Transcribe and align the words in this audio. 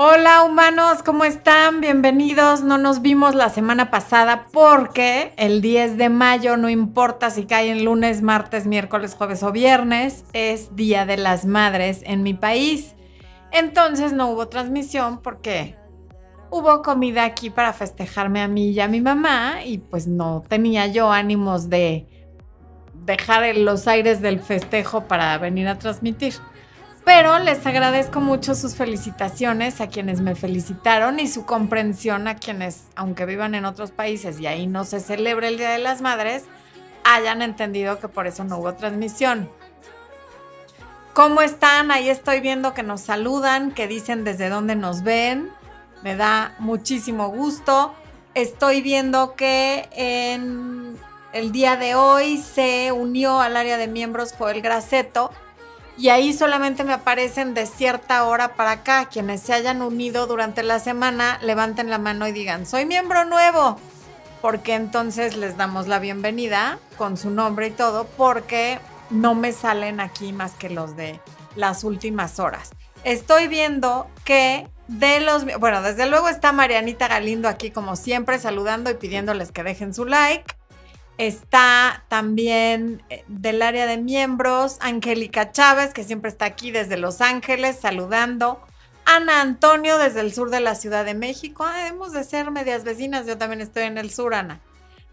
Hola 0.00 0.44
humanos, 0.44 1.02
¿cómo 1.04 1.24
están? 1.24 1.80
Bienvenidos. 1.80 2.62
No 2.62 2.78
nos 2.78 3.02
vimos 3.02 3.34
la 3.34 3.48
semana 3.48 3.90
pasada 3.90 4.46
porque 4.52 5.32
el 5.36 5.60
10 5.60 5.96
de 5.96 6.08
mayo, 6.08 6.56
no 6.56 6.70
importa 6.70 7.30
si 7.30 7.46
cae 7.46 7.72
en 7.72 7.84
lunes, 7.84 8.22
martes, 8.22 8.68
miércoles, 8.68 9.16
jueves 9.16 9.42
o 9.42 9.50
viernes, 9.50 10.24
es 10.34 10.76
Día 10.76 11.04
de 11.04 11.16
las 11.16 11.46
Madres 11.46 12.02
en 12.04 12.22
mi 12.22 12.32
país. 12.32 12.94
Entonces 13.50 14.12
no 14.12 14.30
hubo 14.30 14.46
transmisión 14.46 15.20
porque 15.20 15.74
hubo 16.48 16.80
comida 16.82 17.24
aquí 17.24 17.50
para 17.50 17.72
festejarme 17.72 18.40
a 18.40 18.46
mí 18.46 18.70
y 18.70 18.78
a 18.78 18.86
mi 18.86 19.00
mamá 19.00 19.64
y 19.64 19.78
pues 19.78 20.06
no 20.06 20.44
tenía 20.46 20.86
yo 20.86 21.10
ánimos 21.10 21.70
de 21.70 22.06
dejar 23.04 23.56
los 23.56 23.88
aires 23.88 24.22
del 24.22 24.38
festejo 24.38 25.08
para 25.08 25.36
venir 25.38 25.66
a 25.66 25.76
transmitir. 25.76 26.34
Pero 27.08 27.38
les 27.38 27.64
agradezco 27.64 28.20
mucho 28.20 28.54
sus 28.54 28.74
felicitaciones 28.74 29.80
a 29.80 29.86
quienes 29.86 30.20
me 30.20 30.34
felicitaron 30.34 31.20
y 31.20 31.26
su 31.26 31.46
comprensión 31.46 32.28
a 32.28 32.36
quienes, 32.36 32.82
aunque 32.96 33.24
vivan 33.24 33.54
en 33.54 33.64
otros 33.64 33.92
países 33.92 34.38
y 34.40 34.46
ahí 34.46 34.66
no 34.66 34.84
se 34.84 35.00
celebra 35.00 35.48
el 35.48 35.56
Día 35.56 35.70
de 35.70 35.78
las 35.78 36.02
Madres, 36.02 36.44
hayan 37.04 37.40
entendido 37.40 37.98
que 37.98 38.08
por 38.08 38.26
eso 38.26 38.44
no 38.44 38.58
hubo 38.58 38.74
transmisión. 38.74 39.48
¿Cómo 41.14 41.40
están? 41.40 41.90
Ahí 41.90 42.10
estoy 42.10 42.40
viendo 42.40 42.74
que 42.74 42.82
nos 42.82 43.00
saludan, 43.00 43.72
que 43.72 43.88
dicen 43.88 44.22
desde 44.22 44.50
dónde 44.50 44.76
nos 44.76 45.02
ven. 45.02 45.48
Me 46.02 46.14
da 46.14 46.56
muchísimo 46.58 47.30
gusto. 47.30 47.94
Estoy 48.34 48.82
viendo 48.82 49.34
que 49.34 49.88
en 49.92 50.98
el 51.32 51.52
día 51.52 51.76
de 51.76 51.94
hoy 51.94 52.36
se 52.36 52.92
unió 52.92 53.40
al 53.40 53.56
área 53.56 53.78
de 53.78 53.88
miembros 53.88 54.34
Joel 54.36 54.60
Graceto 54.60 55.30
y 55.98 56.10
ahí 56.10 56.32
solamente 56.32 56.84
me 56.84 56.92
aparecen 56.92 57.54
de 57.54 57.66
cierta 57.66 58.24
hora 58.24 58.54
para 58.54 58.70
acá. 58.70 59.06
Quienes 59.06 59.42
se 59.42 59.52
hayan 59.52 59.82
unido 59.82 60.28
durante 60.28 60.62
la 60.62 60.78
semana, 60.78 61.40
levanten 61.42 61.90
la 61.90 61.98
mano 61.98 62.28
y 62.28 62.32
digan, 62.32 62.66
soy 62.66 62.86
miembro 62.86 63.24
nuevo, 63.24 63.76
porque 64.40 64.74
entonces 64.74 65.36
les 65.36 65.56
damos 65.56 65.88
la 65.88 65.98
bienvenida 65.98 66.78
con 66.96 67.16
su 67.16 67.30
nombre 67.30 67.66
y 67.66 67.70
todo, 67.72 68.06
porque 68.16 68.78
no 69.10 69.34
me 69.34 69.52
salen 69.52 69.98
aquí 69.98 70.32
más 70.32 70.52
que 70.52 70.70
los 70.70 70.96
de 70.96 71.20
las 71.56 71.82
últimas 71.82 72.38
horas. 72.38 72.70
Estoy 73.02 73.48
viendo 73.48 74.06
que 74.24 74.68
de 74.86 75.18
los, 75.18 75.44
bueno, 75.58 75.82
desde 75.82 76.06
luego 76.06 76.28
está 76.28 76.52
Marianita 76.52 77.08
Galindo 77.08 77.48
aquí 77.48 77.70
como 77.70 77.96
siempre 77.96 78.38
saludando 78.38 78.90
y 78.90 78.94
pidiéndoles 78.94 79.50
que 79.50 79.64
dejen 79.64 79.92
su 79.92 80.04
like. 80.04 80.54
Está 81.18 82.04
también 82.08 83.02
eh, 83.10 83.24
del 83.26 83.60
área 83.62 83.86
de 83.86 83.98
miembros 83.98 84.78
Angélica 84.80 85.50
Chávez, 85.52 85.92
que 85.92 86.04
siempre 86.04 86.30
está 86.30 86.44
aquí 86.44 86.70
desde 86.70 86.96
Los 86.96 87.20
Ángeles 87.20 87.78
saludando. 87.80 88.60
Ana 89.04 89.40
Antonio 89.40 89.98
desde 89.98 90.20
el 90.20 90.32
sur 90.32 90.50
de 90.50 90.60
la 90.60 90.74
Ciudad 90.74 91.04
de 91.04 91.14
México. 91.14 91.64
Ah, 91.64 91.78
debemos 91.78 92.12
de 92.12 92.22
ser 92.24 92.50
medias 92.50 92.84
vecinas, 92.84 93.26
yo 93.26 93.36
también 93.36 93.60
estoy 93.60 93.84
en 93.84 93.98
el 93.98 94.10
sur, 94.10 94.34
Ana. 94.34 94.60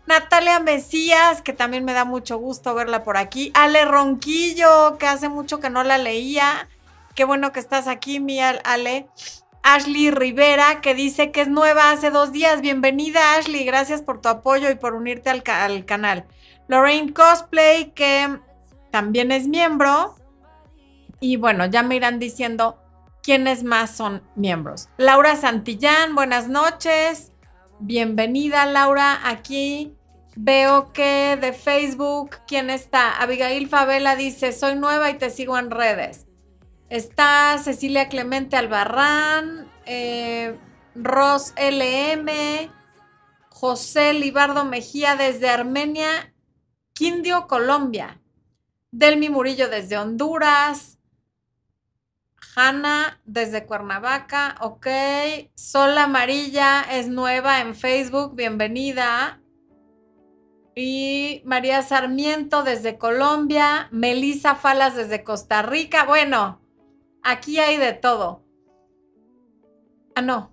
Natalia 0.05 0.59
Mesías, 0.59 1.41
que 1.41 1.53
también 1.53 1.83
me 1.83 1.93
da 1.93 2.05
mucho 2.05 2.37
gusto 2.37 2.75
verla 2.75 3.03
por 3.03 3.17
aquí. 3.17 3.51
Ale 3.55 3.85
Ronquillo, 3.85 4.97
que 4.99 5.07
hace 5.07 5.29
mucho 5.29 5.59
que 5.59 5.69
no 5.71 5.83
la 5.83 5.97
leía. 5.97 6.67
Qué 7.15 7.23
bueno 7.23 7.51
que 7.51 7.59
estás 7.59 7.87
aquí, 7.87 8.19
mi 8.19 8.39
Ale. 8.39 9.07
Ashley 9.67 10.11
Rivera, 10.11 10.79
que 10.79 10.93
dice 10.93 11.31
que 11.31 11.41
es 11.41 11.47
nueva 11.47 11.89
hace 11.89 12.11
dos 12.11 12.31
días. 12.31 12.61
Bienvenida, 12.61 13.33
Ashley. 13.33 13.65
Gracias 13.65 14.03
por 14.03 14.21
tu 14.21 14.29
apoyo 14.29 14.69
y 14.69 14.75
por 14.75 14.93
unirte 14.93 15.31
al, 15.31 15.41
canal. 15.85 16.25
Lorraine 16.67 17.11
Cosplay, 17.11 17.91
que 17.95 18.39
también 18.91 19.31
es 19.31 19.47
miembro. 19.47 20.17
Y 21.19 21.37
bueno, 21.37 21.65
ya 21.65 21.81
me 21.81 21.95
irán 21.95 22.19
diciendo 22.19 22.77
quiénes 23.23 23.63
más 23.63 23.89
son 23.89 24.21
miembros. 24.35 24.87
Laura 24.97 25.35
Santillán, 25.35 26.13
buenas 26.13 26.47
noches. 26.47 27.31
Bienvenida, 27.79 28.67
Laura. 28.67 29.19
Aquí 29.27 29.95
veo 30.35 30.93
que 30.93 31.39
de 31.41 31.53
Facebook, 31.53 32.35
¿quién 32.47 32.69
está? 32.69 33.19
Abigail 33.19 33.67
Favela 33.67 34.15
dice, 34.15 34.51
soy 34.51 34.75
nueva 34.75 35.09
y 35.09 35.15
te 35.15 35.31
sigo 35.31 35.57
en 35.57 35.71
redes. 35.71 36.27
Está 36.89 37.57
Cecilia 37.57 38.09
Clemente 38.09 38.57
Albarrán, 38.57 39.64
eh, 39.85 40.57
Ros 40.95 41.53
LM, 41.57 42.29
José 43.49 44.13
Libardo 44.13 44.65
Mejía 44.65 45.15
desde 45.15 45.49
Armenia, 45.49 46.33
Quindio, 46.93 47.47
Colombia, 47.47 48.21
Delmi 48.91 49.29
Murillo 49.29 49.69
desde 49.69 49.97
Honduras, 49.97 50.99
Hanna 52.55 53.19
desde 53.25 53.65
Cuernavaca, 53.65 54.55
ok, 54.61 54.87
Sol 55.55 55.97
Amarilla 55.97 56.81
es 56.89 57.07
nueva 57.07 57.61
en 57.61 57.75
Facebook, 57.75 58.35
bienvenida. 58.35 59.41
Y 60.77 61.41
María 61.45 61.81
Sarmiento 61.81 62.63
desde 62.63 62.97
Colombia, 62.97 63.87
Melisa 63.91 64.55
Falas 64.55 64.95
desde 64.95 65.23
Costa 65.23 65.61
Rica, 65.61 66.03
bueno, 66.03 66.61
Aquí 67.27 67.57
hay 67.57 67.77
de 67.77 67.93
todo. 67.93 68.44
Ah, 70.15 70.21
no. 70.21 70.51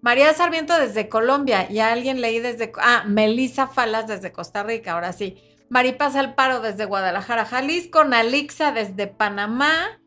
María 0.00 0.34
Sarmiento 0.34 0.76
desde 0.78 1.08
Colombia 1.08 1.70
y 1.70 1.78
a 1.78 1.92
alguien 1.92 2.20
leí 2.20 2.40
desde... 2.40 2.72
Ah, 2.80 3.04
Melisa 3.06 3.68
Falas 3.68 4.08
desde 4.08 4.32
Costa 4.32 4.62
Rica, 4.64 4.92
ahora 4.92 5.12
sí. 5.12 5.36
Maripaz 5.68 6.16
Alparo 6.16 6.60
desde 6.60 6.86
Guadalajara, 6.86 7.44
Jalisco. 7.44 8.04
Nalixa 8.04 8.72
desde 8.72 9.06
Panamá. 9.06 10.00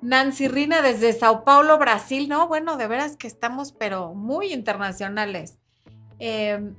Nancy 0.00 0.48
Rina 0.48 0.82
desde 0.82 1.12
Sao 1.12 1.44
Paulo, 1.44 1.78
Brasil. 1.78 2.28
No, 2.28 2.48
bueno, 2.48 2.76
de 2.76 2.86
veras 2.86 3.16
que 3.16 3.26
estamos, 3.26 3.72
pero 3.72 4.14
muy 4.14 4.52
internacionales. 4.52 5.58
Em, 6.18 6.74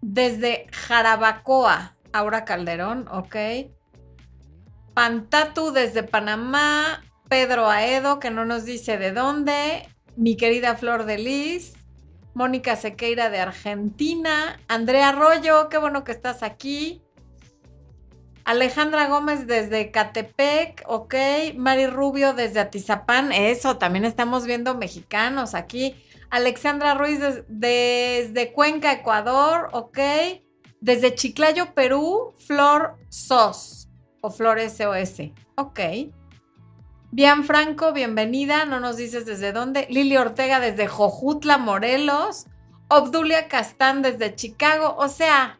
desde 0.00 0.66
Jarabacoa, 0.72 1.96
Aura 2.12 2.44
Calderón, 2.44 3.08
ok. 3.08 3.36
Pantatu 4.94 5.70
desde 5.70 6.02
Panamá, 6.02 7.04
Pedro 7.28 7.68
Aedo, 7.68 8.18
que 8.18 8.30
no 8.30 8.44
nos 8.44 8.64
dice 8.64 8.98
de 8.98 9.12
dónde, 9.12 9.88
mi 10.16 10.36
querida 10.36 10.76
Flor 10.76 11.04
de 11.04 11.18
Lis, 11.18 11.74
Mónica 12.34 12.76
Sequeira 12.76 13.30
de 13.30 13.38
Argentina, 13.38 14.60
Andrea 14.68 15.10
Arroyo, 15.10 15.68
qué 15.68 15.78
bueno 15.78 16.04
que 16.04 16.12
estás 16.12 16.42
aquí. 16.42 17.02
Alejandra 18.44 19.08
Gómez 19.08 19.46
desde 19.46 19.90
Catepec, 19.90 20.82
ok. 20.86 21.14
Mari 21.56 21.86
Rubio 21.86 22.32
desde 22.32 22.60
Atizapán, 22.60 23.30
eso, 23.32 23.76
también 23.76 24.06
estamos 24.06 24.46
viendo 24.46 24.74
mexicanos 24.74 25.54
aquí. 25.54 25.96
Alexandra 26.30 26.94
Ruiz 26.94 27.20
desde 27.48 28.52
Cuenca, 28.52 28.92
Ecuador, 28.92 29.68
ok. 29.72 29.98
Desde 30.80 31.14
Chiclayo, 31.14 31.74
Perú, 31.74 32.32
Flor 32.38 32.96
Sos 33.10 33.88
o 34.22 34.30
Flores 34.30 34.78
SOS. 34.78 35.32
Ok. 35.56 35.80
Bian 37.10 37.44
Franco, 37.44 37.94
bienvenida. 37.94 38.66
No 38.66 38.80
nos 38.80 38.98
dices 38.98 39.24
desde 39.24 39.52
dónde. 39.52 39.86
Lili 39.88 40.18
Ortega 40.18 40.60
desde 40.60 40.86
Jojutla, 40.86 41.56
Morelos. 41.56 42.46
Obdulia 42.88 43.48
Castán 43.48 44.02
desde 44.02 44.34
Chicago. 44.34 44.94
O 44.98 45.08
sea, 45.08 45.58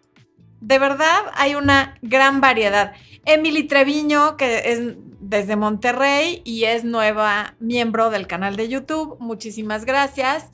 de 0.60 0.78
verdad 0.78 1.20
hay 1.34 1.54
una 1.54 1.98
gran 2.02 2.42
variedad. 2.42 2.92
Emily 3.24 3.66
Treviño, 3.66 4.36
que 4.36 4.72
es 4.72 4.96
desde 5.20 5.56
Monterrey 5.56 6.42
y 6.44 6.64
es 6.64 6.84
nueva 6.84 7.54
miembro 7.60 8.10
del 8.10 8.26
canal 8.26 8.56
de 8.56 8.68
YouTube. 8.68 9.16
Muchísimas 9.18 9.86
gracias. 9.86 10.52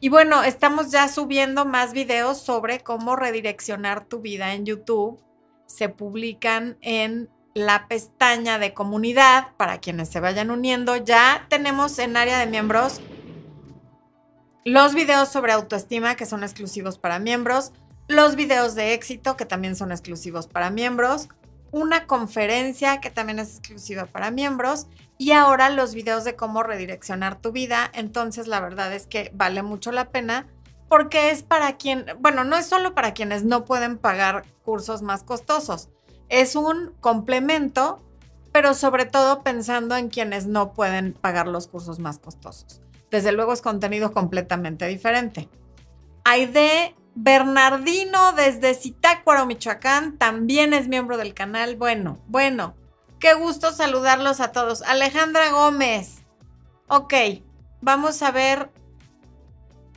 Y 0.00 0.08
bueno, 0.08 0.42
estamos 0.42 0.90
ya 0.90 1.08
subiendo 1.08 1.66
más 1.66 1.92
videos 1.92 2.38
sobre 2.38 2.80
cómo 2.80 3.14
redireccionar 3.14 4.06
tu 4.06 4.20
vida 4.20 4.54
en 4.54 4.64
YouTube. 4.64 5.22
Se 5.66 5.90
publican 5.90 6.78
en 6.80 7.28
la 7.54 7.88
pestaña 7.88 8.58
de 8.58 8.74
comunidad 8.74 9.48
para 9.56 9.78
quienes 9.78 10.08
se 10.08 10.20
vayan 10.20 10.50
uniendo. 10.50 10.96
Ya 10.96 11.46
tenemos 11.48 11.98
en 11.98 12.16
área 12.16 12.38
de 12.38 12.46
miembros 12.46 13.00
los 14.64 14.94
videos 14.94 15.30
sobre 15.30 15.52
autoestima 15.52 16.16
que 16.16 16.26
son 16.26 16.42
exclusivos 16.42 16.98
para 16.98 17.18
miembros, 17.18 17.72
los 18.08 18.36
videos 18.36 18.74
de 18.74 18.92
éxito 18.92 19.36
que 19.36 19.46
también 19.46 19.74
son 19.74 19.90
exclusivos 19.90 20.46
para 20.46 20.70
miembros, 20.70 21.28
una 21.70 22.06
conferencia 22.06 23.00
que 23.00 23.10
también 23.10 23.38
es 23.38 23.56
exclusiva 23.56 24.06
para 24.06 24.30
miembros 24.30 24.86
y 25.16 25.32
ahora 25.32 25.70
los 25.70 25.94
videos 25.94 26.24
de 26.24 26.36
cómo 26.36 26.62
redireccionar 26.62 27.40
tu 27.40 27.52
vida. 27.52 27.90
Entonces 27.94 28.48
la 28.48 28.60
verdad 28.60 28.92
es 28.92 29.06
que 29.06 29.30
vale 29.34 29.62
mucho 29.62 29.92
la 29.92 30.10
pena 30.10 30.46
porque 30.88 31.30
es 31.30 31.42
para 31.42 31.76
quien, 31.76 32.04
bueno, 32.18 32.44
no 32.44 32.56
es 32.56 32.66
solo 32.66 32.94
para 32.94 33.14
quienes 33.14 33.44
no 33.44 33.64
pueden 33.64 33.96
pagar 33.96 34.44
cursos 34.64 35.02
más 35.02 35.22
costosos 35.22 35.88
es 36.30 36.56
un 36.56 36.94
complemento, 37.00 38.00
pero 38.52 38.72
sobre 38.72 39.04
todo 39.04 39.42
pensando 39.42 39.96
en 39.96 40.08
quienes 40.08 40.46
no 40.46 40.72
pueden 40.72 41.12
pagar 41.12 41.46
los 41.46 41.66
cursos 41.66 41.98
más 41.98 42.18
costosos. 42.18 42.80
Desde 43.10 43.32
luego 43.32 43.52
es 43.52 43.60
contenido 43.60 44.12
completamente 44.12 44.86
diferente. 44.86 45.50
Aide 46.24 46.94
Bernardino 47.14 48.32
desde 48.32 48.72
Zitácuaro, 48.74 49.44
Michoacán, 49.44 50.16
también 50.16 50.72
es 50.72 50.88
miembro 50.88 51.18
del 51.18 51.34
canal. 51.34 51.76
Bueno, 51.76 52.18
bueno, 52.28 52.74
qué 53.18 53.34
gusto 53.34 53.72
saludarlos 53.72 54.40
a 54.40 54.52
todos. 54.52 54.82
Alejandra 54.82 55.50
Gómez, 55.50 56.20
Ok, 56.92 57.14
vamos 57.80 58.20
a 58.20 58.32
ver. 58.32 58.68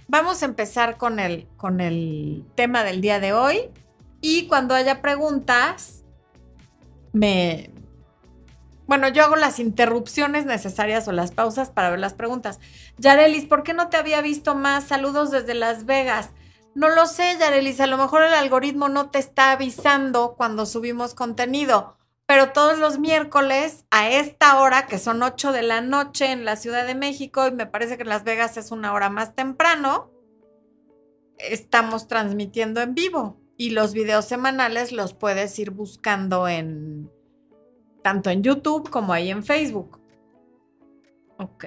Vamos 0.07 0.43
a 0.43 0.45
empezar 0.45 0.97
con 0.97 1.17
el, 1.17 1.47
con 1.57 1.81
el 1.81 2.45
tema 2.53 2.83
del 2.83 3.01
día 3.01 3.19
de 3.19 3.33
hoy. 3.33 3.71
Y 4.21 4.45
cuando 4.45 4.75
haya 4.75 5.01
preguntas, 5.01 6.02
me. 7.13 7.69
Bueno, 8.85 9.07
yo 9.07 9.23
hago 9.23 9.37
las 9.37 9.59
interrupciones 9.59 10.45
necesarias 10.45 11.07
o 11.07 11.13
las 11.13 11.31
pausas 11.31 11.69
para 11.69 11.89
ver 11.89 11.99
las 11.99 12.13
preguntas. 12.13 12.59
Yarelis, 12.97 13.45
¿por 13.45 13.63
qué 13.63 13.73
no 13.73 13.87
te 13.87 13.95
había 13.95 14.21
visto 14.21 14.55
más? 14.55 14.83
Saludos 14.83 15.31
desde 15.31 15.53
Las 15.53 15.85
Vegas. 15.85 16.31
No 16.75 16.89
lo 16.89 17.05
sé, 17.05 17.37
Yarelis, 17.39 17.79
a 17.79 17.87
lo 17.87 17.97
mejor 17.97 18.23
el 18.23 18.33
algoritmo 18.33 18.89
no 18.89 19.09
te 19.09 19.19
está 19.19 19.51
avisando 19.51 20.33
cuando 20.35 20.65
subimos 20.65 21.13
contenido, 21.13 21.97
pero 22.25 22.51
todos 22.51 22.77
los 22.79 22.99
miércoles 22.99 23.85
a 23.91 24.09
esta 24.09 24.59
hora, 24.59 24.87
que 24.87 24.97
son 24.97 25.21
8 25.21 25.51
de 25.51 25.61
la 25.61 25.81
noche 25.81 26.31
en 26.31 26.45
la 26.45 26.55
Ciudad 26.55 26.85
de 26.85 26.95
México, 26.95 27.47
y 27.47 27.51
me 27.51 27.67
parece 27.67 27.95
que 27.95 28.03
en 28.03 28.09
Las 28.09 28.23
Vegas 28.23 28.57
es 28.57 28.71
una 28.71 28.91
hora 28.91 29.09
más 29.09 29.35
temprano, 29.35 30.11
estamos 31.37 32.07
transmitiendo 32.07 32.81
en 32.81 32.95
vivo 32.95 33.42
y 33.63 33.69
los 33.69 33.93
videos 33.93 34.25
semanales 34.25 34.91
los 34.91 35.13
puedes 35.13 35.57
ir 35.57 35.71
buscando 35.71 36.49
en 36.49 37.09
tanto 38.01 38.29
en 38.29 38.43
YouTube 38.43 38.89
como 38.89 39.13
ahí 39.13 39.31
en 39.31 39.41
Facebook. 39.41 40.01
Ok. 41.37 41.65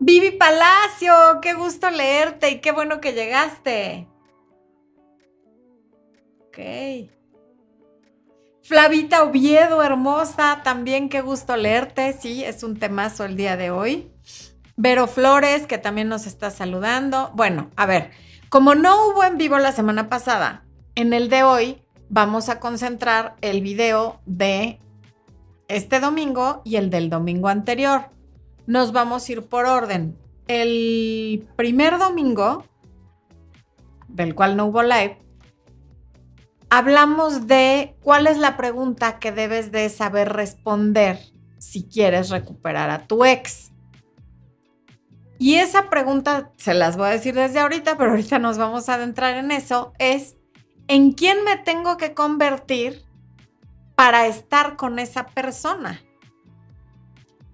Vivi 0.00 0.32
Palacio, 0.32 1.12
qué 1.40 1.54
gusto 1.54 1.88
leerte 1.90 2.50
y 2.50 2.60
qué 2.60 2.72
bueno 2.72 3.00
que 3.00 3.12
llegaste. 3.12 4.08
Ok. 6.48 6.58
Flavita 8.64 9.22
Oviedo, 9.22 9.80
hermosa, 9.80 10.62
también 10.64 11.08
qué 11.08 11.20
gusto 11.20 11.56
leerte. 11.56 12.12
Sí, 12.14 12.42
es 12.42 12.64
un 12.64 12.80
temazo 12.80 13.24
el 13.24 13.36
día 13.36 13.56
de 13.56 13.70
hoy. 13.70 14.13
Vero 14.76 15.06
Flores, 15.06 15.66
que 15.66 15.78
también 15.78 16.08
nos 16.08 16.26
está 16.26 16.50
saludando. 16.50 17.30
Bueno, 17.34 17.70
a 17.76 17.86
ver, 17.86 18.10
como 18.48 18.74
no 18.74 19.08
hubo 19.08 19.24
en 19.24 19.38
vivo 19.38 19.58
la 19.58 19.72
semana 19.72 20.08
pasada, 20.08 20.64
en 20.94 21.12
el 21.12 21.28
de 21.28 21.42
hoy 21.42 21.82
vamos 22.08 22.48
a 22.48 22.60
concentrar 22.60 23.36
el 23.40 23.62
video 23.62 24.20
de 24.26 24.80
este 25.68 26.00
domingo 26.00 26.62
y 26.64 26.76
el 26.76 26.90
del 26.90 27.10
domingo 27.10 27.48
anterior 27.48 28.10
nos 28.66 28.92
vamos 28.92 29.28
a 29.28 29.32
ir 29.32 29.42
por 29.42 29.66
orden. 29.66 30.16
El 30.46 31.48
primer 31.56 31.98
domingo, 31.98 32.64
del 34.08 34.34
cual 34.34 34.56
no 34.56 34.66
hubo 34.66 34.82
live, 34.82 35.18
hablamos 36.70 37.46
de 37.46 37.96
cuál 38.00 38.26
es 38.26 38.38
la 38.38 38.56
pregunta 38.56 39.18
que 39.18 39.32
debes 39.32 39.72
de 39.72 39.88
saber 39.88 40.32
responder 40.32 41.18
si 41.58 41.84
quieres 41.84 42.30
recuperar 42.30 42.90
a 42.90 43.06
tu 43.06 43.24
ex. 43.24 43.72
Y 45.38 45.56
esa 45.56 45.90
pregunta, 45.90 46.52
se 46.56 46.74
las 46.74 46.96
voy 46.96 47.08
a 47.08 47.12
decir 47.12 47.34
desde 47.34 47.60
ahorita, 47.60 47.96
pero 47.96 48.10
ahorita 48.10 48.38
nos 48.38 48.58
vamos 48.58 48.88
a 48.88 48.94
adentrar 48.94 49.36
en 49.36 49.50
eso, 49.50 49.92
es 49.98 50.36
¿en 50.88 51.12
quién 51.12 51.44
me 51.44 51.56
tengo 51.56 51.96
que 51.96 52.14
convertir 52.14 53.04
para 53.94 54.26
estar 54.26 54.76
con 54.76 54.98
esa 54.98 55.26
persona? 55.26 56.00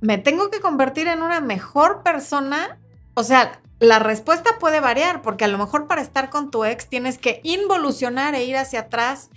¿me 0.00 0.18
tengo 0.18 0.50
que 0.50 0.60
convertir 0.60 1.08
en 1.08 1.22
una 1.22 1.40
mejor 1.40 2.02
persona? 2.02 2.78
O 3.14 3.22
sea, 3.22 3.60
la 3.78 3.98
respuesta 3.98 4.58
puede 4.58 4.80
variar, 4.80 5.22
porque 5.22 5.44
a 5.44 5.48
lo 5.48 5.58
mejor 5.58 5.86
para 5.86 6.02
estar 6.02 6.30
con 6.30 6.50
tu 6.50 6.64
ex 6.64 6.88
tienes 6.88 7.18
que 7.18 7.40
involucionar 7.44 8.34
e 8.34 8.44
ir 8.44 8.56
hacia 8.56 8.80
atrás 8.80 9.30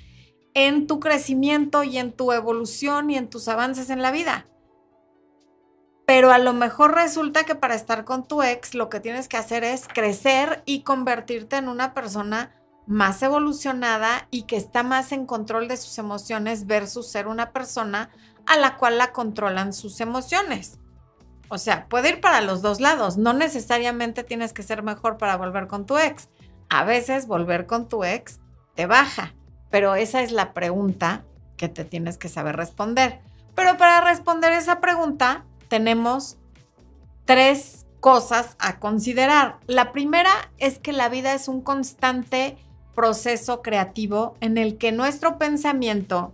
en 0.54 0.88
tu 0.88 1.00
crecimiento 1.00 1.84
y 1.84 1.98
en 1.98 2.12
tu 2.12 2.32
evolución 2.32 3.10
y 3.10 3.18
en 3.18 3.30
tus 3.30 3.48
avances 3.48 3.90
en 3.90 4.02
la 4.02 4.12
vida. 4.12 4.48
Pero 6.16 6.32
a 6.32 6.38
lo 6.38 6.54
mejor 6.54 6.94
resulta 6.94 7.44
que 7.44 7.56
para 7.56 7.74
estar 7.74 8.06
con 8.06 8.24
tu 8.24 8.44
ex 8.44 8.76
lo 8.76 8.88
que 8.88 9.00
tienes 9.00 9.28
que 9.28 9.38
hacer 9.38 9.64
es 9.64 9.88
crecer 9.88 10.62
y 10.64 10.82
convertirte 10.82 11.56
en 11.56 11.68
una 11.68 11.96
persona 11.96 12.52
más 12.86 13.24
evolucionada 13.24 14.28
y 14.30 14.44
que 14.44 14.56
está 14.56 14.84
más 14.84 15.12
en 15.12 15.26
control 15.26 15.68
de 15.68 15.76
sus 15.76 15.98
emociones 15.98 16.68
versus 16.68 17.10
ser 17.10 17.26
una 17.26 17.50
persona 17.50 18.12
a 18.46 18.58
la 18.58 18.78
cual 18.78 19.00
la 19.00 19.12
controlan 19.12 19.74
sus 19.74 20.02
emociones. 20.02 20.78
O 21.50 21.58
sea, 21.58 21.88
puede 21.88 22.10
ir 22.10 22.22
para 22.22 22.42
los 22.42 22.62
dos 22.62 22.80
lados. 22.80 23.18
No 23.18 23.34
necesariamente 23.34 24.24
tienes 24.24 24.54
que 24.54 24.62
ser 24.62 24.84
mejor 24.84 25.18
para 25.18 25.36
volver 25.36 25.66
con 25.66 25.88
tu 25.88 25.98
ex. 25.98 26.30
A 26.70 26.84
veces 26.84 27.26
volver 27.26 27.66
con 27.66 27.90
tu 27.90 28.04
ex 28.04 28.40
te 28.76 28.86
baja, 28.86 29.34
pero 29.72 29.96
esa 29.96 30.22
es 30.22 30.32
la 30.32 30.54
pregunta 30.54 31.24
que 31.58 31.70
te 31.70 31.84
tienes 31.84 32.20
que 32.20 32.30
saber 32.30 32.56
responder. 32.56 33.20
Pero 33.56 33.78
para 33.78 34.02
responder 34.02 34.52
esa 34.54 34.80
pregunta 34.80 35.46
tenemos 35.74 36.38
tres 37.26 37.88
cosas 38.00 38.56
a 38.60 38.80
considerar. 38.80 39.58
La 39.66 39.92
primera 39.92 40.30
es 40.60 40.78
que 40.78 40.94
la 40.94 41.10
vida 41.10 41.34
es 41.34 41.48
un 41.48 41.62
constante 41.62 42.58
proceso 42.94 43.64
creativo 43.64 44.36
en 44.40 44.60
el 44.60 44.78
que 44.78 44.92
nuestro 44.92 45.40
pensamiento 45.40 46.32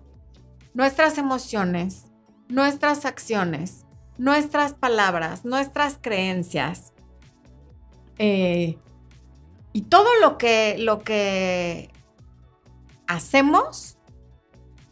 nuestras 0.74 1.18
emociones, 1.18 2.08
nuestras 2.50 3.06
acciones, 3.06 3.86
nuestras 4.18 4.74
palabras, 4.74 5.46
nuestras 5.46 5.98
creencias 6.02 6.92
eh, 8.18 8.78
y 9.72 9.84
todo 9.84 10.10
lo 10.22 10.38
que, 10.38 10.76
lo 10.80 11.00
que 11.00 11.92
hacemos 13.08 14.00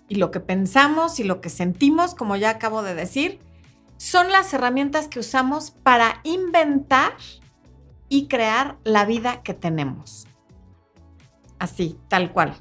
y 0.08 0.16
lo 0.16 0.32
que 0.32 0.40
pensamos 0.40 1.20
y 1.20 1.26
lo 1.26 1.42
que 1.42 1.50
sentimos, 1.50 2.16
como 2.16 2.38
ya 2.38 2.52
acabo 2.52 2.82
de 2.82 2.96
decir, 2.96 3.42
son 3.98 4.32
las 4.32 4.54
herramientas 4.54 5.08
que 5.08 5.20
usamos 5.20 5.72
para 5.72 6.22
inventar 6.24 7.14
y 8.10 8.28
crear 8.28 8.78
la 8.84 9.06
vida 9.06 9.44
que 9.44 9.54
tenemos. 9.54 10.28
Así, 11.60 12.00
tal 12.08 12.32
cual 12.32 12.56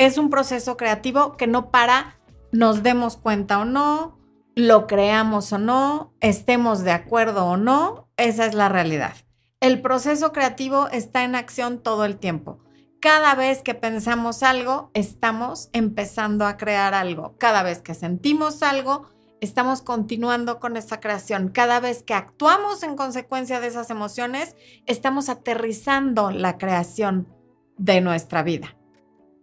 es 0.00 0.16
un 0.16 0.30
proceso 0.30 0.78
creativo 0.78 1.36
que 1.36 1.46
no 1.46 1.70
para, 1.70 2.16
nos 2.52 2.82
demos 2.82 3.18
cuenta 3.18 3.58
o 3.58 3.66
no, 3.66 4.18
lo 4.54 4.86
creamos 4.86 5.52
o 5.52 5.58
no, 5.58 6.14
estemos 6.20 6.84
de 6.84 6.92
acuerdo 6.92 7.44
o 7.44 7.58
no, 7.58 8.08
esa 8.16 8.46
es 8.46 8.54
la 8.54 8.70
realidad. 8.70 9.12
El 9.60 9.82
proceso 9.82 10.32
creativo 10.32 10.88
está 10.88 11.22
en 11.22 11.34
acción 11.34 11.82
todo 11.82 12.06
el 12.06 12.16
tiempo. 12.16 12.60
Cada 12.98 13.34
vez 13.34 13.60
que 13.60 13.74
pensamos 13.74 14.42
algo, 14.42 14.90
estamos 14.94 15.68
empezando 15.74 16.46
a 16.46 16.56
crear 16.56 16.94
algo. 16.94 17.34
Cada 17.36 17.62
vez 17.62 17.82
que 17.82 17.92
sentimos 17.92 18.62
algo, 18.62 19.06
estamos 19.40 19.82
continuando 19.82 20.60
con 20.60 20.76
esa 20.76 21.00
creación. 21.00 21.48
Cada 21.48 21.80
vez 21.80 22.02
que 22.02 22.14
actuamos 22.14 22.82
en 22.82 22.96
consecuencia 22.96 23.60
de 23.60 23.68
esas 23.68 23.90
emociones, 23.90 24.56
estamos 24.86 25.28
aterrizando 25.28 26.30
la 26.30 26.58
creación 26.58 27.28
de 27.76 28.00
nuestra 28.00 28.42
vida 28.42 28.76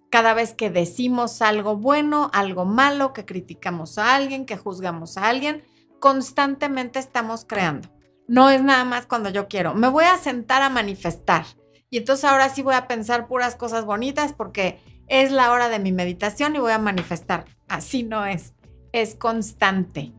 cada 0.10 0.34
vez 0.34 0.54
que 0.54 0.70
decimos 0.70 1.42
algo 1.42 1.75
bueno, 1.75 2.30
algo 2.34 2.66
malo, 2.66 3.13
que 3.13 3.25
criticamos 3.25 3.98
a 3.98 4.16
alguien, 4.16 4.46
que 4.46 4.58
juzgamos 4.58 5.18
a 5.18 5.27
alguien, 5.27 5.63
constantemente 6.00 7.00
estamos 7.00 7.46
creando. 7.46 7.89
No 8.27 8.50
es 8.50 8.63
nada 8.63 8.84
más 8.84 9.06
cuando 9.06 9.30
yo 9.30 9.48
quiero. 9.48 9.74
Me 9.74 9.89
voy 9.89 10.06
a 10.06 10.18
sentar 10.18 10.62
a 10.62 10.70
manifestar. 10.70 11.46
Y 11.89 11.98
entonces 11.98 12.25
ahora 12.25 12.50
sí 12.50 12.62
voy 12.62 12.75
a 12.75 12.88
pensar 12.88 13.27
puras 13.27 13.56
cosas 13.56 13.86
bonitas 13.86 14.34
porque 14.34 14.80
es 15.08 15.32
la 15.32 15.51
hora 15.51 15.70
de 15.70 15.80
mi 15.80 15.92
meditación 15.92 16.56
y 16.56 16.60
voy 16.60 16.72
a 16.72 16.80
manifestar. 16.80 17.46
Así 17.68 18.04
no 18.04 18.25
es. 18.25 18.54
Es 18.98 19.13
constante. 19.13 20.12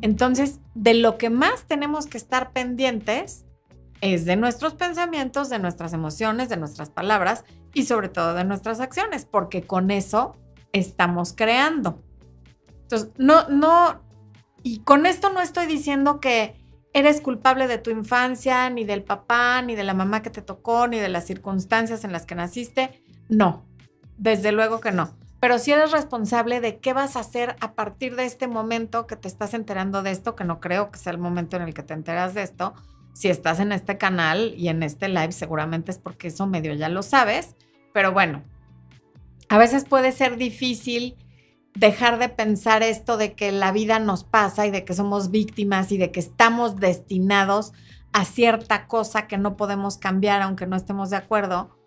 Entonces, 0.00 0.60
de 0.76 0.94
lo 0.94 1.18
que 1.18 1.28
más 1.28 1.66
tenemos 1.66 2.06
que 2.06 2.18
estar 2.18 2.52
pendientes 2.52 3.44
es 4.00 4.26
de 4.26 4.36
nuestros 4.36 4.74
pensamientos, 4.74 5.48
de 5.48 5.58
nuestras 5.58 5.92
emociones, 5.92 6.48
de 6.48 6.56
nuestras 6.56 6.88
palabras 6.88 7.44
y 7.74 7.86
sobre 7.86 8.08
todo 8.08 8.34
de 8.34 8.44
nuestras 8.44 8.78
acciones, 8.78 9.24
porque 9.24 9.62
con 9.62 9.90
eso 9.90 10.36
estamos 10.72 11.32
creando. 11.32 12.00
Entonces, 12.82 13.10
no, 13.18 13.48
no, 13.48 14.00
y 14.62 14.84
con 14.84 15.04
esto 15.04 15.30
no 15.30 15.40
estoy 15.40 15.66
diciendo 15.66 16.20
que 16.20 16.54
eres 16.92 17.20
culpable 17.20 17.66
de 17.66 17.78
tu 17.78 17.90
infancia, 17.90 18.70
ni 18.70 18.84
del 18.84 19.02
papá, 19.02 19.62
ni 19.62 19.74
de 19.74 19.82
la 19.82 19.94
mamá 19.94 20.22
que 20.22 20.30
te 20.30 20.42
tocó, 20.42 20.86
ni 20.86 21.00
de 21.00 21.08
las 21.08 21.26
circunstancias 21.26 22.04
en 22.04 22.12
las 22.12 22.24
que 22.24 22.36
naciste. 22.36 23.02
No, 23.28 23.66
desde 24.16 24.52
luego 24.52 24.78
que 24.78 24.92
no. 24.92 25.19
Pero 25.40 25.58
si 25.58 25.72
eres 25.72 25.90
responsable 25.90 26.60
de 26.60 26.78
qué 26.78 26.92
vas 26.92 27.16
a 27.16 27.20
hacer 27.20 27.56
a 27.60 27.72
partir 27.72 28.14
de 28.14 28.26
este 28.26 28.46
momento 28.46 29.06
que 29.06 29.16
te 29.16 29.26
estás 29.26 29.54
enterando 29.54 30.02
de 30.02 30.10
esto, 30.10 30.36
que 30.36 30.44
no 30.44 30.60
creo 30.60 30.90
que 30.90 30.98
sea 30.98 31.12
el 31.12 31.18
momento 31.18 31.56
en 31.56 31.62
el 31.62 31.74
que 31.74 31.82
te 31.82 31.94
enteras 31.94 32.34
de 32.34 32.42
esto, 32.42 32.74
si 33.14 33.28
estás 33.28 33.58
en 33.58 33.72
este 33.72 33.98
canal 33.98 34.54
y 34.56 34.68
en 34.68 34.82
este 34.82 35.08
live, 35.08 35.32
seguramente 35.32 35.90
es 35.90 35.98
porque 35.98 36.28
eso 36.28 36.46
medio 36.46 36.74
ya 36.74 36.88
lo 36.90 37.02
sabes. 37.02 37.56
Pero 37.92 38.12
bueno, 38.12 38.42
a 39.48 39.58
veces 39.58 39.84
puede 39.84 40.12
ser 40.12 40.36
difícil 40.36 41.16
dejar 41.74 42.18
de 42.18 42.28
pensar 42.28 42.82
esto 42.82 43.16
de 43.16 43.34
que 43.34 43.50
la 43.50 43.72
vida 43.72 43.98
nos 43.98 44.24
pasa 44.24 44.66
y 44.66 44.70
de 44.70 44.84
que 44.84 44.94
somos 44.94 45.30
víctimas 45.30 45.90
y 45.90 45.98
de 45.98 46.10
que 46.10 46.20
estamos 46.20 46.76
destinados 46.76 47.72
a 48.12 48.24
cierta 48.24 48.86
cosa 48.86 49.26
que 49.26 49.38
no 49.38 49.56
podemos 49.56 49.96
cambiar 49.96 50.42
aunque 50.42 50.66
no 50.66 50.76
estemos 50.76 51.10
de 51.10 51.16
acuerdo, 51.16 51.79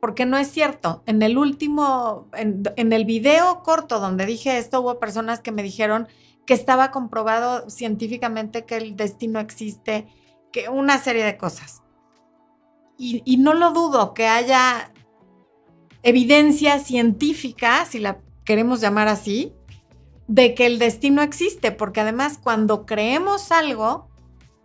porque 0.00 0.24
no 0.26 0.38
es 0.38 0.50
cierto. 0.50 1.02
En 1.06 1.22
el 1.22 1.38
último, 1.38 2.26
en, 2.32 2.92
el 2.92 3.04
video 3.04 3.62
corto 3.62 4.00
donde 4.00 4.26
dije 4.26 4.58
esto, 4.58 4.80
hubo 4.80 4.98
personas 4.98 5.40
que 5.40 5.52
me 5.52 5.62
dijeron 5.62 6.08
que 6.46 6.54
estaba 6.54 6.90
comprobado 6.90 7.68
científicamente 7.68 8.64
que 8.64 8.78
el 8.78 8.96
destino 8.96 9.38
existe, 9.38 10.08
que 10.52 10.68
una 10.68 10.98
serie 10.98 11.24
de 11.24 11.36
cosas. 11.36 11.82
Y, 12.96 13.38
no 13.38 13.54
lo 13.54 13.72
dudo 13.72 14.12
que 14.12 14.26
haya 14.26 14.92
evidencia 16.02 16.78
científica, 16.78 17.86
si 17.86 17.98
la 17.98 18.18
queremos 18.44 18.82
llamar 18.82 19.08
así, 19.08 19.54
de 20.26 20.54
que 20.54 20.66
el 20.66 20.78
destino 20.78 21.22
existe, 21.22 21.72
porque 21.72 22.00
además 22.00 22.38
cuando 22.42 22.84
creemos 22.84 23.52
algo, 23.52 24.08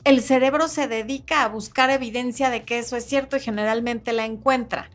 el 0.03 0.21
cerebro 0.21 0.67
se 0.67 0.89
dedica 0.89 1.43
a 1.43 1.47
buscar 1.47 1.89
evidencia 1.91 2.49
de 2.49 2.65
que 2.65 2.79
eso 2.79 2.97
es 2.97 3.05
cierto 3.05 3.37
y 3.37 3.39
generalmente 3.39 4.11
la 4.11 4.25
encuentra. 4.25 4.89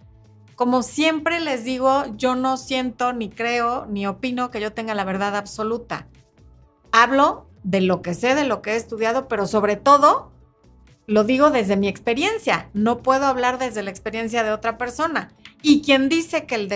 Como 0.60 0.82
siempre 0.82 1.40
les 1.40 1.64
digo, 1.64 2.04
yo 2.18 2.34
no 2.34 2.58
siento, 2.58 3.14
ni 3.14 3.30
creo, 3.30 3.86
ni 3.86 4.06
opino 4.06 4.50
que 4.50 4.60
yo 4.60 4.74
tenga 4.74 4.94
la 4.94 5.04
verdad 5.04 5.34
absoluta. 5.34 6.06
Hablo 6.92 7.46
de 7.62 7.80
lo 7.80 8.02
que 8.02 8.12
sé, 8.12 8.34
de 8.34 8.44
lo 8.44 8.60
que 8.60 8.72
he 8.72 8.76
estudiado, 8.76 9.26
pero 9.26 9.46
sobre 9.46 9.76
todo 9.76 10.32
lo 11.06 11.24
digo 11.24 11.50
desde 11.50 11.78
mi 11.78 11.88
experiencia. 11.88 12.68
No 12.74 12.98
puedo 12.98 13.24
hablar 13.24 13.56
desde 13.56 13.82
la 13.82 13.88
experiencia 13.88 14.42
de 14.42 14.52
otra 14.52 14.76
persona. 14.76 15.32
Y 15.62 15.80
quien 15.80 16.10
dice 16.10 16.44
que 16.44 16.56
el, 16.56 16.68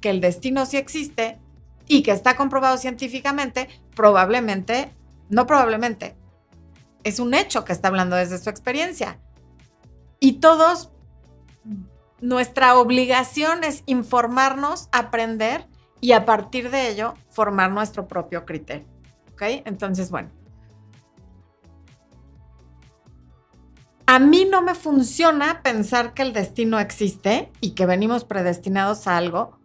que 0.00 0.10
el 0.10 0.20
destino 0.20 0.64
sí 0.64 0.76
existe 0.76 1.40
y 1.88 2.04
que 2.04 2.12
está 2.12 2.36
comprobado 2.36 2.76
científicamente, 2.76 3.68
probablemente, 3.96 4.94
no 5.30 5.48
probablemente, 5.48 6.14
es 7.02 7.18
un 7.18 7.34
hecho 7.34 7.64
que 7.64 7.72
está 7.72 7.88
hablando 7.88 8.14
desde 8.14 8.38
su 8.38 8.50
experiencia. 8.50 9.18
Y 10.20 10.34
todos, 10.34 10.92
nuestra 12.20 12.78
obligación 12.78 13.64
es 13.64 13.82
informarnos, 13.86 14.88
aprender 14.92 15.66
y 16.00 16.12
a 16.12 16.24
partir 16.24 16.70
de 16.70 16.88
ello 16.88 17.14
formar 17.30 17.70
nuestro 17.70 18.08
propio 18.08 18.44
criterio. 18.44 18.86
¿Ok? 19.32 19.42
Entonces, 19.64 20.10
bueno. 20.10 20.30
A 24.06 24.18
mí 24.18 24.46
no 24.48 24.62
me 24.62 24.74
funciona 24.74 25.62
pensar 25.62 26.14
que 26.14 26.22
el 26.22 26.32
destino 26.32 26.78
existe 26.78 27.50
y 27.60 27.70
que 27.70 27.86
venimos 27.86 28.24
predestinados 28.24 29.08
a 29.08 29.16
algo, 29.16 29.58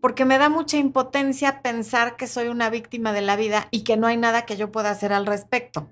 porque 0.00 0.24
me 0.24 0.38
da 0.38 0.48
mucha 0.48 0.76
impotencia 0.76 1.62
pensar 1.62 2.16
que 2.16 2.26
soy 2.26 2.48
una 2.48 2.68
víctima 2.68 3.12
de 3.12 3.22
la 3.22 3.36
vida 3.36 3.68
y 3.70 3.84
que 3.84 3.96
no 3.96 4.08
hay 4.08 4.16
nada 4.16 4.44
que 4.44 4.56
yo 4.56 4.72
pueda 4.72 4.90
hacer 4.90 5.12
al 5.12 5.24
respecto 5.24 5.88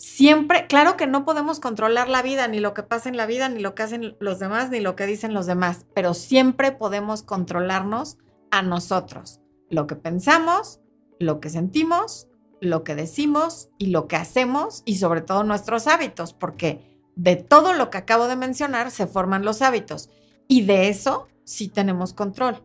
siempre, 0.00 0.66
claro 0.66 0.96
que 0.96 1.06
no 1.06 1.26
podemos 1.26 1.60
controlar 1.60 2.08
la 2.08 2.22
vida, 2.22 2.48
ni 2.48 2.58
lo 2.58 2.72
que 2.72 2.82
pasa 2.82 3.10
en 3.10 3.18
la 3.18 3.26
vida, 3.26 3.50
ni 3.50 3.60
lo 3.60 3.74
que 3.74 3.82
hacen 3.82 4.16
los 4.18 4.38
demás, 4.38 4.70
ni 4.70 4.80
lo 4.80 4.96
que 4.96 5.06
dicen 5.06 5.34
los 5.34 5.46
demás, 5.46 5.84
pero 5.94 6.14
siempre 6.14 6.72
podemos 6.72 7.22
controlarnos 7.22 8.16
a 8.50 8.62
nosotros, 8.62 9.40
lo 9.68 9.86
que 9.86 9.96
pensamos, 9.96 10.80
lo 11.18 11.38
que 11.38 11.50
sentimos, 11.50 12.28
lo 12.62 12.82
que 12.82 12.94
decimos 12.94 13.68
y 13.78 13.86
lo 13.88 14.08
que 14.08 14.16
hacemos 14.16 14.82
y 14.86 14.96
sobre 14.96 15.20
todo 15.20 15.44
nuestros 15.44 15.86
hábitos, 15.86 16.32
porque 16.32 17.02
de 17.14 17.36
todo 17.36 17.74
lo 17.74 17.90
que 17.90 17.98
acabo 17.98 18.26
de 18.26 18.36
mencionar 18.36 18.90
se 18.90 19.06
forman 19.06 19.44
los 19.44 19.60
hábitos 19.60 20.08
y 20.48 20.62
de 20.62 20.88
eso 20.88 21.28
sí 21.44 21.68
tenemos 21.68 22.14
control. 22.14 22.62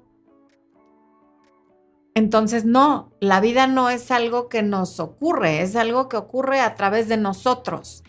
Entonces, 2.16 2.66
no, 2.66 3.12
la 3.20 3.42
vida 3.42 3.68
no 3.68 3.90
es 3.90 4.10
algo 4.10 4.50
que 4.50 4.64
nos 4.64 5.00
ocurre, 5.00 5.62
es 5.62 5.76
algo 5.76 6.10
que 6.10 6.18
ocurre 6.18 6.62
a 6.62 6.74
través 6.76 7.10
de 7.10 7.18
nosotros. 7.18 8.04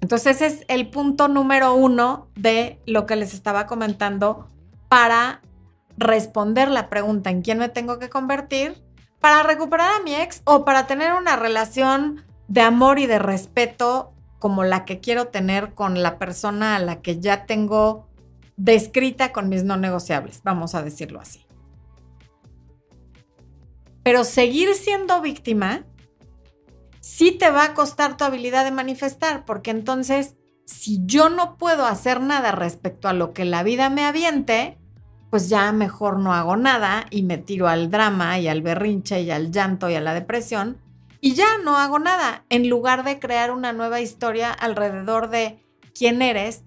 Entonces, 0.00 0.36
ese 0.36 0.46
es 0.46 0.64
el 0.68 0.90
punto 0.90 1.28
número 1.28 1.74
uno 1.74 2.28
de 2.36 2.80
lo 2.86 3.06
que 3.06 3.16
les 3.16 3.34
estaba 3.34 3.66
comentando 3.66 4.48
para 4.88 5.40
responder 5.96 6.68
la 6.68 6.88
pregunta 6.88 7.30
en 7.30 7.42
quién 7.42 7.58
me 7.58 7.68
tengo 7.68 7.98
que 7.98 8.08
convertir 8.08 8.80
para 9.20 9.42
recuperar 9.42 10.00
a 10.00 10.02
mi 10.04 10.14
ex 10.14 10.42
o 10.44 10.64
para 10.64 10.86
tener 10.86 11.12
una 11.14 11.36
relación 11.36 12.24
de 12.46 12.60
amor 12.60 12.98
y 12.98 13.06
de 13.06 13.18
respeto 13.18 14.12
como 14.38 14.62
la 14.62 14.84
que 14.84 15.00
quiero 15.00 15.28
tener 15.28 15.74
con 15.74 16.02
la 16.02 16.18
persona 16.18 16.76
a 16.76 16.78
la 16.78 17.02
que 17.02 17.18
ya 17.18 17.46
tengo 17.46 18.06
descrita 18.56 19.32
con 19.32 19.48
mis 19.48 19.64
no 19.64 19.76
negociables, 19.76 20.40
vamos 20.44 20.74
a 20.74 20.82
decirlo 20.82 21.20
así. 21.20 21.47
Pero 24.08 24.24
seguir 24.24 24.74
siendo 24.74 25.20
víctima 25.20 25.84
sí 26.98 27.30
te 27.30 27.50
va 27.50 27.64
a 27.64 27.74
costar 27.74 28.16
tu 28.16 28.24
habilidad 28.24 28.64
de 28.64 28.70
manifestar, 28.70 29.44
porque 29.44 29.70
entonces, 29.70 30.34
si 30.64 31.00
yo 31.04 31.28
no 31.28 31.58
puedo 31.58 31.84
hacer 31.84 32.22
nada 32.22 32.52
respecto 32.52 33.08
a 33.08 33.12
lo 33.12 33.34
que 33.34 33.44
la 33.44 33.62
vida 33.62 33.90
me 33.90 34.06
aviente, 34.06 34.78
pues 35.28 35.50
ya 35.50 35.70
mejor 35.72 36.20
no 36.20 36.32
hago 36.32 36.56
nada 36.56 37.04
y 37.10 37.22
me 37.22 37.36
tiro 37.36 37.68
al 37.68 37.90
drama 37.90 38.38
y 38.38 38.48
al 38.48 38.62
berrinche 38.62 39.20
y 39.20 39.30
al 39.30 39.52
llanto 39.52 39.90
y 39.90 39.94
a 39.94 40.00
la 40.00 40.14
depresión 40.14 40.78
y 41.20 41.34
ya 41.34 41.58
no 41.62 41.76
hago 41.76 41.98
nada, 41.98 42.46
en 42.48 42.70
lugar 42.70 43.04
de 43.04 43.18
crear 43.18 43.50
una 43.50 43.74
nueva 43.74 44.00
historia 44.00 44.50
alrededor 44.50 45.28
de 45.28 45.62
quién 45.94 46.22
eres 46.22 46.64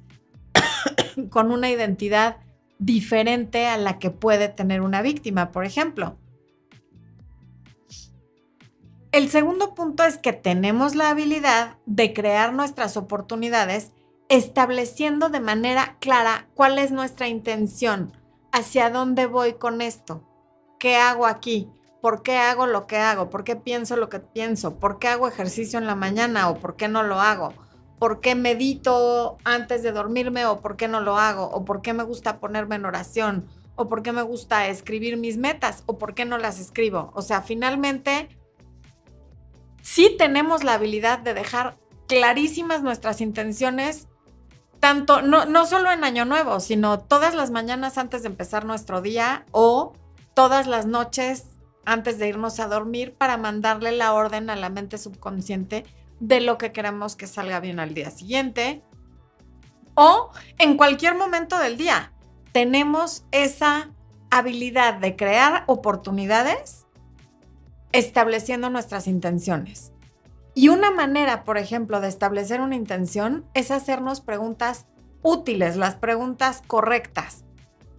con 1.31 1.51
una 1.51 1.71
identidad 1.71 2.38
diferente 2.77 3.65
a 3.65 3.77
la 3.77 3.98
que 3.98 4.12
puede 4.12 4.48
tener 4.48 4.81
una 4.81 5.01
víctima, 5.01 5.51
por 5.51 5.65
ejemplo. 5.65 6.20
El 9.11 9.29
segundo 9.29 9.75
punto 9.75 10.05
es 10.05 10.17
que 10.17 10.31
tenemos 10.31 10.95
la 10.95 11.09
habilidad 11.09 11.75
de 11.85 12.13
crear 12.13 12.53
nuestras 12.53 12.95
oportunidades 12.95 13.91
estableciendo 14.29 15.27
de 15.27 15.41
manera 15.41 15.97
clara 15.99 16.47
cuál 16.55 16.79
es 16.79 16.93
nuestra 16.93 17.27
intención, 17.27 18.13
hacia 18.53 18.89
dónde 18.89 19.25
voy 19.25 19.55
con 19.55 19.81
esto, 19.81 20.23
qué 20.79 20.95
hago 20.95 21.25
aquí, 21.25 21.69
por 22.01 22.23
qué 22.23 22.37
hago 22.37 22.67
lo 22.67 22.87
que 22.87 22.99
hago, 22.99 23.29
por 23.29 23.43
qué 23.43 23.57
pienso 23.57 23.97
lo 23.97 24.07
que 24.07 24.21
pienso, 24.21 24.79
por 24.79 24.97
qué 24.97 25.09
hago 25.09 25.27
ejercicio 25.27 25.77
en 25.77 25.87
la 25.87 25.95
mañana 25.95 26.49
o 26.49 26.59
por 26.59 26.77
qué 26.77 26.87
no 26.87 27.03
lo 27.03 27.19
hago, 27.19 27.53
por 27.99 28.21
qué 28.21 28.33
medito 28.33 29.37
antes 29.43 29.83
de 29.83 29.91
dormirme 29.91 30.45
o 30.45 30.61
por 30.61 30.77
qué 30.77 30.87
no 30.87 31.01
lo 31.01 31.17
hago, 31.17 31.49
o 31.49 31.65
por 31.65 31.81
qué 31.81 31.91
me 31.91 32.03
gusta 32.03 32.39
ponerme 32.39 32.77
en 32.77 32.85
oración, 32.85 33.45
o 33.75 33.89
por 33.89 34.03
qué 34.03 34.13
me 34.13 34.21
gusta 34.21 34.69
escribir 34.69 35.17
mis 35.17 35.35
metas 35.35 35.83
o 35.85 35.97
por 35.97 36.13
qué 36.13 36.23
no 36.23 36.37
las 36.37 36.59
escribo. 36.59 37.11
O 37.13 37.21
sea, 37.21 37.41
finalmente 37.41 38.29
sí 39.81 40.15
tenemos 40.17 40.63
la 40.63 40.73
habilidad 40.73 41.19
de 41.19 41.33
dejar 41.33 41.77
clarísimas 42.07 42.81
nuestras 42.83 43.21
intenciones, 43.21 44.07
tanto, 44.79 45.21
no, 45.21 45.45
no 45.45 45.65
solo 45.65 45.91
en 45.91 46.03
Año 46.03 46.25
Nuevo, 46.25 46.59
sino 46.59 47.00
todas 47.00 47.35
las 47.35 47.51
mañanas 47.51 47.97
antes 47.97 48.23
de 48.23 48.29
empezar 48.29 48.65
nuestro 48.65 49.01
día 49.01 49.45
o 49.51 49.93
todas 50.33 50.67
las 50.67 50.85
noches 50.85 51.45
antes 51.85 52.19
de 52.19 52.27
irnos 52.27 52.59
a 52.59 52.67
dormir 52.67 53.13
para 53.13 53.38
mandarle 53.38 53.91
la 53.91 54.13
orden 54.13 54.50
a 54.50 54.55
la 54.55 54.69
mente 54.69 54.97
subconsciente 54.97 55.85
de 56.19 56.41
lo 56.41 56.57
que 56.57 56.71
queremos 56.71 57.15
que 57.15 57.27
salga 57.27 57.59
bien 57.59 57.79
al 57.79 57.93
día 57.93 58.11
siguiente 58.11 58.83
o 59.95 60.31
en 60.57 60.77
cualquier 60.77 61.15
momento 61.15 61.57
del 61.57 61.77
día. 61.77 62.13
Tenemos 62.51 63.23
esa 63.31 63.91
habilidad 64.29 64.95
de 64.95 65.15
crear 65.15 65.63
oportunidades 65.67 66.80
estableciendo 67.93 68.69
nuestras 68.69 69.07
intenciones. 69.07 69.91
Y 70.53 70.69
una 70.69 70.91
manera, 70.91 71.43
por 71.43 71.57
ejemplo, 71.57 72.01
de 72.01 72.07
establecer 72.07 72.62
una 72.62 72.75
intención 72.75 73.45
es 73.53 73.71
hacernos 73.71 74.21
preguntas 74.21 74.88
útiles, 75.21 75.77
las 75.77 75.95
preguntas 75.95 76.62
correctas. 76.67 77.45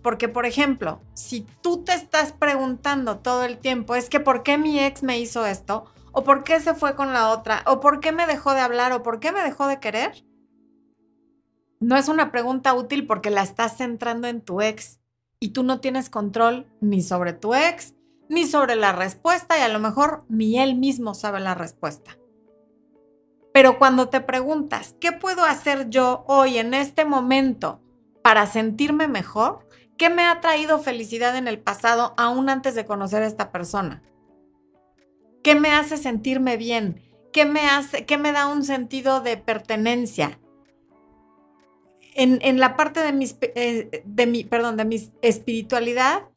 Porque, 0.03 0.29
por 0.29 0.47
ejemplo, 0.47 1.01
si 1.15 1.47
tú 1.63 1.85
te 1.85 1.95
estás 1.95 2.33
preguntando 2.33 3.19
todo 3.19 3.45
el 3.45 3.59
tiempo, 3.59 3.95
es 3.95 4.11
que 4.11 4.21
¿por 4.21 4.43
qué 4.43 4.59
mi 4.59 4.81
ex 4.81 5.03
me 5.03 5.19
hizo 5.19 5.47
esto? 5.47 5.85
¿O 6.13 6.25
por 6.25 6.45
qué 6.45 6.61
se 6.61 6.75
fue 6.75 6.95
con 6.95 7.13
la 7.13 7.31
otra? 7.31 7.63
¿O 7.67 7.81
por 7.81 8.01
qué 8.01 8.13
me 8.13 8.27
dejó 8.27 8.53
de 8.53 8.61
hablar? 8.61 8.93
¿O 8.93 9.03
por 9.03 9.21
qué 9.21 9.33
me 9.33 9.43
dejó 9.43 9.67
de 9.67 9.81
querer? 9.81 10.25
No 11.81 11.97
es 11.97 12.09
una 12.09 12.31
pregunta 12.31 12.75
útil 12.75 13.07
porque 13.07 13.31
la 13.31 13.43
estás 13.43 13.77
centrando 13.77 14.29
en 14.29 14.41
tu 14.41 14.61
ex 14.61 15.01
y 15.41 15.49
tú 15.49 15.63
no 15.63 15.81
tienes 15.81 16.11
control 16.11 16.67
ni 16.81 17.03
sobre 17.03 17.33
tu 17.33 17.55
ex, 17.55 17.95
ni 18.33 18.47
sobre 18.47 18.77
la 18.77 18.93
respuesta 18.93 19.59
y 19.59 19.61
a 19.61 19.69
lo 19.69 19.79
mejor 19.79 20.25
ni 20.31 20.59
él 20.59 20.75
mismo 20.75 21.13
sabe 21.13 21.39
la 21.39 21.55
respuesta. 21.55 22.17
Pero 23.53 23.79
cuando 23.79 24.09
te 24.09 24.23
preguntas, 24.23 24.97
¿qué 25.01 25.13
puedo 25.13 25.45
hacer 25.45 25.91
yo 25.91 26.25
hoy 26.27 26.57
en 26.57 26.73
este 26.73 27.05
momento 27.05 27.83
para 28.23 28.47
sentirme 28.47 29.07
mejor? 29.07 29.69
¿Qué 29.99 30.09
me 30.09 30.25
ha 30.25 30.41
traído 30.41 30.79
felicidad 30.79 31.37
en 31.37 31.47
el 31.47 31.61
pasado 31.61 32.15
aún 32.17 32.49
antes 32.49 32.75
de 32.75 32.87
conocer 32.87 33.23
a 33.23 33.27
esta 33.27 33.53
persona? 33.53 34.03
¿Qué 35.43 35.55
me 35.55 35.73
hace 35.73 35.99
sentirme 35.99 36.57
bien? 36.57 37.03
¿Qué 37.35 37.45
me, 37.45 37.69
hace, 37.69 38.07
qué 38.07 38.17
me 38.17 38.33
da 38.33 38.47
un 38.47 38.65
sentido 38.65 39.21
de 39.21 39.37
pertenencia? 39.37 40.41
En, 42.15 42.59
la 42.59 42.77
parte 42.77 43.01
de, 43.01 43.37
eh, 43.57 44.03
de, 44.07 44.27
mi, 44.27 44.45
perdón, 44.45 44.79
de 44.79 44.85
mi 44.87 45.11
espiritualidad, 45.21 46.32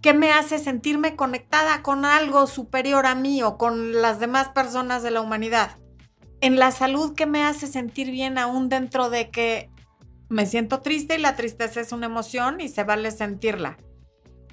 ¿Qué 0.00 0.14
me 0.14 0.30
hace 0.30 0.60
sentirme 0.60 1.16
conectada 1.16 1.82
con 1.82 2.04
algo 2.04 2.46
superior 2.46 3.04
a 3.04 3.16
mí 3.16 3.42
o 3.42 3.58
con 3.58 4.00
las 4.00 4.20
demás 4.20 4.48
personas 4.48 5.02
de 5.02 5.10
la 5.10 5.20
humanidad? 5.20 5.78
En 6.40 6.56
la 6.56 6.70
salud, 6.70 7.14
¿qué 7.16 7.26
me 7.26 7.42
hace 7.42 7.66
sentir 7.66 8.12
bien 8.12 8.38
aún 8.38 8.68
dentro 8.68 9.10
de 9.10 9.30
que 9.30 9.70
me 10.28 10.46
siento 10.46 10.80
triste 10.82 11.16
y 11.16 11.20
la 11.20 11.34
tristeza 11.34 11.80
es 11.80 11.90
una 11.90 12.06
emoción 12.06 12.60
y 12.60 12.68
se 12.68 12.84
vale 12.84 13.10
sentirla? 13.10 13.76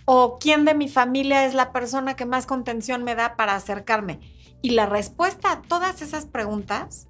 ¿O 0.06 0.40
quién 0.40 0.66
de 0.66 0.74
mi 0.74 0.88
familia 0.88 1.46
es 1.46 1.54
la 1.54 1.72
persona 1.72 2.16
que 2.16 2.26
más 2.26 2.48
contención 2.48 3.04
me 3.04 3.14
da 3.14 3.36
para 3.36 3.56
acercarme? 3.56 4.20
Y 4.64 4.72
la 4.72 4.88
respuesta 4.88 5.52
a 5.52 5.62
todas 5.62 6.02
esas 6.02 6.26
preguntas 6.26 7.08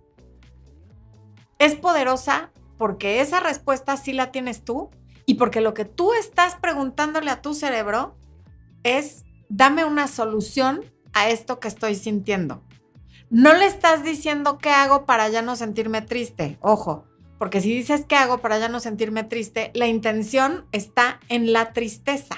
es 1.58 1.76
poderosa 1.76 2.52
porque 2.78 3.22
esa 3.22 3.40
respuesta 3.40 3.96
sí 3.96 4.12
la 4.12 4.34
tienes 4.34 4.66
tú 4.66 4.90
y 5.26 5.36
porque 5.36 5.62
lo 5.62 5.74
que 5.74 5.86
tú 5.86 6.14
estás 6.14 6.56
preguntándole 6.56 7.32
a 7.32 7.42
tu 7.42 7.54
cerebro 7.54 8.18
es, 8.86 9.26
dame 9.50 9.84
una 9.84 10.08
solución 10.08 10.86
a 11.12 11.30
esto 11.30 11.60
que 11.60 11.68
estoy 11.68 11.96
sintiendo. 11.96 12.64
No 13.30 13.52
le 13.54 13.66
estás 13.66 14.04
diciendo 14.04 14.60
qué 14.60 14.70
hago 14.70 15.06
para 15.06 15.28
ya 15.28 15.42
no 15.42 15.56
sentirme 15.56 16.02
triste, 16.02 16.58
ojo, 16.62 17.06
porque 17.40 17.60
si 17.60 17.76
dices 17.76 18.06
qué 18.08 18.16
hago 18.16 18.38
para 18.38 18.60
ya 18.60 18.70
no 18.70 18.80
sentirme 18.80 19.24
triste, 19.24 19.72
la 19.74 19.88
intención 19.88 20.66
está 20.72 21.20
en 21.28 21.52
la 21.52 21.74
tristeza. 21.74 22.38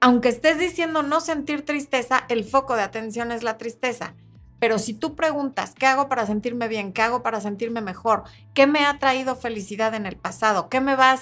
Aunque 0.00 0.30
estés 0.30 0.58
diciendo 0.58 1.02
no 1.02 1.20
sentir 1.20 1.64
tristeza, 1.64 2.24
el 2.28 2.44
foco 2.44 2.74
de 2.74 2.82
atención 2.82 3.30
es 3.30 3.42
la 3.42 3.58
tristeza. 3.58 4.14
Pero 4.58 4.78
si 4.78 4.94
tú 4.94 5.14
preguntas, 5.14 5.74
¿qué 5.78 5.86
hago 5.86 6.08
para 6.08 6.26
sentirme 6.26 6.68
bien? 6.68 6.92
¿Qué 6.92 7.02
hago 7.02 7.22
para 7.22 7.40
sentirme 7.40 7.80
mejor? 7.80 8.24
¿Qué 8.54 8.66
me 8.66 8.86
ha 8.86 8.98
traído 8.98 9.36
felicidad 9.36 9.94
en 9.94 10.06
el 10.06 10.16
pasado? 10.16 10.68
¿Qué 10.68 10.80
me 10.80 10.96
va 10.96 11.12
a, 11.12 11.18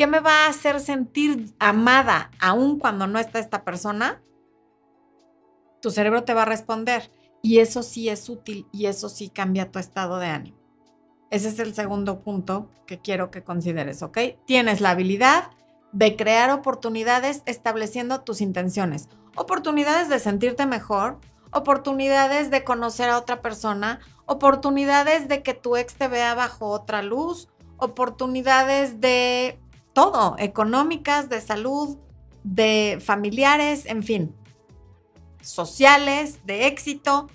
qué 0.00 0.06
me 0.06 0.20
va 0.20 0.46
a 0.46 0.48
hacer 0.48 0.80
sentir 0.80 1.52
amada 1.58 2.30
aún 2.40 2.78
cuando 2.78 3.06
no 3.06 3.18
está 3.18 3.38
esta 3.38 3.64
persona? 3.64 4.22
Tu 5.82 5.90
cerebro 5.90 6.24
te 6.24 6.32
va 6.32 6.44
a 6.44 6.46
responder. 6.46 7.12
Y 7.42 7.58
eso 7.58 7.82
sí 7.82 8.08
es 8.08 8.30
útil 8.30 8.66
y 8.72 8.86
eso 8.86 9.10
sí 9.10 9.28
cambia 9.28 9.70
tu 9.70 9.78
estado 9.78 10.18
de 10.18 10.28
ánimo. 10.28 10.56
Ese 11.30 11.50
es 11.50 11.58
el 11.58 11.74
segundo 11.74 12.22
punto 12.22 12.70
que 12.86 12.98
quiero 12.98 13.30
que 13.30 13.44
consideres, 13.44 14.02
¿ok? 14.02 14.16
Tienes 14.46 14.80
la 14.80 14.92
habilidad 14.92 15.50
de 15.92 16.16
crear 16.16 16.48
oportunidades 16.48 17.42
estableciendo 17.44 18.22
tus 18.22 18.40
intenciones. 18.40 19.10
Oportunidades 19.36 20.08
de 20.08 20.18
sentirte 20.18 20.64
mejor, 20.64 21.18
oportunidades 21.52 22.50
de 22.50 22.64
conocer 22.64 23.10
a 23.10 23.18
otra 23.18 23.42
persona, 23.42 24.00
oportunidades 24.24 25.28
de 25.28 25.42
que 25.42 25.52
tu 25.52 25.76
ex 25.76 25.92
te 25.96 26.08
vea 26.08 26.34
bajo 26.34 26.68
otra 26.68 27.02
luz, 27.02 27.50
oportunidades 27.76 29.02
de 29.02 29.60
todo, 29.92 30.36
económicas, 30.38 31.28
de 31.28 31.40
salud, 31.40 31.98
de 32.44 32.98
familiares, 33.04 33.86
en 33.86 34.02
fin, 34.02 34.34
sociales, 35.42 36.40
de 36.44 36.66
éxito. 36.66 37.28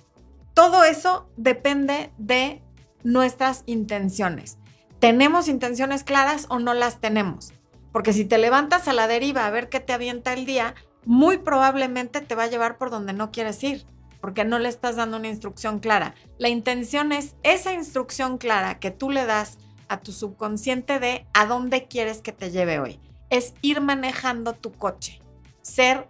Todo 0.53 0.83
eso 0.83 1.29
depende 1.37 2.11
de 2.17 2.61
nuestras 3.03 3.63
intenciones. 3.65 4.57
¿Tenemos 4.99 5.47
intenciones 5.47 6.03
claras 6.03 6.47
o 6.49 6.59
no 6.59 6.73
las 6.73 7.01
tenemos? 7.01 7.53
Porque 7.91 8.13
si 8.13 8.25
te 8.25 8.37
levantas 8.37 8.87
a 8.87 8.93
la 8.93 9.07
deriva 9.07 9.45
a 9.45 9.51
ver 9.51 9.69
qué 9.69 9.79
te 9.79 9.93
avienta 9.93 10.33
el 10.33 10.45
día, 10.45 10.75
muy 11.05 11.37
probablemente 11.37 12.21
te 12.21 12.35
va 12.35 12.43
a 12.43 12.49
llevar 12.49 12.77
por 12.77 12.89
donde 12.89 13.13
no 13.13 13.31
quieres 13.31 13.63
ir 13.63 13.85
porque 14.25 14.43
no 14.43 14.57
le 14.57 14.69
estás 14.69 14.95
dando 14.95 15.17
una 15.17 15.27
instrucción 15.27 15.77
clara. 15.77 16.15
La 16.39 16.49
intención 16.49 17.11
es 17.11 17.35
esa 17.43 17.73
instrucción 17.73 18.39
clara 18.39 18.79
que 18.79 18.89
tú 18.89 19.11
le 19.11 19.23
das 19.23 19.59
a 19.87 19.99
tu 19.99 20.11
subconsciente 20.11 20.99
de 20.99 21.25
a 21.33 21.45
dónde 21.45 21.87
quieres 21.87 22.21
que 22.21 22.31
te 22.31 22.51
lleve 22.51 22.79
hoy. 22.79 22.99
Es 23.29 23.53
ir 23.61 23.81
manejando 23.81 24.53
tu 24.53 24.71
coche, 24.71 25.21
ser 25.61 26.07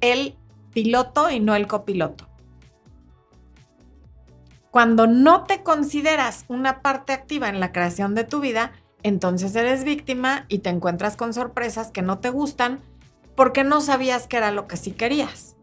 el 0.00 0.36
piloto 0.72 1.30
y 1.30 1.40
no 1.40 1.54
el 1.54 1.66
copiloto. 1.66 2.28
Cuando 4.70 5.06
no 5.06 5.44
te 5.44 5.62
consideras 5.62 6.44
una 6.48 6.82
parte 6.82 7.12
activa 7.12 7.48
en 7.48 7.60
la 7.60 7.70
creación 7.70 8.14
de 8.14 8.24
tu 8.24 8.40
vida, 8.40 8.72
entonces 9.04 9.54
eres 9.54 9.84
víctima 9.84 10.46
y 10.48 10.58
te 10.58 10.70
encuentras 10.70 11.16
con 11.16 11.32
sorpresas 11.32 11.90
que 11.92 12.02
no 12.02 12.18
te 12.18 12.30
gustan 12.30 12.80
porque 13.36 13.62
no 13.62 13.80
sabías 13.80 14.26
que 14.26 14.36
era 14.36 14.50
lo 14.50 14.66
que 14.66 14.76
sí 14.76 14.90
querías. 14.90 15.53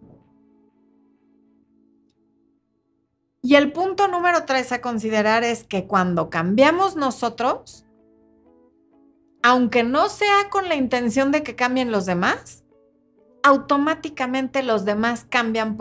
Y 3.41 3.55
el 3.55 3.71
punto 3.71 4.07
número 4.07 4.45
tres 4.45 4.71
a 4.71 4.81
considerar 4.81 5.43
es 5.43 5.63
que 5.63 5.87
cuando 5.87 6.29
cambiamos 6.29 6.95
nosotros, 6.95 7.85
aunque 9.41 9.83
no 9.83 10.09
sea 10.09 10.49
con 10.51 10.69
la 10.69 10.75
intención 10.75 11.31
de 11.31 11.41
que 11.41 11.55
cambien 11.55 11.91
los 11.91 12.05
demás, 12.05 12.63
automáticamente 13.41 14.61
los 14.61 14.85
demás 14.85 15.25
cambian 15.27 15.75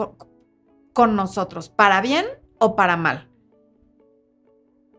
con 0.94 1.16
nosotros, 1.16 1.68
para 1.68 2.00
bien 2.00 2.24
o 2.58 2.76
para 2.76 2.96
mal. 2.96 3.28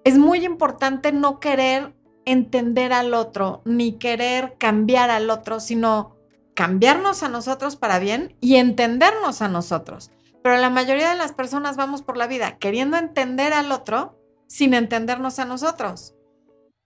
Es 0.03 0.17
muy 0.17 0.45
importante 0.45 1.11
no 1.11 1.39
querer 1.39 1.95
entender 2.25 2.93
al 2.93 3.15
otro, 3.15 3.61
ni 3.65 3.93
querer 3.93 4.55
cambiar 4.59 5.09
al 5.09 5.31
otro, 5.31 5.59
sino 5.59 6.15
cambiarnos 6.53 7.23
a 7.23 7.29
nosotros 7.29 7.75
para 7.75 7.97
bien 7.97 8.35
y 8.39 8.57
entendernos 8.57 9.41
a 9.41 9.47
nosotros. 9.47 10.11
Pero 10.43 10.57
la 10.57 10.69
mayoría 10.69 11.09
de 11.09 11.17
las 11.17 11.33
personas 11.33 11.77
vamos 11.77 12.01
por 12.01 12.17
la 12.17 12.27
vida 12.27 12.57
queriendo 12.57 12.97
entender 12.97 13.53
al 13.53 13.71
otro 13.71 14.19
sin 14.47 14.73
entendernos 14.73 15.39
a 15.39 15.45
nosotros. 15.45 16.15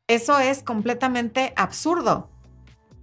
Eso 0.07 0.37
es 0.39 0.61
completamente 0.61 1.53
absurdo. 1.55 2.29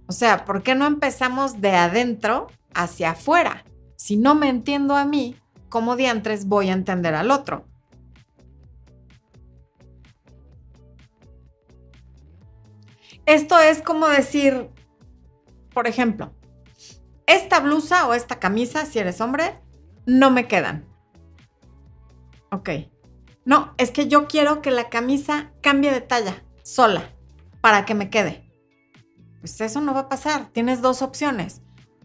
O 0.07 0.13
sea, 0.13 0.45
¿por 0.45 0.63
qué 0.63 0.75
no 0.75 0.85
empezamos 0.85 1.59
de 1.59 1.71
adentro 1.71 2.47
hacia 2.73 3.11
afuera? 3.11 3.65
Si 3.97 4.15
no 4.15 4.35
me 4.35 4.49
entiendo 4.49 4.95
a 4.95 5.05
mí, 5.05 5.35
¿cómo 5.69 5.95
diantres 5.95 6.45
voy 6.45 6.69
a 6.69 6.73
entender 6.73 7.15
al 7.15 7.31
otro? 7.31 7.65
Esto 13.25 13.59
es 13.59 13.81
como 13.81 14.07
decir, 14.07 14.69
por 15.73 15.87
ejemplo, 15.87 16.33
esta 17.25 17.61
blusa 17.61 18.07
o 18.07 18.13
esta 18.13 18.39
camisa, 18.39 18.85
si 18.85 18.99
eres 18.99 19.21
hombre, 19.21 19.61
no 20.05 20.31
me 20.31 20.47
quedan. 20.47 20.85
Ok. 22.51 22.69
No, 23.45 23.73
es 23.77 23.91
que 23.91 24.07
yo 24.07 24.27
quiero 24.27 24.61
que 24.61 24.71
la 24.71 24.89
camisa 24.89 25.51
cambie 25.61 25.91
de 25.91 26.01
talla 26.01 26.43
sola 26.63 27.09
para 27.61 27.85
que 27.85 27.95
me 27.95 28.09
quede. 28.09 28.49
Pues 29.39 29.59
eso 29.59 29.81
no 29.81 29.93
va 29.93 30.01
a 30.01 30.09
pasar. 30.09 30.47
Tienes 30.53 30.81
dos 30.81 31.01
opciones. 31.01 31.61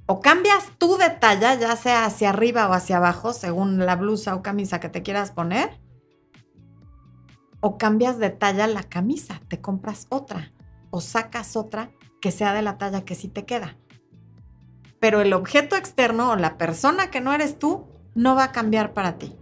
O 0.06 0.20
cambias 0.20 0.72
tú 0.78 0.96
de 0.96 1.10
talla, 1.10 1.54
ya 1.54 1.76
sea 1.76 2.06
hacia 2.06 2.30
arriba 2.30 2.68
o 2.68 2.72
hacia 2.72 2.96
abajo, 2.96 3.32
según 3.32 3.78
la 3.78 3.94
blusa 3.94 4.34
o 4.34 4.42
camisa 4.42 4.80
que 4.80 4.88
te 4.88 5.02
quieras 5.02 5.30
poner. 5.30 5.80
O 7.60 7.76
cambias 7.76 8.18
de 8.18 8.30
talla 8.30 8.66
la 8.66 8.82
camisa, 8.84 9.40
te 9.48 9.60
compras 9.60 10.06
otra. 10.08 10.52
O 10.90 11.00
sacas 11.00 11.56
otra 11.56 11.90
que 12.20 12.32
sea 12.32 12.54
de 12.54 12.62
la 12.62 12.78
talla 12.78 13.04
que 13.04 13.14
sí 13.14 13.28
te 13.28 13.44
queda 13.44 13.76
pero 15.00 15.20
el 15.20 15.32
objeto 15.32 15.76
externo 15.76 16.30
o 16.30 16.36
la 16.36 16.58
persona 16.58 17.10
que 17.10 17.20
no 17.20 17.32
eres 17.32 17.58
tú 17.58 17.86
no 18.14 18.34
va 18.34 18.44
a 18.44 18.52
cambiar 18.52 18.94
para 18.94 19.18
ti. 19.18 19.36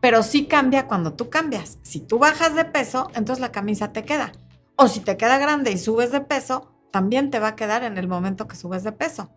Pero 0.00 0.22
sí 0.22 0.46
cambia 0.46 0.88
cuando 0.88 1.14
tú 1.14 1.30
cambias. 1.30 1.78
Si 1.82 2.00
tú 2.00 2.18
bajas 2.18 2.54
de 2.54 2.64
peso, 2.64 3.08
entonces 3.14 3.40
la 3.40 3.52
camisa 3.52 3.92
te 3.92 4.04
queda. 4.04 4.32
O 4.76 4.88
si 4.88 5.00
te 5.00 5.16
queda 5.16 5.38
grande 5.38 5.70
y 5.70 5.78
subes 5.78 6.10
de 6.10 6.20
peso, 6.20 6.72
también 6.90 7.30
te 7.30 7.38
va 7.38 7.48
a 7.48 7.56
quedar 7.56 7.84
en 7.84 7.98
el 7.98 8.08
momento 8.08 8.48
que 8.48 8.56
subes 8.56 8.82
de 8.82 8.92
peso. 8.92 9.30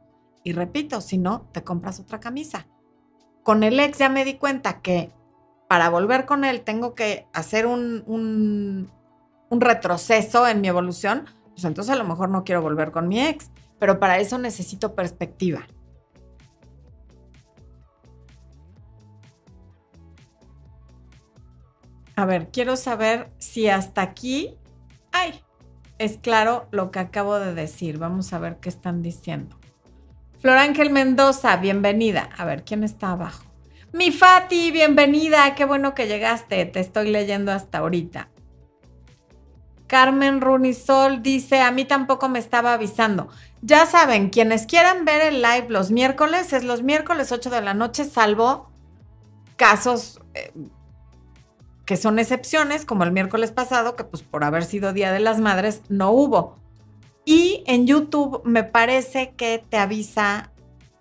Y 0.44 0.54
repito, 0.54 1.02
si 1.02 1.18
no, 1.18 1.50
te 1.52 1.64
compras 1.64 2.00
otra 2.00 2.20
camisa. 2.20 2.68
Con 3.44 3.64
el 3.64 3.80
ex 3.80 4.00
ya 4.00 4.10
me 4.10 4.26
di 4.26 4.36
cuenta 4.36 4.82
que 4.82 5.12
para 5.68 5.90
volver 5.90 6.26
con 6.26 6.46
él 6.46 6.62
tengo 6.62 6.96
que 6.96 7.28
hacer 7.34 7.66
un, 7.66 8.90
retroceso 9.52 10.48
en 10.48 10.62
mi 10.62 10.68
evolución, 10.68 11.26
pues 11.52 11.64
entonces 11.64 11.94
a 11.94 11.98
lo 11.98 12.04
mejor 12.04 12.30
no 12.30 12.44
quiero 12.44 12.62
volver 12.62 12.92
con 12.92 13.08
mi 13.08 13.26
ex 13.26 13.52
pero 13.80 14.00
para 14.00 14.20
eso 14.20 14.38
necesito 14.38 14.96
perspectiva. 14.96 15.68
A 22.16 22.26
ver, 22.26 22.50
quiero 22.50 22.78
saber 22.78 23.30
si 23.40 23.68
hasta 23.68 24.02
aquí, 24.02 24.56
ay, 25.12 25.42
es 25.98 26.18
claro 26.18 26.68
lo 26.72 26.92
que 26.92 27.00
acabo 27.00 27.40
de 27.40 27.54
decir. 27.54 27.98
Vamos 27.98 28.32
a 28.32 28.40
ver 28.40 28.58
qué 28.58 28.70
están 28.70 29.02
diciendo. 29.02 29.60
Flor 30.40 30.58
Ángel 30.58 30.92
Mendoza, 30.92 31.58
bienvenida. 31.58 32.30
A 32.38 32.46
ver, 32.46 32.64
¿quién 32.64 32.84
está 32.84 33.12
abajo? 33.12 33.44
Mi 33.92 34.12
Fati, 34.12 34.72
bienvenida. 34.72 35.56
Qué 35.56 35.66
bueno 35.66 35.94
que 35.94 36.08
llegaste. 36.08 36.66
Te 36.66 36.80
estoy 36.80 37.10
leyendo 37.12 37.52
hasta 37.52 37.80
ahorita. 37.80 38.30
Carmen 39.88 40.42
Runisol 40.42 41.22
dice, 41.22 41.62
a 41.62 41.72
mí 41.72 41.86
tampoco 41.86 42.30
me 42.30 42.40
estaba 42.40 42.74
avisando. 42.74 43.30
Ya 43.62 43.86
saben, 43.86 44.30
quienes 44.30 44.66
quieran 44.66 45.06
ver 45.06 45.22
el 45.22 45.42
live 45.42 45.68
los 45.70 45.92
miércoles, 45.92 46.54
es 46.54 46.64
los 46.64 46.84
miércoles 46.84 47.32
8 47.32 47.50
de 47.50 47.62
la 47.62 47.74
noche, 47.74 48.06
salvo 48.06 48.70
casos 49.56 50.20
eh, 50.34 50.52
que 51.86 51.98
son 51.98 52.20
excepciones, 52.20 52.84
como 52.84 53.04
el 53.04 53.12
miércoles 53.12 53.52
pasado, 53.52 53.96
que 53.96 54.04
pues 54.04 54.24
por 54.24 54.44
haber 54.44 54.66
sido 54.66 54.92
Día 54.92 55.12
de 55.12 55.20
las 55.20 55.40
Madres 55.40 55.82
no 55.88 56.12
hubo. 56.12 56.56
Y 57.26 57.64
en 57.68 57.88
YouTube 57.88 58.42
me 58.44 58.64
parece 58.64 59.34
que 59.36 59.64
te 59.70 59.78
avisa 59.78 60.52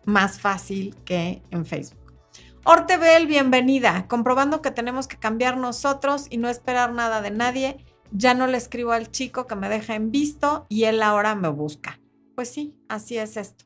más 0.05 0.41
fácil 0.41 0.95
que 1.05 1.43
en 1.51 1.67
Facebook. 1.67 2.13
Ortebel, 2.65 3.27
bienvenida. 3.27 4.07
Comprobando 4.09 4.63
que 4.63 4.71
tenemos 4.71 5.07
que 5.07 5.19
cambiar 5.19 5.57
nosotros 5.57 6.27
y 6.31 6.39
no 6.39 6.49
esperar 6.49 6.93
nada 6.93 7.21
de 7.21 7.31
nadie 7.31 7.85
ya 8.15 8.33
no 8.33 8.47
le 8.47 8.57
escribo 8.57 8.93
al 8.93 9.11
chico 9.11 9.47
que 9.47 9.57
me 9.57 9.69
deja 9.69 9.97
en 9.97 10.13
visto 10.13 10.67
y 10.69 10.85
él 10.85 11.03
ahora 11.03 11.35
me 11.35 11.49
busca. 11.49 12.01
Pues 12.37 12.49
sí, 12.49 12.79
así 12.89 13.19
es 13.19 13.37
esto. 13.37 13.65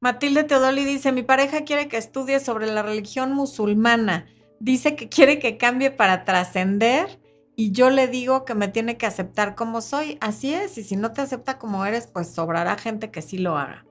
Matilde 0.00 0.44
Teodoli 0.44 0.84
dice, 0.84 1.12
mi 1.12 1.22
pareja 1.22 1.64
quiere 1.64 1.88
que 1.88 1.96
estudie 1.96 2.40
sobre 2.40 2.66
la 2.66 2.82
religión 2.82 3.32
musulmana, 3.32 4.26
dice 4.60 4.94
que 4.94 5.08
quiere 5.08 5.38
que 5.38 5.56
cambie 5.56 5.90
para 5.90 6.24
trascender 6.24 7.20
y 7.56 7.72
yo 7.72 7.88
le 7.88 8.06
digo 8.06 8.44
que 8.44 8.54
me 8.54 8.68
tiene 8.68 8.98
que 8.98 9.06
aceptar 9.06 9.54
como 9.54 9.80
soy, 9.80 10.18
así 10.20 10.52
es, 10.52 10.76
y 10.78 10.84
si 10.84 10.96
no 10.96 11.12
te 11.12 11.22
acepta 11.22 11.58
como 11.58 11.86
eres, 11.86 12.06
pues 12.06 12.28
sobrará 12.28 12.76
gente 12.76 13.10
que 13.10 13.22
sí 13.22 13.38
lo 13.38 13.56
haga. 13.56 13.86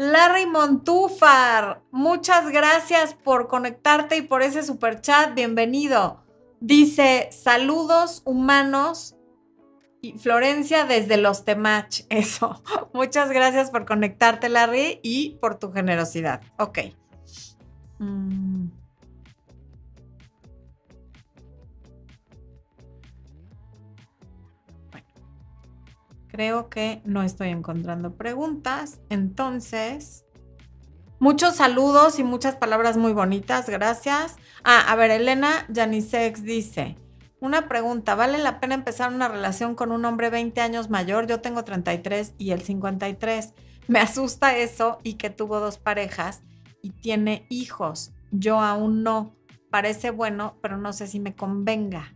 Larry 0.00 0.46
Montúfar, 0.46 1.82
muchas 1.90 2.48
gracias 2.50 3.12
por 3.12 3.48
conectarte 3.48 4.16
y 4.16 4.22
por 4.22 4.40
ese 4.40 4.62
super 4.62 5.02
chat. 5.02 5.34
Bienvenido. 5.34 6.24
Dice, 6.58 7.28
saludos 7.30 8.22
humanos 8.24 9.14
y 10.00 10.14
Florencia 10.14 10.86
desde 10.86 11.18
los 11.18 11.44
Temach. 11.44 12.06
Eso. 12.08 12.62
Muchas 12.94 13.28
gracias 13.28 13.70
por 13.70 13.84
conectarte, 13.84 14.48
Larry, 14.48 15.00
y 15.02 15.36
por 15.38 15.58
tu 15.58 15.70
generosidad. 15.70 16.40
Ok. 16.58 16.78
Mm. 17.98 18.49
Creo 26.40 26.70
que 26.70 27.02
no 27.04 27.22
estoy 27.22 27.50
encontrando 27.50 28.16
preguntas. 28.16 28.98
Entonces, 29.10 30.24
muchos 31.18 31.56
saludos 31.56 32.18
y 32.18 32.24
muchas 32.24 32.56
palabras 32.56 32.96
muy 32.96 33.12
bonitas. 33.12 33.68
Gracias. 33.68 34.36
Ah, 34.64 34.90
a 34.90 34.96
ver, 34.96 35.10
Elena 35.10 35.66
Janisex 35.70 36.42
dice, 36.42 36.96
una 37.40 37.68
pregunta, 37.68 38.14
¿vale 38.14 38.38
la 38.38 38.58
pena 38.58 38.74
empezar 38.74 39.12
una 39.12 39.28
relación 39.28 39.74
con 39.74 39.92
un 39.92 40.02
hombre 40.06 40.30
20 40.30 40.62
años 40.62 40.88
mayor? 40.88 41.26
Yo 41.26 41.42
tengo 41.42 41.62
33 41.62 42.32
y 42.38 42.52
él 42.52 42.62
53. 42.62 43.52
Me 43.86 43.98
asusta 44.00 44.56
eso 44.56 44.96
y 45.02 45.16
que 45.16 45.28
tuvo 45.28 45.60
dos 45.60 45.76
parejas 45.76 46.42
y 46.80 46.92
tiene 46.92 47.44
hijos. 47.50 48.12
Yo 48.30 48.60
aún 48.60 49.02
no. 49.02 49.36
Parece 49.68 50.10
bueno, 50.10 50.56
pero 50.62 50.78
no 50.78 50.94
sé 50.94 51.06
si 51.06 51.20
me 51.20 51.36
convenga. 51.36 52.14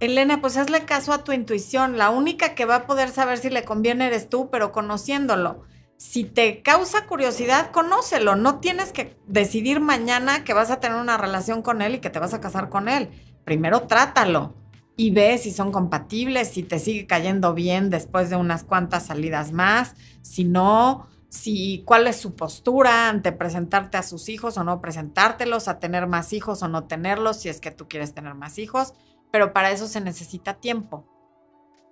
Elena, 0.00 0.40
pues 0.40 0.56
hazle 0.56 0.86
caso 0.86 1.12
a 1.12 1.24
tu 1.24 1.32
intuición. 1.32 1.98
La 1.98 2.08
única 2.08 2.54
que 2.54 2.64
va 2.64 2.76
a 2.76 2.86
poder 2.86 3.10
saber 3.10 3.36
si 3.36 3.50
le 3.50 3.64
conviene 3.64 4.06
eres 4.06 4.30
tú, 4.30 4.48
pero 4.50 4.72
conociéndolo. 4.72 5.62
Si 5.98 6.24
te 6.24 6.62
causa 6.62 7.06
curiosidad, 7.06 7.70
conócelo. 7.70 8.34
No 8.34 8.60
tienes 8.60 8.92
que 8.92 9.18
decidir 9.26 9.80
mañana 9.80 10.42
que 10.42 10.54
vas 10.54 10.70
a 10.70 10.80
tener 10.80 10.98
una 10.98 11.18
relación 11.18 11.60
con 11.60 11.82
él 11.82 11.96
y 11.96 11.98
que 11.98 12.08
te 12.08 12.18
vas 12.18 12.32
a 12.32 12.40
casar 12.40 12.70
con 12.70 12.88
él. 12.88 13.10
Primero 13.44 13.82
trátalo 13.82 14.54
y 14.96 15.10
ve 15.10 15.36
si 15.36 15.52
son 15.52 15.70
compatibles, 15.70 16.48
si 16.48 16.62
te 16.62 16.78
sigue 16.78 17.06
cayendo 17.06 17.52
bien 17.52 17.90
después 17.90 18.30
de 18.30 18.36
unas 18.36 18.64
cuantas 18.64 19.04
salidas 19.06 19.52
más. 19.52 19.94
Si 20.22 20.44
no, 20.44 21.08
si 21.28 21.82
cuál 21.84 22.06
es 22.06 22.16
su 22.16 22.34
postura 22.34 23.10
ante 23.10 23.32
presentarte 23.32 23.98
a 23.98 24.02
sus 24.02 24.30
hijos 24.30 24.56
o 24.56 24.64
no 24.64 24.80
presentártelos, 24.80 25.68
a 25.68 25.78
tener 25.78 26.06
más 26.06 26.32
hijos 26.32 26.62
o 26.62 26.68
no 26.68 26.84
tenerlos, 26.84 27.40
si 27.40 27.50
es 27.50 27.60
que 27.60 27.70
tú 27.70 27.86
quieres 27.86 28.14
tener 28.14 28.34
más 28.34 28.58
hijos 28.58 28.94
pero 29.30 29.52
para 29.52 29.70
eso 29.70 29.86
se 29.86 30.00
necesita 30.00 30.54
tiempo. 30.54 31.06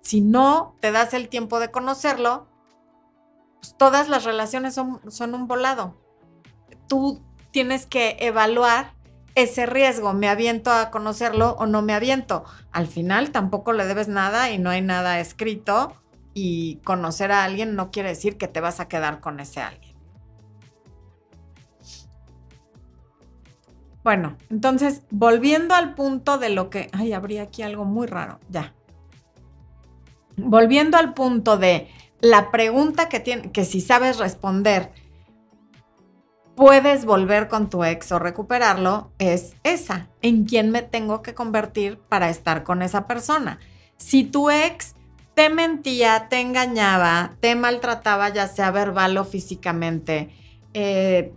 Si 0.01 0.21
no 0.21 0.75
te 0.79 0.91
das 0.91 1.13
el 1.13 1.29
tiempo 1.29 1.59
de 1.59 1.71
conocerlo, 1.71 2.47
pues 3.61 3.75
todas 3.77 4.09
las 4.09 4.23
relaciones 4.23 4.73
son, 4.73 5.01
son 5.11 5.33
un 5.33 5.47
volado. 5.47 5.95
Tú 6.87 7.21
tienes 7.51 7.85
que 7.85 8.17
evaluar 8.19 8.93
ese 9.35 9.65
riesgo, 9.65 10.13
me 10.13 10.27
aviento 10.27 10.71
a 10.71 10.91
conocerlo 10.91 11.55
o 11.59 11.65
no 11.65 11.81
me 11.81 11.93
aviento. 11.93 12.43
Al 12.71 12.87
final 12.87 13.31
tampoco 13.31 13.73
le 13.73 13.85
debes 13.85 14.07
nada 14.07 14.51
y 14.51 14.57
no 14.57 14.69
hay 14.69 14.81
nada 14.81 15.19
escrito 15.19 15.93
y 16.33 16.77
conocer 16.83 17.31
a 17.31 17.43
alguien 17.43 17.75
no 17.75 17.91
quiere 17.91 18.09
decir 18.09 18.37
que 18.37 18.47
te 18.47 18.61
vas 18.61 18.79
a 18.79 18.87
quedar 18.87 19.19
con 19.19 19.39
ese 19.39 19.61
alguien. 19.61 19.88
Bueno, 24.09 24.37
entonces, 24.49 25.03
volviendo 25.11 25.75
al 25.75 25.93
punto 25.93 26.39
de 26.39 26.49
lo 26.49 26.71
que, 26.71 26.89
ay, 26.93 27.13
habría 27.13 27.43
aquí 27.43 27.61
algo 27.61 27.85
muy 27.85 28.07
raro, 28.07 28.39
ya. 28.49 28.73
Volviendo 30.35 30.97
al 30.97 31.13
punto 31.13 31.57
de 31.57 31.89
la 32.19 32.49
pregunta 32.49 33.07
que 33.07 33.19
tiene, 33.19 33.51
que 33.51 33.65
si 33.65 33.81
sabes 33.81 34.17
responder, 34.17 34.89
puedes 36.55 37.05
volver 37.05 37.49
con 37.49 37.69
tu 37.69 37.83
ex 37.83 38.11
o 38.11 38.17
recuperarlo, 38.17 39.11
es 39.19 39.53
esa, 39.61 40.07
en 40.23 40.45
quién 40.45 40.71
me 40.71 40.81
tengo 40.81 41.21
que 41.21 41.35
convertir 41.35 41.99
para 41.99 42.31
estar 42.31 42.63
con 42.63 42.81
esa 42.81 43.05
persona. 43.05 43.59
Si 43.97 44.23
tu 44.23 44.49
ex 44.49 44.95
te 45.35 45.51
mentía, 45.51 46.29
te 46.31 46.41
engañaba, 46.41 47.35
te 47.41 47.53
maltrataba, 47.53 48.29
ya 48.29 48.47
sea 48.47 48.71
verbal 48.71 49.15
o 49.19 49.23
físicamente, 49.23 50.33
eh, 50.73 51.31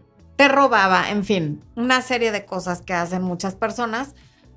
robaba, 0.49 1.11
en 1.11 1.25
fin, 1.25 1.65
una 1.77 2.03
serie 2.03 2.33
de 2.33 2.45
cosas 2.45 2.83
que 2.83 2.95
hacen 2.95 3.23
muchas 3.23 3.55
personas. 3.55 4.15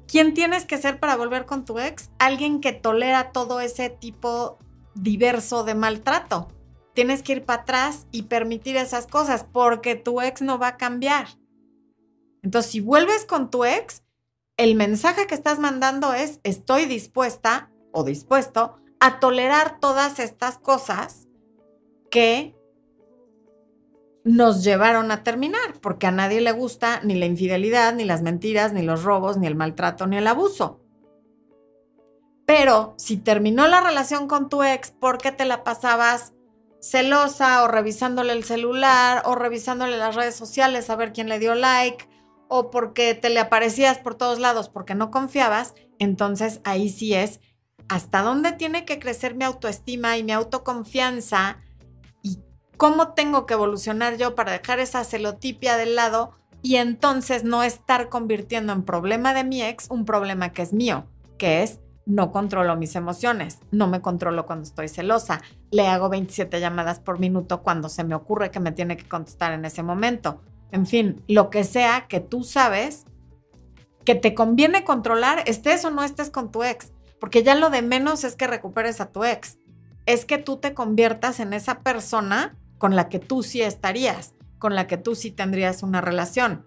¿Quién 0.08 0.34
tienes 0.34 0.66
que 0.66 0.78
ser 0.78 1.00
para 1.00 1.16
volver 1.16 1.46
con 1.46 1.66
tu 1.66 1.80
ex? 1.80 2.12
Alguien 2.20 2.62
que 2.62 2.74
tolera 2.74 3.32
todo 3.32 3.60
ese 3.60 3.90
tipo 3.90 4.58
diverso 4.94 5.64
de 5.64 5.76
maltrato. 5.76 6.48
Tienes 6.94 7.24
que 7.24 7.34
ir 7.34 7.46
para 7.46 7.64
atrás 7.64 8.08
y 8.12 8.24
permitir 8.24 8.78
esas 8.78 9.08
cosas 9.08 9.46
porque 9.52 9.96
tu 9.96 10.22
ex 10.22 10.42
no 10.42 10.58
va 10.60 10.68
a 10.70 10.78
cambiar. 10.78 11.28
Entonces, 12.42 12.72
si 12.72 12.80
vuelves 12.80 13.26
con 13.26 13.50
tu 13.50 13.66
ex, 13.66 14.04
el 14.58 14.76
mensaje 14.76 15.28
que 15.28 15.36
estás 15.36 15.60
mandando 15.60 16.14
es, 16.14 16.40
estoy 16.44 16.86
dispuesta 16.86 17.70
o 17.92 18.04
dispuesto 18.04 18.78
a 19.00 19.20
tolerar 19.20 19.80
todas 19.80 20.20
estas 20.20 20.58
cosas 20.58 21.28
que 22.10 22.55
nos 24.26 24.64
llevaron 24.64 25.12
a 25.12 25.24
terminar, 25.24 25.80
porque 25.82 26.08
a 26.08 26.12
nadie 26.12 26.42
le 26.42 26.52
gusta 26.52 27.00
ni 27.04 27.14
la 27.14 27.28
infidelidad, 27.28 27.94
ni 27.94 28.06
las 28.06 28.24
mentiras, 28.24 28.74
ni 28.74 28.82
los 28.82 29.04
robos, 29.04 29.38
ni 29.38 29.46
el 29.46 29.56
maltrato, 29.56 30.08
ni 30.08 30.18
el 30.18 30.26
abuso. 30.26 30.82
Pero 32.48 32.96
si 32.98 33.18
terminó 33.18 33.68
la 33.68 33.82
relación 33.82 34.28
con 34.28 34.50
tu 34.50 34.64
ex 34.64 34.92
porque 34.92 35.32
te 35.32 35.46
la 35.46 35.64
pasabas 35.64 36.34
celosa 36.82 37.64
o 37.64 37.68
revisándole 37.68 38.34
el 38.34 38.44
celular 38.44 39.22
o 39.26 39.36
revisándole 39.36 39.98
las 39.98 40.16
redes 40.16 40.36
sociales 40.36 40.90
a 40.90 40.96
ver 40.96 41.14
quién 41.14 41.30
le 41.30 41.40
dio 41.40 41.54
like 41.56 42.10
o 42.48 42.72
porque 42.72 43.14
te 43.14 43.30
le 43.30 43.40
aparecías 43.40 44.00
por 44.00 44.16
todos 44.16 44.40
lados 44.40 44.70
porque 44.70 44.96
no 44.96 45.12
confiabas, 45.12 45.76
entonces 46.00 46.62
ahí 46.64 46.90
sí 46.90 47.14
es 47.14 47.42
hasta 47.90 48.22
dónde 48.22 48.54
tiene 48.54 48.86
que 48.86 48.98
crecer 49.00 49.36
mi 49.36 49.46
autoestima 49.46 50.18
y 50.18 50.24
mi 50.24 50.32
autoconfianza 50.32 51.60
cómo 52.78 53.14
tengo 53.14 53.46
que 53.46 53.54
evolucionar 53.54 54.18
yo 54.18 54.36
para 54.36 54.52
dejar 54.54 54.80
esa 54.80 55.04
celotipia 55.04 55.78
del 55.78 55.96
lado 55.96 56.32
y 56.62 56.78
entonces 56.78 57.44
no 57.44 57.64
estar 57.64 58.10
convirtiendo 58.10 58.74
en 58.74 58.84
problema 58.84 59.34
de 59.34 59.44
mi 59.44 59.62
ex 59.62 59.88
un 59.90 60.06
problema 60.06 60.52
que 60.52 60.64
es 60.64 60.74
mío, 60.74 61.06
que 61.38 61.64
es 61.64 61.80
no 62.06 62.32
controlo 62.32 62.76
mis 62.76 62.96
emociones, 62.96 63.60
no 63.72 63.88
me 63.88 64.02
controlo 64.02 64.46
cuando 64.46 64.64
estoy 64.64 64.88
celosa, 64.88 65.42
le 65.72 65.88
hago 65.88 66.10
27 66.10 66.60
llamadas 66.60 67.00
por 67.00 67.20
minuto 67.20 67.62
cuando 67.64 67.90
se 67.90 68.04
me 68.04 68.16
ocurre 68.16 68.52
que 68.52 68.60
me 68.60 68.72
tiene 68.72 68.98
que 68.98 69.08
contestar 69.08 69.54
en 69.54 69.66
ese 69.66 69.84
momento. 69.84 70.42
En 70.72 70.86
fin, 70.86 71.24
lo 71.28 71.50
que 71.50 71.64
sea 71.64 72.08
que 72.08 72.20
tú 72.20 72.44
sabes 72.44 73.06
que 74.04 74.16
te 74.16 74.36
conviene 74.36 74.84
controlar, 74.84 75.44
estés 75.48 75.84
o 75.86 75.90
no 75.90 76.04
estés 76.04 76.30
con 76.30 76.52
tu 76.52 76.64
ex, 76.64 76.92
porque 77.20 77.44
ya 77.44 77.56
lo 77.56 77.70
de 77.72 77.82
menos 77.82 78.24
es 78.24 78.36
que 78.36 78.46
recuperes 78.46 79.02
a 79.02 79.12
tu 79.12 79.24
ex, 79.24 79.58
es 80.06 80.26
que 80.26 80.38
tú 80.38 80.58
te 80.58 80.74
conviertas 80.76 81.40
en 81.40 81.54
esa 81.54 81.80
persona 81.80 82.56
con 82.78 82.96
la 82.96 83.10
que 83.10 83.20
tú 83.20 83.44
sí 83.44 83.62
estarías, 83.62 84.34
con 84.60 84.76
la 84.76 84.88
que 84.88 84.98
tú 84.98 85.16
sí 85.16 85.32
tendrías 85.32 85.84
una 85.84 86.02
relación. 86.02 86.66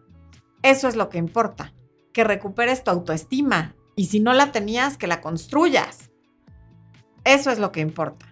Eso 0.62 0.88
es 0.88 0.96
lo 0.96 1.08
que 1.08 1.18
importa, 1.18 1.72
que 2.12 2.24
recuperes 2.24 2.84
tu 2.84 2.90
autoestima 2.90 3.74
y 3.96 4.06
si 4.06 4.20
no 4.20 4.32
la 4.32 4.52
tenías, 4.52 4.96
que 4.96 5.06
la 5.06 5.20
construyas. 5.20 6.10
Eso 7.24 7.50
es 7.50 7.58
lo 7.58 7.72
que 7.72 7.80
importa. 7.80 8.26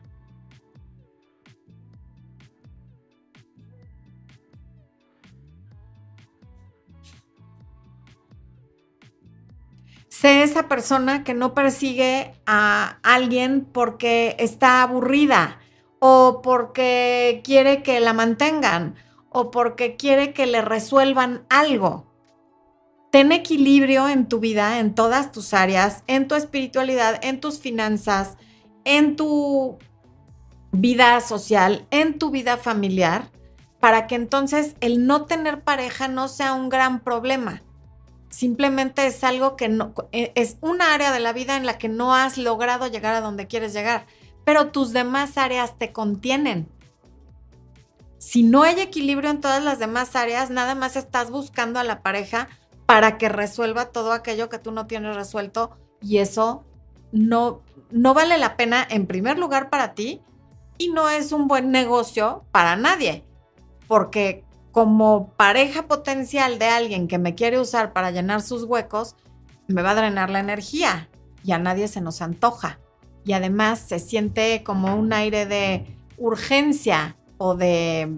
Sé 10.09 10.43
esa 10.43 10.67
persona 10.67 11.25
que 11.25 11.35
no 11.35 11.53
persigue 11.53 12.33
a 12.47 12.99
alguien 13.03 13.69
porque 13.71 14.35
está 14.39 14.83
aburrida, 14.83 15.59
o 15.99 16.41
porque 16.43 17.41
quiere 17.45 17.83
que 17.83 18.01
la 18.01 18.13
mantengan 18.13 18.95
o 19.31 19.51
porque 19.51 19.97
quiere 19.97 20.33
que 20.33 20.47
le 20.47 20.63
resuelvan 20.63 21.45
algo. 21.49 22.07
Ten 23.11 23.33
equilibrio 23.33 24.09
en 24.09 24.29
tu 24.29 24.41
vida, 24.41 24.79
en 24.79 24.95
todas 24.95 25.33
tus 25.33 25.55
áreas, 25.55 26.03
en 26.07 26.29
tu 26.29 26.35
espiritualidad, 26.35 27.19
en 27.23 27.41
tus 27.41 27.59
finanzas, 27.59 28.37
en 28.85 29.17
tu 29.17 29.79
vida 30.73 31.21
social, 31.21 31.87
en 31.91 32.19
tu 32.19 32.31
vida 32.31 32.57
familiar, 32.57 33.31
para 33.81 34.07
que 34.07 34.15
entonces 34.15 34.75
el 34.81 35.07
no 35.07 35.25
tener 35.27 35.63
pareja 35.63 36.09
no 36.09 36.29
sea 36.29 36.55
un 36.55 36.69
gran 36.69 37.01
problema. 37.01 37.63
Simplemente 38.29 39.07
es 39.07 39.23
algo 39.25 39.57
que 39.57 39.69
no, 39.69 39.95
e, 40.13 40.33
es 40.35 40.57
una 40.61 40.93
área 40.95 41.13
de 41.13 41.21
la 41.21 41.33
vida 41.33 41.57
en 41.57 41.65
la 41.65 41.79
que 41.79 41.89
no 41.89 42.15
has 42.15 42.37
logrado 42.37 42.87
llegar 42.89 43.15
a 43.15 43.21
donde 43.21 43.47
quieres 43.47 43.73
llegar 43.73 44.07
pero 44.47 44.71
tus 44.71 44.93
demás 44.93 45.39
áreas 45.39 45.77
te 45.77 45.93
contienen. 45.93 46.69
Si 48.17 48.45
no 48.45 48.63
hay 48.63 48.79
equilibrio 48.79 49.29
en 49.29 49.41
todas 49.41 49.63
las 49.63 49.81
demás 49.81 50.15
áreas, 50.15 50.51
nada 50.51 50.77
más 50.77 50.95
estás 50.95 51.33
buscando 51.33 51.81
a 51.81 51.85
la 51.85 52.01
pareja 52.01 52.49
para 52.87 53.19
que 53.19 53.29
resuelva 53.29 53.87
todo 53.87 54.13
aquello 54.13 54.49
que 54.49 54.61
tú 54.61 54.71
no 54.71 54.87
tienes 54.87 55.17
resuelto 55.17 55.77
y 56.01 56.19
eso 56.19 56.65
no, 57.11 57.63
no 57.91 58.15
vale 58.15 58.39
la 58.39 58.57
pena 58.57 58.87
en 58.89 59.09
primer 59.09 59.37
lugar 59.37 59.69
para 59.69 59.95
ti 59.95 60.23
y 60.79 60.91
no 60.91 61.11
es 61.11 61.33
un 61.33 61.49
buen 61.49 61.73
negocio 61.73 62.45
para 62.53 62.77
nadie, 62.77 63.25
porque 63.89 64.45
como 64.71 65.33
pareja 65.37 65.89
potencial 65.89 66.61
de 66.61 66.67
alguien 66.67 67.09
que 67.09 67.19
me 67.19 67.35
quiere 67.35 67.59
usar 67.59 67.93
para 67.93 68.13
llenar 68.13 68.43
sus 68.43 68.63
huecos, 68.63 69.17
me 69.67 69.83
va 69.83 69.91
a 69.91 69.97
drenar 69.97 70.31
la 70.31 70.39
energía 70.39 71.09
y 71.43 71.51
a 71.51 71.59
nadie 71.59 71.89
se 71.89 72.01
nos 72.01 72.23
antoja. 72.23 72.79
Y 73.27 73.33
además 73.33 73.81
se 73.81 73.99
siente 73.99 74.63
como 74.63 74.95
un 74.95 75.13
aire 75.13 75.47
de 75.47 75.85
urgencia 76.17 77.17
o 77.39 77.57
de 77.57 78.09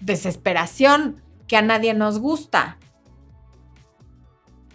desesperación 0.00 1.22
que 1.46 1.58
a 1.58 1.62
nadie 1.62 1.92
nos 1.92 2.18
gusta. 2.18 2.78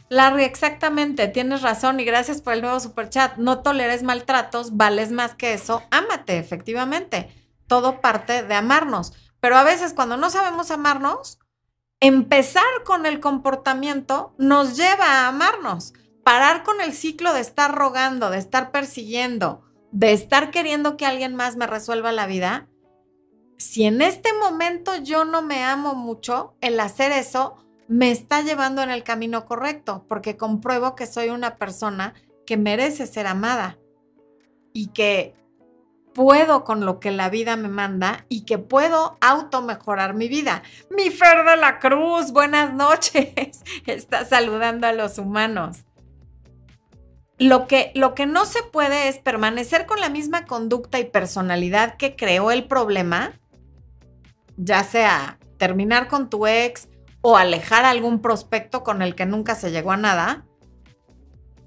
Larry, 0.10 0.44
exactamente, 0.44 1.28
tienes 1.28 1.64
razón 1.64 2.00
y 2.00 2.06
gracias 2.06 2.42
por 2.42 2.54
el 2.54 2.62
nuevo 2.62 2.80
superchat. 2.80 3.38
No 3.38 3.64
toleres 3.64 4.04
maltratos, 4.04 4.78
vales 4.78 5.12
más 5.12 5.34
que 5.34 5.54
eso, 5.54 5.82
ámate, 5.90 6.38
efectivamente. 6.38 7.34
Todo 7.66 8.00
parte 8.00 8.44
de 8.44 8.54
amarnos. 8.54 9.14
Pero 9.40 9.58
a 9.58 9.64
veces 9.64 9.94
cuando 9.94 10.18
no 10.18 10.30
sabemos 10.30 10.70
amarnos, 10.70 11.40
empezar 12.00 12.64
con 12.86 13.08
el 13.08 13.20
comportamiento 13.20 14.36
nos 14.38 14.78
lleva 14.78 15.06
a 15.06 15.28
amarnos. 15.30 15.94
Parar 16.24 16.64
con 16.64 16.82
el 16.82 16.94
ciclo 16.94 17.34
de 17.34 17.42
estar 17.42 17.74
rogando, 17.74 18.30
de 18.30 18.38
estar 18.38 18.72
persiguiendo, 18.72 19.64
de 19.92 20.14
estar 20.14 20.52
queriendo 20.52 20.98
que 20.98 21.06
alguien 21.06 21.36
más 21.36 21.56
me 21.56 21.68
resuelva 21.68 22.12
la 22.12 22.28
vida, 22.28 22.68
si 23.58 23.84
en 23.84 24.02
este 24.02 24.34
momento 24.34 24.96
yo 24.96 25.24
no 25.24 25.44
me 25.44 25.64
amo 25.64 25.94
mucho, 25.94 26.56
el 26.62 26.80
hacer 26.80 27.12
eso 27.12 27.58
me 27.88 28.10
está 28.10 28.42
llevando 28.42 28.82
en 28.82 28.90
el 28.90 29.04
camino 29.04 29.46
correcto, 29.46 30.06
porque 30.08 30.36
compruebo 30.36 30.96
que 30.96 31.06
soy 31.06 31.30
una 31.30 31.58
persona 31.58 32.16
que 32.48 32.58
merece 32.58 33.06
ser 33.06 33.28
amada 33.28 33.78
y 34.74 34.88
que 34.88 35.36
puedo 36.14 36.64
con 36.64 36.86
lo 36.86 37.00
que 37.00 37.12
la 37.12 37.30
vida 37.30 37.56
me 37.56 37.68
manda 37.68 38.26
y 38.30 38.46
que 38.46 38.58
puedo 38.58 39.18
auto 39.22 39.62
mejorar 39.62 40.14
mi 40.16 40.28
vida. 40.28 40.64
Mi 40.90 41.10
Fer 41.10 41.46
de 41.46 41.58
la 41.58 41.80
Cruz, 41.80 42.32
buenas 42.32 42.74
noches. 42.74 43.64
Está 43.86 44.26
saludando 44.26 44.88
a 44.88 44.94
los 44.94 45.18
humanos. 45.18 45.86
Lo 47.42 47.66
que, 47.66 47.92
lo 47.96 48.14
que 48.14 48.28
no 48.28 48.46
se 48.46 48.62
puede 48.62 49.08
es 49.08 49.18
permanecer 49.18 49.88
con 49.88 50.00
la 50.00 50.10
misma 50.10 50.46
conducta 50.46 51.00
y 51.00 51.06
personalidad 51.06 51.98
que 51.98 52.16
creó 52.16 52.52
el 52.52 52.68
problema, 52.68 53.40
ya 54.58 54.84
sea 54.84 55.40
terminar 55.58 56.08
con 56.08 56.30
tu 56.30 56.46
ex 56.46 56.88
o 57.22 57.38
alejar 57.38 57.84
a 57.84 57.90
algún 57.90 58.22
prospecto 58.22 58.84
con 58.84 59.02
el 59.02 59.16
que 59.16 59.26
nunca 59.26 59.56
se 59.56 59.72
llegó 59.72 59.92
a 59.92 59.98
nada, 59.98 60.46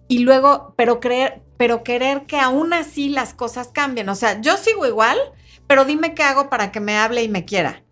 y 0.07 0.21
luego, 0.21 0.75
pero 0.77 1.01
creer, 1.01 1.43
pero 1.57 1.83
querer 1.83 2.27
que 2.27 2.39
aún 2.39 2.73
así 2.73 3.09
las 3.09 3.35
cosas 3.35 3.73
cambien. 3.73 4.09
O 4.09 4.15
sea, 4.15 4.41
yo 4.41 4.57
sigo 4.57 4.87
igual, 4.87 5.19
pero 5.67 5.85
dime 5.85 6.15
qué 6.15 6.23
hago 6.23 6.49
para 6.51 6.71
que 6.71 6.79
me 6.79 6.97
hable 6.97 7.25
y 7.25 7.29
me 7.29 7.45
quiera. 7.45 7.83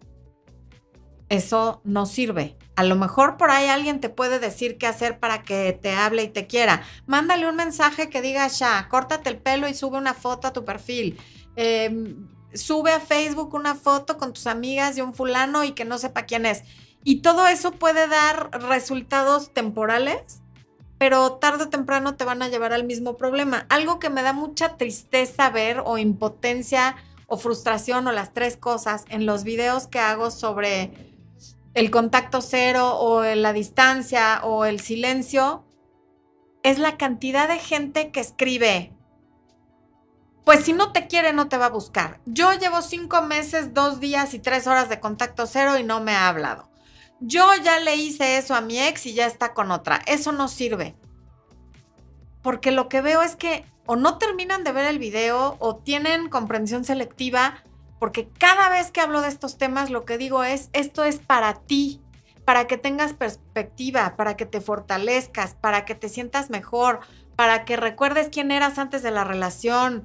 Eso 1.29 1.81
no 1.83 2.07
sirve. 2.07 2.57
A 2.75 2.85
lo 2.85 2.97
mejor 2.97 3.37
por 3.37 3.51
ahí 3.51 3.69
alguien 3.69 4.01
te 4.01 4.09
puede 4.09 4.39
decir 4.39 4.79
qué 4.79 4.87
hacer 4.87 5.19
para 5.19 5.43
que 5.43 5.79
te 5.81 5.93
hable 5.93 6.23
y 6.23 6.29
te 6.29 6.47
quiera. 6.47 6.83
Mándale 7.07 7.49
un 7.49 7.57
mensaje 7.57 8.09
que 8.09 8.23
diga, 8.23 8.49
ya, 8.49 8.89
córtate 8.89 9.29
el 9.29 9.39
pelo 9.39 9.69
y 9.69 9.75
sube 9.75 9.99
una 9.99 10.15
foto 10.15 10.49
a 10.49 10.53
tu 10.53 10.65
perfil. 10.65 11.19
Em, 11.57 12.29
sube 12.55 12.93
a 12.93 13.01
Facebook 13.01 13.55
una 13.55 13.75
foto 13.75 14.17
con 14.17 14.33
tus 14.33 14.47
amigas 14.47 14.97
de 14.97 15.03
un 15.03 15.13
fulano 15.13 15.65
y 15.65 15.73
que 15.73 15.85
no 15.85 15.99
sepa 15.99 16.23
quién 16.23 16.47
es. 16.47 16.63
Y 17.05 17.21
todo 17.21 17.47
eso 17.47 17.73
puede 17.73 18.09
dar 18.09 18.51
resultados 18.69 19.53
temporales, 19.53 20.41
pero 20.99 21.33
tarde 21.33 21.65
o 21.65 21.69
temprano 21.69 22.15
te 22.15 22.25
van 22.25 22.43
a 22.43 22.49
llevar 22.49 22.73
al 22.73 22.85
mismo 22.85 23.17
problema. 23.17 23.67
Algo 23.69 23.99
que 23.99 24.09
me 24.09 24.23
da 24.23 24.33
mucha 24.33 24.77
tristeza 24.77 25.51
ver 25.51 25.83
o 25.85 25.99
impotencia 25.99 26.97
o 27.27 27.37
frustración 27.37 28.07
o 28.07 28.13
las 28.13 28.33
tres 28.33 28.57
cosas 28.57 29.05
en 29.09 29.27
los 29.27 29.43
videos 29.43 29.89
que 29.89 29.99
hago 29.99 30.31
sobre 30.31 31.12
el 31.75 31.91
contacto 31.91 32.43
cero 32.43 32.99
o 32.99 33.23
la 33.23 33.53
distancia 33.53 34.41
o 34.45 34.65
el 34.65 34.81
silencio, 34.81 35.65
es 36.63 36.79
la 36.79 36.97
cantidad 36.97 37.49
de 37.49 37.59
gente 37.59 38.11
que 38.11 38.21
escribe, 38.21 38.93
pues 40.45 40.65
si 40.65 40.73
no 40.73 40.93
te 40.93 41.07
quiere, 41.07 41.33
no 41.33 41.49
te 41.49 41.57
va 41.57 41.67
a 41.67 41.71
buscar. 41.71 42.21
Yo 42.27 42.53
llevo 42.53 42.83
cinco 42.83 43.23
meses, 43.23 43.75
dos 43.75 44.01
días 44.01 44.35
y 44.35 44.39
tres 44.39 44.67
horas 44.67 44.89
de 44.89 45.01
contacto 45.01 45.47
cero 45.47 45.79
y 45.79 45.85
no 45.85 46.01
me 46.01 46.13
ha 46.13 46.29
hablado. 46.29 46.69
Yo 47.21 47.49
ya 47.63 47.79
le 47.79 47.95
hice 47.95 48.37
eso 48.37 48.55
a 48.55 48.61
mi 48.61 48.81
ex 48.81 49.07
y 49.07 49.15
ya 49.15 49.27
está 49.27 49.55
con 49.55 49.71
otra. 49.71 50.03
Eso 50.07 50.33
no 50.33 50.49
sirve. 50.49 50.97
Porque 52.43 52.73
lo 52.73 52.89
que 52.89 53.01
veo 53.01 53.23
es 53.23 53.37
que 53.37 53.65
o 53.87 53.95
no 53.95 54.19
terminan 54.19 54.65
de 54.65 54.73
ver 54.73 54.87
el 54.87 54.99
video 54.99 55.57
o 55.61 55.77
tienen 55.77 56.29
comprensión 56.29 56.85
selectiva 56.85 57.63
porque 58.03 58.29
cada 58.37 58.69
vez 58.69 58.91
que 58.91 59.01
hablo 59.01 59.21
de 59.21 59.29
estos 59.29 59.59
temas 59.59 59.89
lo 59.89 60.05
que 60.05 60.19
digo 60.19 60.43
es, 60.43 60.71
esto 60.73 61.05
es 61.05 61.21
para 61.21 61.55
ti, 61.55 62.03
para 62.45 62.67
que 62.67 62.77
tengas 62.77 63.13
perspectiva, 63.13 64.17
para 64.17 64.37
que 64.37 64.45
te 64.45 64.61
fortalezcas, 64.61 65.55
para 65.55 65.85
que 65.85 65.95
te 65.95 66.09
sientas 66.09 66.51
mejor, 66.51 66.99
para 67.37 67.65
que 67.65 67.77
recuerdes 67.77 68.29
quién 68.29 68.51
eras 68.51 68.81
antes 68.81 69.05
de 69.05 69.13
la 69.13 69.23
relación, 69.23 70.05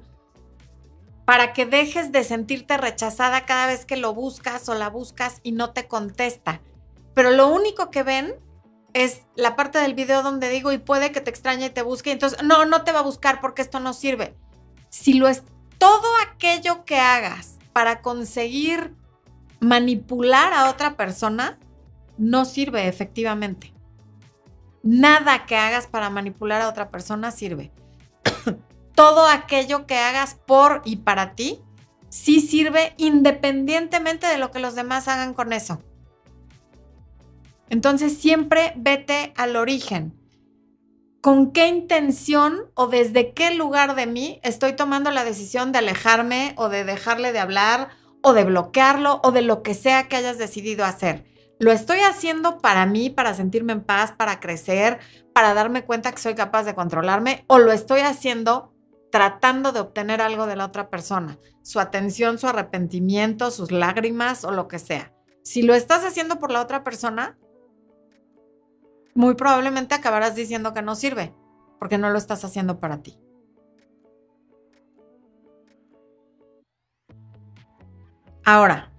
para 1.24 1.52
que 1.52 1.66
dejes 1.66 2.12
de 2.12 2.22
sentirte 2.22 2.76
rechazada 2.76 3.44
cada 3.46 3.66
vez 3.66 3.84
que 3.84 3.96
lo 3.96 4.14
buscas 4.14 4.68
o 4.68 4.76
la 4.76 4.90
buscas 4.90 5.40
y 5.42 5.50
no 5.50 5.72
te 5.72 5.88
contesta. 5.88 6.60
Pero 7.14 7.32
lo 7.32 7.48
único 7.48 7.90
que 7.90 8.04
ven 8.04 8.36
es 8.92 9.22
la 9.34 9.56
parte 9.56 9.80
del 9.80 9.94
video 9.94 10.22
donde 10.22 10.50
digo 10.50 10.70
y 10.70 10.78
puede 10.78 11.10
que 11.10 11.20
te 11.20 11.30
extrañe 11.30 11.66
y 11.66 11.70
te 11.70 11.82
busque, 11.82 12.12
entonces 12.12 12.44
no, 12.44 12.64
no 12.64 12.84
te 12.84 12.92
va 12.92 13.00
a 13.00 13.02
buscar 13.02 13.40
porque 13.40 13.62
esto 13.62 13.80
no 13.80 13.92
sirve. 13.92 14.36
Si 14.88 15.14
lo 15.14 15.26
es 15.26 15.42
todo 15.78 16.06
aquello 16.22 16.84
que 16.84 17.00
hagas 17.00 17.57
para 17.72 18.02
conseguir 18.02 18.94
manipular 19.60 20.52
a 20.52 20.70
otra 20.70 20.96
persona 20.96 21.58
no 22.16 22.44
sirve 22.44 22.88
efectivamente. 22.88 23.72
Nada 24.82 25.46
que 25.46 25.56
hagas 25.56 25.86
para 25.86 26.10
manipular 26.10 26.60
a 26.62 26.68
otra 26.68 26.90
persona 26.90 27.30
sirve. 27.30 27.72
Todo 28.94 29.26
aquello 29.26 29.86
que 29.86 29.98
hagas 29.98 30.34
por 30.34 30.82
y 30.84 30.96
para 30.96 31.34
ti 31.34 31.60
sí 32.08 32.40
sirve 32.40 32.94
independientemente 32.96 34.26
de 34.26 34.38
lo 34.38 34.50
que 34.50 34.58
los 34.60 34.74
demás 34.74 35.08
hagan 35.08 35.34
con 35.34 35.52
eso. 35.52 35.82
Entonces 37.70 38.16
siempre 38.16 38.72
vete 38.76 39.32
al 39.36 39.56
origen 39.56 40.14
con 41.20 41.52
qué 41.52 41.66
intención 41.68 42.70
o 42.74 42.86
desde 42.86 43.32
qué 43.32 43.52
lugar 43.52 43.94
de 43.94 44.06
mí 44.06 44.40
estoy 44.42 44.74
tomando 44.74 45.10
la 45.10 45.24
decisión 45.24 45.72
de 45.72 45.78
alejarme 45.78 46.54
o 46.56 46.68
de 46.68 46.84
dejarle 46.84 47.32
de 47.32 47.40
hablar 47.40 47.90
o 48.22 48.32
de 48.32 48.44
bloquearlo 48.44 49.20
o 49.24 49.32
de 49.32 49.42
lo 49.42 49.62
que 49.62 49.74
sea 49.74 50.08
que 50.08 50.16
hayas 50.16 50.38
decidido 50.38 50.84
hacer. 50.84 51.24
¿Lo 51.60 51.72
estoy 51.72 51.98
haciendo 52.00 52.58
para 52.58 52.86
mí, 52.86 53.10
para 53.10 53.34
sentirme 53.34 53.72
en 53.72 53.82
paz, 53.82 54.12
para 54.12 54.38
crecer, 54.38 55.00
para 55.34 55.54
darme 55.54 55.84
cuenta 55.84 56.12
que 56.12 56.18
soy 56.18 56.34
capaz 56.34 56.62
de 56.62 56.74
controlarme? 56.74 57.44
¿O 57.48 57.58
lo 57.58 57.72
estoy 57.72 58.00
haciendo 58.00 58.72
tratando 59.10 59.72
de 59.72 59.80
obtener 59.80 60.20
algo 60.20 60.46
de 60.46 60.54
la 60.54 60.66
otra 60.66 60.88
persona? 60.88 61.38
Su 61.62 61.80
atención, 61.80 62.38
su 62.38 62.46
arrepentimiento, 62.46 63.50
sus 63.50 63.72
lágrimas 63.72 64.44
o 64.44 64.52
lo 64.52 64.68
que 64.68 64.78
sea. 64.78 65.12
Si 65.42 65.62
lo 65.62 65.74
estás 65.74 66.04
haciendo 66.04 66.38
por 66.38 66.52
la 66.52 66.60
otra 66.60 66.84
persona, 66.84 67.38
muy 69.18 69.34
probablemente 69.34 69.96
acabarás 69.96 70.36
diciendo 70.36 70.72
que 70.72 70.80
no 70.80 70.94
sirve, 70.94 71.34
porque 71.80 71.98
no 71.98 72.08
lo 72.08 72.18
estás 72.18 72.44
haciendo 72.44 72.78
para 72.78 73.02
ti. 73.02 73.18
Ahora, 78.44 78.92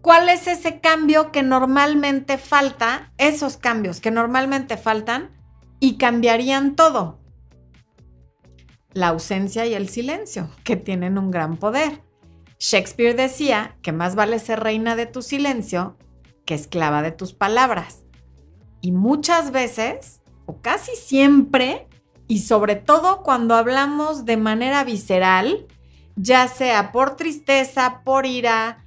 ¿cuál 0.00 0.28
es 0.30 0.48
ese 0.48 0.80
cambio 0.80 1.30
que 1.30 1.44
normalmente 1.44 2.38
falta? 2.38 3.12
Esos 3.18 3.56
cambios 3.56 4.00
que 4.00 4.10
normalmente 4.10 4.76
faltan 4.76 5.30
y 5.78 5.96
cambiarían 5.96 6.74
todo. 6.74 7.20
La 8.94 9.08
ausencia 9.08 9.64
y 9.64 9.74
el 9.74 9.88
silencio, 9.88 10.50
que 10.64 10.74
tienen 10.74 11.18
un 11.18 11.30
gran 11.30 11.56
poder. 11.56 12.02
Shakespeare 12.58 13.14
decía 13.14 13.76
que 13.80 13.92
más 13.92 14.16
vale 14.16 14.40
ser 14.40 14.58
reina 14.58 14.96
de 14.96 15.06
tu 15.06 15.22
silencio 15.22 15.96
esclava 16.54 17.02
de 17.02 17.12
tus 17.12 17.32
palabras. 17.32 18.04
Y 18.80 18.92
muchas 18.92 19.52
veces, 19.52 20.20
o 20.46 20.60
casi 20.60 20.96
siempre, 20.96 21.88
y 22.28 22.40
sobre 22.40 22.76
todo 22.76 23.22
cuando 23.22 23.54
hablamos 23.54 24.24
de 24.24 24.36
manera 24.36 24.84
visceral, 24.84 25.66
ya 26.16 26.48
sea 26.48 26.92
por 26.92 27.16
tristeza, 27.16 28.02
por 28.04 28.26
ira, 28.26 28.84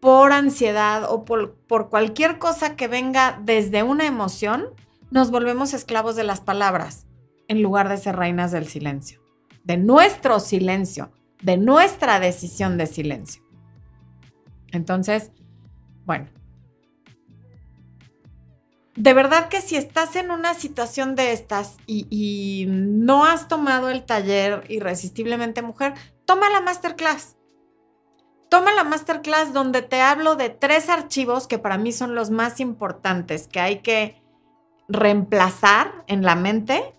por 0.00 0.32
ansiedad 0.32 1.04
o 1.10 1.24
por, 1.24 1.54
por, 1.66 1.90
cualquier 1.90 2.38
cosa 2.38 2.76
que 2.76 2.88
venga 2.88 3.40
desde 3.42 3.82
una 3.82 4.06
emoción, 4.06 4.66
nos 5.10 5.30
volvemos 5.30 5.74
esclavos 5.74 6.16
de 6.16 6.24
las 6.24 6.40
palabras 6.40 7.06
en 7.48 7.62
lugar 7.62 7.88
de 7.88 7.96
ser 7.96 8.16
reinas 8.16 8.52
del 8.52 8.66
silencio, 8.66 9.20
de 9.64 9.76
nuestro 9.76 10.40
silencio, 10.40 11.12
de 11.42 11.56
nuestra 11.56 12.20
decisión 12.20 12.78
de 12.78 12.86
silencio. 12.86 13.42
Entonces, 14.72 15.32
bueno, 16.04 16.26
de 19.00 19.14
verdad 19.14 19.48
que 19.48 19.62
si 19.62 19.76
estás 19.76 20.14
en 20.14 20.30
una 20.30 20.52
situación 20.52 21.14
de 21.14 21.32
estas 21.32 21.78
y, 21.86 22.66
no 22.68 23.24
has 23.24 23.48
tomado 23.48 23.88
el 23.88 24.04
taller 24.04 24.64
Irresistiblemente 24.68 25.62
Mujer, 25.62 25.94
toma 26.26 26.50
la 26.50 26.60
masterclass. 26.60 27.38
Toma 28.50 28.72
la 28.72 28.84
masterclass 28.84 29.54
donde 29.54 29.80
te 29.80 30.02
hablo 30.02 30.36
de 30.36 30.50
tres 30.50 30.90
archivos 30.90 31.46
que 31.46 31.58
para 31.58 31.78
mí 31.78 31.92
son 31.92 32.14
los 32.14 32.30
más 32.30 32.60
importantes 32.60 33.48
que 33.48 33.60
hay 33.60 33.78
que 33.78 34.22
reemplazar 34.86 36.04
en 36.06 36.22
la 36.22 36.34
mente. 36.34 36.94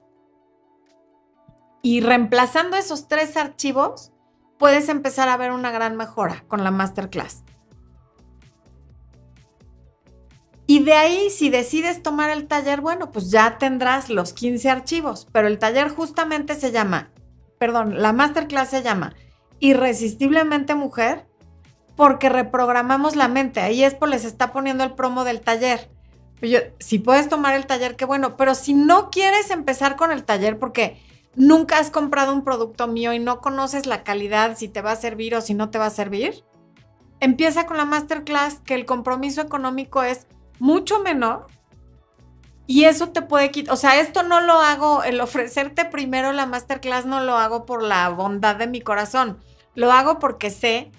Y 1.83 2.01
reemplazando 2.01 2.77
esos 2.77 3.07
tres 3.09 3.37
archivos, 3.37 4.11
puedes 4.57 4.89
empezar 4.89 5.29
a 5.29 5.37
ver 5.37 5.51
una 5.51 5.69
gran 5.69 5.97
mejora 5.97 6.45
con 6.47 6.63
la 6.63 6.71
masterclass. 6.71 7.43
Y 10.81 10.83
de 10.83 10.93
ahí, 10.93 11.29
si 11.29 11.51
decides 11.51 12.01
tomar 12.01 12.31
el 12.31 12.47
taller, 12.47 12.81
bueno, 12.81 13.11
pues 13.11 13.29
ya 13.29 13.59
tendrás 13.59 14.09
los 14.09 14.33
15 14.33 14.67
archivos, 14.67 15.27
pero 15.31 15.47
el 15.47 15.59
taller 15.59 15.89
justamente 15.89 16.55
se 16.55 16.71
llama, 16.71 17.11
perdón, 17.59 18.01
la 18.01 18.13
masterclass 18.13 18.69
se 18.69 18.81
llama 18.81 19.13
Irresistiblemente 19.59 20.73
Mujer, 20.73 21.27
porque 21.95 22.29
reprogramamos 22.29 23.15
la 23.15 23.27
mente. 23.27 23.59
Ahí 23.59 23.83
Expo 23.83 24.07
les 24.07 24.25
está 24.25 24.51
poniendo 24.51 24.83
el 24.83 24.93
promo 24.93 25.23
del 25.23 25.41
taller. 25.41 25.91
si 26.79 26.97
puedes 26.97 27.29
tomar 27.29 27.53
el 27.53 27.67
taller, 27.67 27.95
qué 27.95 28.05
bueno, 28.05 28.35
pero 28.35 28.55
si 28.55 28.73
no 28.73 29.11
quieres 29.11 29.51
empezar 29.51 29.95
con 29.95 30.11
el 30.11 30.23
taller 30.23 30.57
porque 30.57 30.99
nunca 31.35 31.77
has 31.77 31.91
comprado 31.91 32.33
un 32.33 32.43
producto 32.43 32.87
mío 32.87 33.13
y 33.13 33.19
no 33.19 33.39
conoces 33.39 33.85
la 33.85 34.03
calidad, 34.03 34.57
si 34.57 34.67
te 34.67 34.81
va 34.81 34.93
a 34.93 34.95
servir 34.95 35.35
o 35.35 35.41
si 35.41 35.53
no 35.53 35.69
te 35.69 35.77
va 35.77 35.85
a 35.85 35.91
servir, 35.91 36.43
empieza 37.19 37.67
con 37.67 37.77
la 37.77 37.85
masterclass, 37.85 38.61
que 38.61 38.73
el 38.73 38.87
compromiso 38.87 39.41
económico 39.41 40.01
es 40.01 40.25
mucho 40.61 41.01
menor. 41.01 41.47
Y 42.67 42.85
eso 42.85 43.09
te 43.09 43.21
puede 43.21 43.51
quitar, 43.51 43.73
o 43.73 43.77
sea, 43.77 43.99
esto 43.99 44.23
no 44.23 44.39
lo 44.39 44.53
hago, 44.53 45.03
el 45.03 45.19
ofrecerte 45.19 45.83
primero 45.83 46.31
la 46.31 46.45
masterclass 46.45 47.05
no 47.05 47.19
lo 47.19 47.35
hago 47.35 47.65
por 47.65 47.83
la 47.83 48.07
bondad 48.09 48.55
de 48.55 48.67
mi 48.67 48.79
corazón, 48.79 49.39
lo 49.75 49.91
hago 49.91 50.19
porque 50.19 50.51
sé 50.51 50.91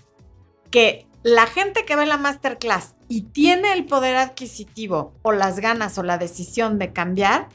que 0.70 1.06
la 1.22 1.46
gente 1.46 1.86
que 1.86 1.96
ve 1.96 2.04
la 2.04 2.18
masterclass 2.18 2.94
y 3.08 3.22
tiene 3.22 3.72
el 3.72 3.86
poder 3.86 4.16
adquisitivo 4.16 5.14
o 5.22 5.32
las 5.32 5.60
ganas 5.60 5.96
o 5.96 6.02
la 6.02 6.18
decisión 6.18 6.78
de 6.78 6.92
cambiar, 6.92 7.48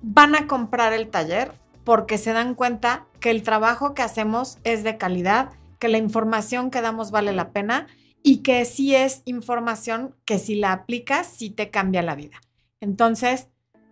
van 0.00 0.34
a 0.34 0.46
comprar 0.46 0.94
el 0.94 1.10
taller 1.10 1.52
porque 1.84 2.16
se 2.16 2.32
dan 2.32 2.54
cuenta 2.54 3.06
que 3.20 3.30
el 3.30 3.42
trabajo 3.42 3.92
que 3.92 4.02
hacemos 4.02 4.58
es 4.64 4.82
de 4.82 4.96
calidad, 4.96 5.50
que 5.78 5.88
la 5.88 5.98
información 5.98 6.70
que 6.70 6.80
damos 6.80 7.10
vale 7.10 7.32
la 7.32 7.50
pena 7.50 7.86
y 8.22 8.38
que 8.42 8.64
sí 8.64 8.94
es 8.94 9.22
información 9.24 10.14
que 10.24 10.38
si 10.38 10.54
la 10.54 10.72
aplicas, 10.72 11.26
sí 11.26 11.50
te 11.50 11.70
cambia 11.70 12.02
la 12.02 12.14
vida. 12.14 12.40
Entonces, 12.80 13.48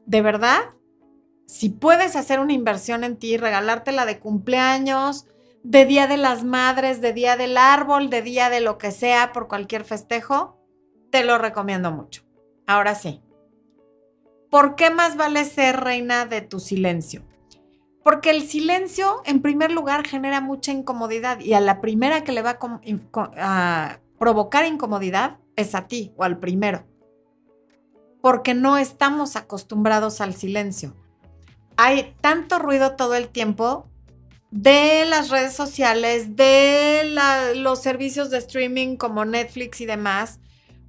de 0.07 0.23
verdad, 0.23 0.61
si 1.47 1.69
puedes 1.69 2.17
hacer 2.17 2.41
una 2.41 2.53
inversión 2.53 3.05
en 3.05 3.17
ti, 3.17 3.37
regalártela 3.37 4.05
de 4.05 4.19
cumpleaños, 4.19 5.27
de 5.62 5.85
Día 5.85 6.07
de 6.07 6.17
las 6.17 6.45
Madres, 6.45 7.01
de 7.01 7.12
Día 7.12 7.37
del 7.37 7.57
Árbol, 7.57 8.11
de 8.11 8.23
Día 8.23 8.51
de 8.51 8.61
lo 8.61 8.79
que 8.79 8.93
sea, 8.93 9.33
por 9.33 9.49
cualquier 9.49 9.85
festejo, 9.85 10.57
te 11.11 11.25
lo 11.25 11.39
recomiendo 11.39 11.91
mucho. 11.91 12.23
Ahora 12.67 12.95
sí. 12.95 13.21
¿Por 14.51 14.77
qué 14.77 14.91
más 14.91 15.17
vale 15.17 15.45
ser 15.45 15.81
reina 15.81 16.25
de 16.27 16.41
tu 16.41 16.61
silencio? 16.61 17.25
Porque 18.05 18.31
el 18.31 18.43
silencio, 18.43 19.23
en 19.25 19.43
primer 19.43 19.73
lugar, 19.73 20.07
genera 20.07 20.41
mucha 20.41 20.71
incomodidad 20.71 21.41
y 21.41 21.55
a 21.55 21.61
la 21.61 21.81
primera 21.81 22.23
que 22.23 22.31
le 22.31 22.43
va 22.43 22.59
a, 23.37 23.99
provocar 24.18 24.66
incomodidad 24.66 25.38
es 25.57 25.74
a 25.74 25.87
ti 25.87 26.12
o 26.16 26.24
al 26.24 26.38
primero, 26.38 26.87
porque 28.20 28.55
no 28.55 28.79
estamos 28.79 29.37
acostumbrados 29.37 30.20
al 30.20 30.35
silencio. 30.35 30.94
Hay 31.76 32.14
tanto 32.20 32.59
ruido 32.59 32.96
todo 32.96 33.14
el 33.14 33.29
tiempo 33.29 33.88
de 34.50 35.05
las 35.05 35.29
redes 35.29 35.55
sociales, 35.55 36.37
de 36.37 37.14
los 37.57 37.83
servicios 37.83 38.31
de 38.31 38.38
streaming 38.38 38.96
como 38.96 39.24
Netflix 39.24 39.81
y 39.81 39.87
demás, 39.87 40.40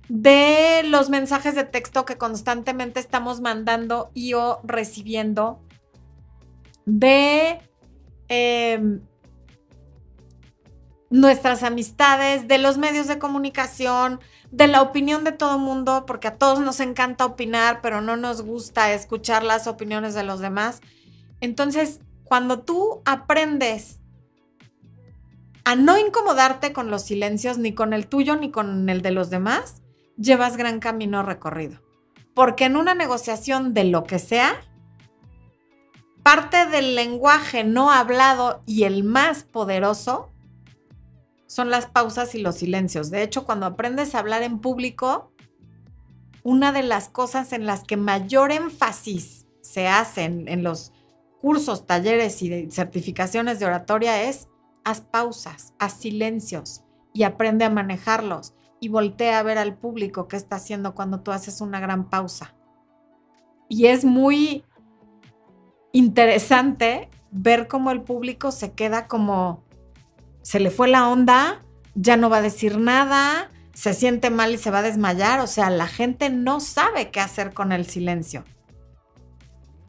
de 0.07 0.83
los 0.85 1.09
mensajes 1.09 1.55
de 1.55 1.65
texto 1.65 2.05
que 2.05 2.17
constantemente 2.17 2.99
estamos 2.99 3.41
mandando 3.41 4.11
y 4.13 4.33
o 4.33 4.61
recibiendo, 4.63 5.61
de 6.85 7.59
em, 8.29 9.01
nuestras 11.09 11.63
amistades, 11.63 12.47
de 12.47 12.57
los 12.57 12.77
medios 12.77 13.07
de 13.07 13.19
comunicación, 13.19 14.19
de 14.51 14.67
la 14.67 14.81
opinión 14.81 15.23
de 15.23 15.31
todo 15.31 15.57
mundo, 15.57 16.05
porque 16.05 16.27
a 16.27 16.37
todos 16.37 16.59
nos 16.59 16.79
encanta 16.79 17.25
opinar, 17.25 17.79
pero 17.81 18.01
no 18.01 18.17
nos 18.17 18.41
gusta 18.41 18.91
escuchar 18.91 19.43
las 19.43 19.67
opiniones 19.67 20.13
de 20.13 20.23
los 20.23 20.39
demás. 20.39 20.81
Entonces, 21.39 22.01
cuando 22.23 22.59
tú 22.59 23.01
aprendes 23.05 23.99
a 25.63 25.75
no 25.75 25.97
incomodarte 25.97 26.73
con 26.73 26.89
los 26.89 27.03
silencios, 27.03 27.57
ni 27.57 27.73
con 27.73 27.93
el 27.93 28.07
tuyo, 28.07 28.35
ni 28.35 28.51
con 28.51 28.89
el 28.89 29.01
de 29.01 29.11
los 29.11 29.29
demás, 29.29 29.81
llevas 30.17 30.57
gran 30.57 30.79
camino 30.79 31.23
recorrido. 31.23 31.81
Porque 32.33 32.65
en 32.65 32.75
una 32.75 32.93
negociación 32.93 33.73
de 33.73 33.85
lo 33.85 34.03
que 34.03 34.19
sea, 34.19 34.55
parte 36.23 36.65
del 36.67 36.95
lenguaje 36.95 37.63
no 37.63 37.91
hablado 37.91 38.61
y 38.65 38.83
el 38.83 39.03
más 39.03 39.43
poderoso 39.43 40.31
son 41.47 41.69
las 41.69 41.87
pausas 41.87 42.35
y 42.35 42.39
los 42.39 42.55
silencios. 42.55 43.09
De 43.09 43.23
hecho, 43.23 43.45
cuando 43.45 43.65
aprendes 43.65 44.13
a 44.13 44.19
hablar 44.19 44.43
en 44.43 44.59
público, 44.59 45.31
una 46.43 46.71
de 46.71 46.83
las 46.83 47.09
cosas 47.09 47.53
en 47.53 47.65
las 47.65 47.83
que 47.83 47.97
mayor 47.97 48.51
énfasis 48.51 49.47
se 49.61 49.87
hacen 49.87 50.47
en 50.47 50.63
los 50.63 50.93
cursos, 51.41 51.85
talleres 51.85 52.41
y 52.41 52.69
certificaciones 52.71 53.59
de 53.59 53.65
oratoria 53.65 54.23
es 54.23 54.47
haz 54.83 55.01
pausas, 55.01 55.73
haz 55.79 55.93
silencios 55.93 56.83
y 57.13 57.23
aprende 57.23 57.65
a 57.65 57.69
manejarlos 57.69 58.53
y 58.79 58.89
voltea 58.89 59.39
a 59.39 59.43
ver 59.43 59.57
al 59.57 59.77
público 59.77 60.27
qué 60.27 60.37
está 60.37 60.57
haciendo 60.57 60.95
cuando 60.95 61.21
tú 61.21 61.31
haces 61.31 61.61
una 61.61 61.79
gran 61.79 62.09
pausa. 62.09 62.55
Y 63.69 63.87
es 63.87 64.05
muy 64.05 64.63
interesante 65.91 67.09
ver 67.31 67.67
cómo 67.67 67.91
el 67.91 68.01
público 68.01 68.51
se 68.51 68.73
queda 68.73 69.07
como 69.07 69.63
se 70.47 70.61
le 70.61 70.71
fue 70.71 70.87
la 70.87 71.09
onda, 71.09 71.61
ya 71.93 72.15
no 72.15 72.29
va 72.29 72.37
a 72.37 72.41
decir 72.41 72.77
nada, 72.77 73.51
se 73.73 73.93
siente 73.93 74.29
mal 74.29 74.53
y 74.53 74.57
se 74.57 74.71
va 74.71 74.79
a 74.79 74.81
desmayar. 74.81 75.41
O 75.41 75.47
sea, 75.47 75.69
la 75.69 75.87
gente 75.87 76.29
no 76.29 76.61
sabe 76.61 77.11
qué 77.11 77.19
hacer 77.19 77.53
con 77.53 77.73
el 77.73 77.85
silencio. 77.85 78.45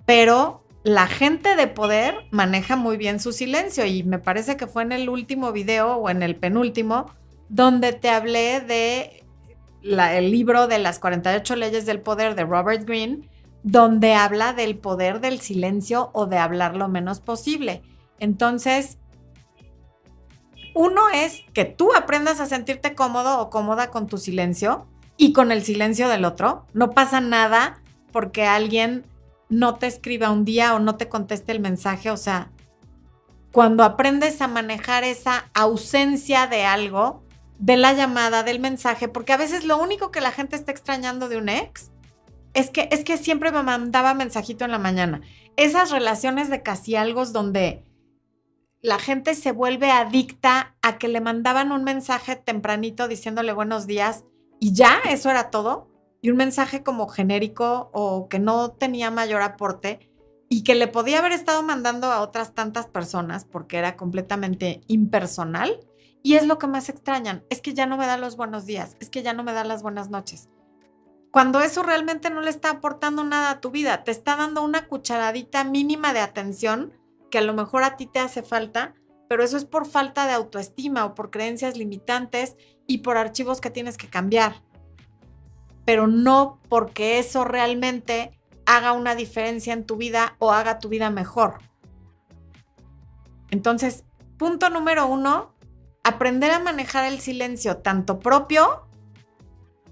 Pero 0.05 0.65
la 0.83 1.07
gente 1.07 1.55
de 1.55 1.69
poder 1.69 2.17
maneja 2.33 2.75
muy 2.75 2.97
bien 2.97 3.21
su 3.21 3.31
silencio 3.31 3.87
y 3.87 4.03
me 4.03 4.19
parece 4.19 4.57
que 4.57 4.67
fue 4.67 4.83
en 4.83 4.91
el 4.91 5.09
último 5.09 5.53
video 5.53 5.95
o 5.95 6.11
en 6.11 6.25
el 6.25 6.35
penúltimo 6.35 7.07
donde 7.49 7.93
te 7.93 8.11
hablé 8.11 8.61
de 8.61 9.25
el 9.85 10.31
libro 10.33 10.67
de 10.67 10.81
las 10.81 10.99
48 10.99 11.55
leyes 11.55 11.87
del 11.87 12.01
poder 12.01 12.35
de 12.35 12.43
Robert 12.43 12.85
Greene, 12.85 13.29
donde 13.63 14.15
habla 14.15 14.55
del 14.55 14.77
poder 14.77 15.21
del 15.21 15.39
silencio 15.39 16.11
o 16.15 16.27
de 16.27 16.39
hablar 16.39 16.75
lo 16.75 16.89
menos 16.89 17.21
posible. 17.21 17.83
Entonces, 18.19 18.99
uno 20.79 21.09
es 21.13 21.43
que 21.55 21.65
tú 21.65 21.91
aprendas 21.97 22.39
a 22.39 22.47
sentirte 22.47 22.95
cómodo 22.95 23.41
o 23.41 23.51
cómoda 23.51 23.91
con 23.91 24.07
tu 24.07 24.17
silencio 24.17 24.87
y 25.17 25.33
con 25.33 25.51
el 25.51 25.65
silencio 25.65 26.09
del 26.09 26.25
otro. 26.25 26.67
No 26.73 26.93
pasa 26.93 27.21
nada 27.21 27.83
porque 28.13 28.47
alguien 28.47 29.05
no 29.49 29.75
te 29.75 29.89
escriba 29.89 30.31
un 30.31 30.45
día 30.45 30.77
o 30.77 30.79
no 30.79 30.95
te 30.95 31.09
conteste 31.09 31.51
el 31.51 31.59
mensaje. 31.59 32.13
O 32.13 32.17
sea, 32.17 32.53
cuando 33.51 33.83
aprendes 33.83 34.41
a 34.41 34.47
manejar 34.47 35.03
esa 35.03 35.51
ausencia 35.53 36.47
de 36.47 36.65
algo, 36.65 37.25
de 37.59 37.77
la 37.77 37.93
llamada, 37.93 38.45
del 38.45 38.61
mensaje, 38.61 39.09
porque 39.09 39.33
a 39.33 39.37
veces 39.37 39.65
lo 39.65 39.79
único 39.79 40.13
que 40.13 40.21
la 40.21 40.31
gente 40.31 40.55
está 40.55 40.71
extrañando 40.71 41.29
de 41.29 41.39
un 41.39 41.49
ex 41.49 41.91
es 42.55 42.71
que, 42.71 42.89
es 42.93 43.03
que 43.03 43.17
siempre 43.17 43.51
me 43.51 43.65
mandaba 43.65 44.15
mensajito 44.15 44.65
en 44.65 44.71
la 44.71 44.79
mañana. 44.79 45.23
Esas 45.57 45.91
relaciones 45.91 46.51
de 46.51 46.63
casi 46.63 46.95
algo 46.95 47.27
donde 47.27 47.83
la 48.81 48.99
gente 48.99 49.35
se 49.35 49.53
vuelve 49.53 49.91
adicta 49.91 50.77
a 50.83 50.99
que 50.99 51.09
le 51.09 51.21
mandaban 51.21 51.73
un 51.73 51.85
mensaje 51.85 52.37
tempranito 52.37 53.09
diciéndole 53.09 53.53
buenos 53.53 53.87
días 53.87 54.25
y 54.61 54.73
ya, 54.73 55.01
eso 55.09 55.31
era 55.31 55.51
todo. 55.51 55.89
Y 56.21 56.31
un 56.31 56.37
mensaje 56.37 56.83
como 56.83 57.09
genérico 57.09 57.91
o 57.93 58.29
que 58.29 58.39
no 58.39 58.73
tenía 58.73 59.11
mayor 59.11 59.43
aporte 59.43 60.11
y 60.49 60.65
que 60.65 60.75
le 60.75 60.89
podía 60.89 61.21
haber 61.21 61.33
estado 61.33 61.63
mandando 61.63 62.11
a 62.11 62.21
otras 62.21 62.55
tantas 62.55 62.87
personas 62.87 63.45
porque 63.45 63.77
era 63.77 63.97
completamente 63.97 64.81
impersonal. 64.89 65.81
Y 66.23 66.35
es 66.35 66.47
lo 66.47 66.59
que 66.59 66.67
más 66.67 66.89
extrañan, 66.89 67.45
es 67.49 67.61
que 67.61 67.75
ya 67.75 67.87
no 67.87 67.97
me 67.97 68.07
da 68.07 68.19
los 68.19 68.37
buenos 68.37 68.67
días, 68.67 68.97
es 68.99 69.09
que 69.09 69.23
ya 69.23 69.33
no 69.33 69.45
me 69.45 69.53
da 69.53 69.63
las 69.63 69.83
buenas 69.83 70.11
noches. 70.11 70.49
Cuando 71.31 71.61
eso 71.61 71.85
realmente 71.85 72.29
no 72.29 72.41
le 72.41 72.51
está 72.51 72.71
aportando 72.71 73.23
nada 73.23 73.51
a 73.51 73.61
tu 73.61 73.71
vida, 73.71 74.03
te 74.03 74.11
está 74.11 74.35
dando 74.35 74.65
una 74.65 74.89
cucharadita 74.89 75.63
mínima 75.63 76.13
de 76.13 76.21
atención 76.21 76.93
que 77.31 77.39
a 77.39 77.43
lo 77.43 77.55
mejor 77.55 77.83
a 77.85 77.97
ti 77.97 78.07
te 78.07 78.19
hace 78.19 78.43
falta 78.43 78.95
pero 79.29 79.45
eso 79.45 79.57
es 79.57 79.65
por 79.65 79.87
falta 79.87 80.27
de 80.27 80.33
autoestima 80.33 81.05
o 81.05 81.15
por 81.15 81.31
creencias 81.31 81.77
limitantes 81.77 82.57
y 82.87 82.99
por 82.99 83.19
archivos 83.19 83.61
que 83.61 83.71
tienes 83.71 83.99
que 83.99 84.09
cambiar. 84.09 84.63
Pero 85.85 86.07
no 86.07 86.59
porque 86.69 87.19
eso 87.19 87.45
realmente 87.45 88.33
haga 88.67 88.93
una 88.93 89.15
diferencia 89.15 89.75
en 89.75 89.85
tu 89.85 89.97
vida 89.97 90.37
o 90.39 90.53
haga 90.53 90.79
tu 90.79 90.89
vida 90.89 91.11
mejor. 91.11 91.59
Entonces, 93.51 94.05
punto 94.39 94.71
número 94.71 95.07
uno, 95.07 95.55
aprender 96.03 96.51
a 96.51 96.59
manejar 96.59 97.05
el 97.05 97.21
silencio 97.21 97.79
tanto 97.79 98.19
propio, 98.21 98.87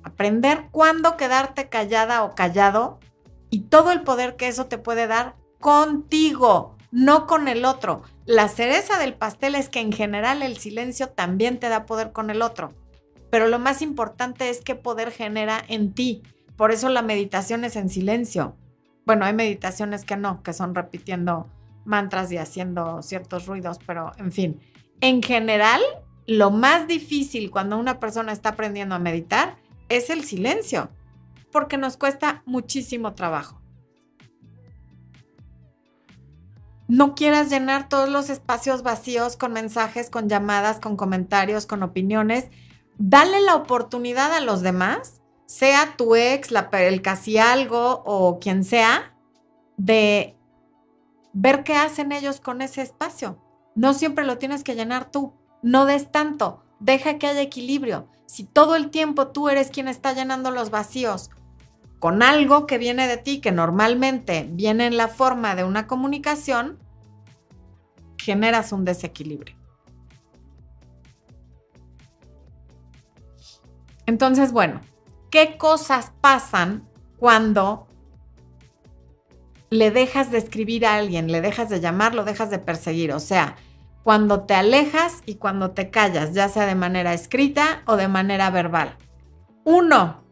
aprender 0.02 0.68
cuándo 0.70 1.16
quedarte 1.16 1.68
callada 1.68 2.24
o 2.24 2.34
callado 2.34 3.00
y 3.50 3.62
todo 3.62 3.92
el 3.92 4.02
poder 4.02 4.36
que 4.36 4.48
eso 4.48 4.66
te 4.66 4.78
puede 4.78 5.06
dar 5.06 5.36
contigo, 5.58 6.75
no 6.90 7.26
con 7.26 7.48
el 7.48 7.64
otro. 7.64 8.02
La 8.24 8.48
cereza 8.48 8.98
del 8.98 9.14
pastel 9.14 9.54
es 9.54 9.68
que 9.68 9.80
en 9.80 9.92
general 9.92 10.42
el 10.42 10.56
silencio 10.56 11.08
también 11.08 11.58
te 11.58 11.68
da 11.68 11.86
poder 11.86 12.12
con 12.12 12.30
el 12.30 12.42
otro, 12.42 12.72
pero 13.30 13.48
lo 13.48 13.58
más 13.58 13.82
importante 13.82 14.50
es 14.50 14.60
qué 14.60 14.74
poder 14.74 15.10
genera 15.10 15.62
en 15.68 15.92
ti. 15.92 16.22
Por 16.56 16.72
eso 16.72 16.88
la 16.88 17.02
meditación 17.02 17.64
es 17.64 17.76
en 17.76 17.88
silencio. 17.88 18.56
Bueno, 19.04 19.24
hay 19.24 19.34
meditaciones 19.34 20.04
que 20.04 20.16
no, 20.16 20.42
que 20.42 20.52
son 20.52 20.74
repitiendo 20.74 21.48
mantras 21.84 22.32
y 22.32 22.38
haciendo 22.38 23.02
ciertos 23.02 23.46
ruidos, 23.46 23.78
pero 23.86 24.12
en 24.18 24.32
fin, 24.32 24.60
en 25.00 25.22
general, 25.22 25.80
lo 26.26 26.50
más 26.50 26.88
difícil 26.88 27.50
cuando 27.50 27.78
una 27.78 28.00
persona 28.00 28.32
está 28.32 28.50
aprendiendo 28.50 28.94
a 28.94 28.98
meditar 28.98 29.56
es 29.88 30.10
el 30.10 30.24
silencio, 30.24 30.90
porque 31.52 31.76
nos 31.76 31.96
cuesta 31.96 32.42
muchísimo 32.44 33.14
trabajo. 33.14 33.60
No 36.88 37.14
quieras 37.14 37.50
llenar 37.50 37.88
todos 37.88 38.08
los 38.08 38.30
espacios 38.30 38.82
vacíos 38.82 39.36
con 39.36 39.52
mensajes, 39.52 40.08
con 40.08 40.28
llamadas, 40.28 40.78
con 40.78 40.96
comentarios, 40.96 41.66
con 41.66 41.82
opiniones. 41.82 42.48
Dale 42.96 43.40
la 43.40 43.56
oportunidad 43.56 44.32
a 44.32 44.40
los 44.40 44.62
demás, 44.62 45.20
sea 45.46 45.96
tu 45.96 46.14
ex, 46.14 46.50
el 46.72 47.02
casi 47.02 47.38
algo 47.38 48.02
o 48.04 48.38
quien 48.38 48.62
sea, 48.64 49.14
de 49.76 50.36
ver 51.32 51.64
qué 51.64 51.74
hacen 51.74 52.12
ellos 52.12 52.40
con 52.40 52.62
ese 52.62 52.82
espacio. 52.82 53.42
No 53.74 53.92
siempre 53.92 54.24
lo 54.24 54.38
tienes 54.38 54.64
que 54.64 54.74
llenar 54.74 55.10
tú. 55.10 55.34
No 55.62 55.84
des 55.84 56.10
tanto. 56.10 56.62
Deja 56.78 57.18
que 57.18 57.26
haya 57.26 57.42
equilibrio. 57.42 58.08
Si 58.26 58.44
todo 58.44 58.76
el 58.76 58.90
tiempo 58.90 59.28
tú 59.28 59.48
eres 59.48 59.70
quien 59.70 59.88
está 59.88 60.12
llenando 60.12 60.50
los 60.50 60.70
vacíos 60.70 61.30
con 62.06 62.22
algo 62.22 62.68
que 62.68 62.78
viene 62.78 63.08
de 63.08 63.16
ti, 63.16 63.40
que 63.40 63.50
normalmente 63.50 64.46
viene 64.48 64.86
en 64.86 64.96
la 64.96 65.08
forma 65.08 65.56
de 65.56 65.64
una 65.64 65.88
comunicación, 65.88 66.78
generas 68.16 68.70
un 68.70 68.84
desequilibrio. 68.84 69.56
Entonces, 74.06 74.52
bueno, 74.52 74.82
¿qué 75.32 75.56
cosas 75.58 76.12
pasan 76.20 76.88
cuando 77.16 77.88
le 79.70 79.90
dejas 79.90 80.30
de 80.30 80.38
escribir 80.38 80.86
a 80.86 80.94
alguien, 80.94 81.32
le 81.32 81.40
dejas 81.40 81.68
de 81.70 81.80
llamar, 81.80 82.14
lo 82.14 82.22
dejas 82.22 82.50
de 82.50 82.60
perseguir? 82.60 83.10
O 83.14 83.18
sea, 83.18 83.56
cuando 84.04 84.44
te 84.44 84.54
alejas 84.54 85.24
y 85.26 85.34
cuando 85.34 85.72
te 85.72 85.90
callas, 85.90 86.34
ya 86.34 86.48
sea 86.48 86.66
de 86.66 86.76
manera 86.76 87.14
escrita 87.14 87.82
o 87.84 87.96
de 87.96 88.06
manera 88.06 88.48
verbal. 88.50 88.96
Uno, 89.64 90.25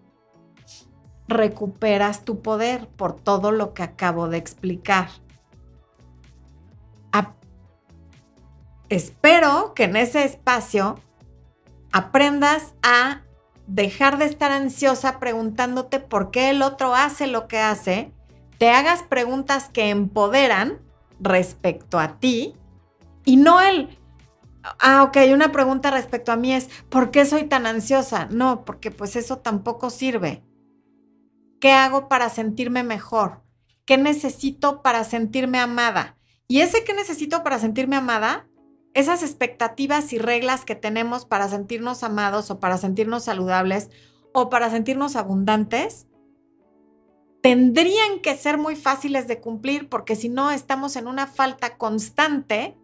recuperas 1.29 2.25
tu 2.25 2.43
poder 2.43 2.89
por 2.89 3.15
todo 3.15 3.51
lo 3.53 3.75
que 3.75 3.83
acabo 3.83 4.29
de 4.29 4.39
explicar. 4.39 5.09
espero 8.91 9.73
que 9.75 9.85
en 9.85 9.97
ese 9.97 10.25
espacio 10.25 11.01
aprendas 11.93 12.75
a 12.83 13.23
dejar 13.67 14.19
de 14.19 14.27
estar 14.27 14.53
ansiosa 14.53 15.19
preguntándote 15.19 16.01
por 16.01 16.31
qué 16.31 16.51
el 16.51 16.63
otro 16.63 16.95
hace 16.95 17.27
lo 17.27 17.49
que 17.49 17.59
hace, 17.59 18.13
te 18.59 18.71
hagas 18.71 19.03
preguntas 19.03 19.69
que 19.69 19.91
empoderan 19.91 20.81
respecto 21.19 21.99
a 21.99 22.19
ti 22.19 22.55
y 23.25 23.37
no 23.37 23.61
el, 23.61 23.99
ah, 24.81 25.03
ok, 25.05 25.17
una 25.33 25.51
pregunta 25.51 25.91
respecto 25.91 26.31
a 26.33 26.37
mí 26.37 26.53
es, 26.53 26.69
¿por 26.89 27.11
qué 27.11 27.25
soy 27.25 27.45
tan 27.45 27.67
ansiosa? 27.67 28.29
No, 28.31 28.65
porque 28.65 28.91
pues 28.91 29.17
eso 29.17 29.39
tampoco 29.39 29.91
sirve. 29.91 30.43
¿Qué 31.65 31.73
hago 31.73 32.11
para 32.11 32.29
sentirme 32.29 32.83
mejor? 32.83 33.41
¿Qué 33.87 33.97
necesito 33.97 34.83
para 34.83 35.03
sentirme 35.03 35.59
amada? 35.59 36.19
Y 36.47 36.61
ese 36.61 36.85
que 36.85 36.93
necesito 36.93 37.43
para 37.43 37.59
sentirme 37.59 37.97
amada, 37.97 38.47
esas 38.93 39.23
expectativas 39.23 40.13
y 40.13 40.19
reglas 40.19 40.67
que 40.67 40.75
tenemos 40.75 41.25
para 41.25 41.49
sentirnos 41.49 42.05
amados 42.05 42.51
o 42.51 42.61
para 42.61 42.77
sentirnos 42.77 43.25
saludables 43.25 43.89
o 44.35 44.51
para 44.51 44.69
sentirnos 44.69 45.17
abundantes, 45.17 46.07
tendrían 47.41 48.21
que 48.21 48.37
ser 48.37 48.59
muy 48.59 48.77
fáciles 48.77 49.27
de 49.27 49.41
cumplir 49.41 49.89
porque 49.89 50.17
si 50.17 50.29
no 50.29 50.51
estamos 50.51 50.97
en 50.97 51.07
una 51.07 51.27
falta 51.27 51.79
constante 51.79 52.77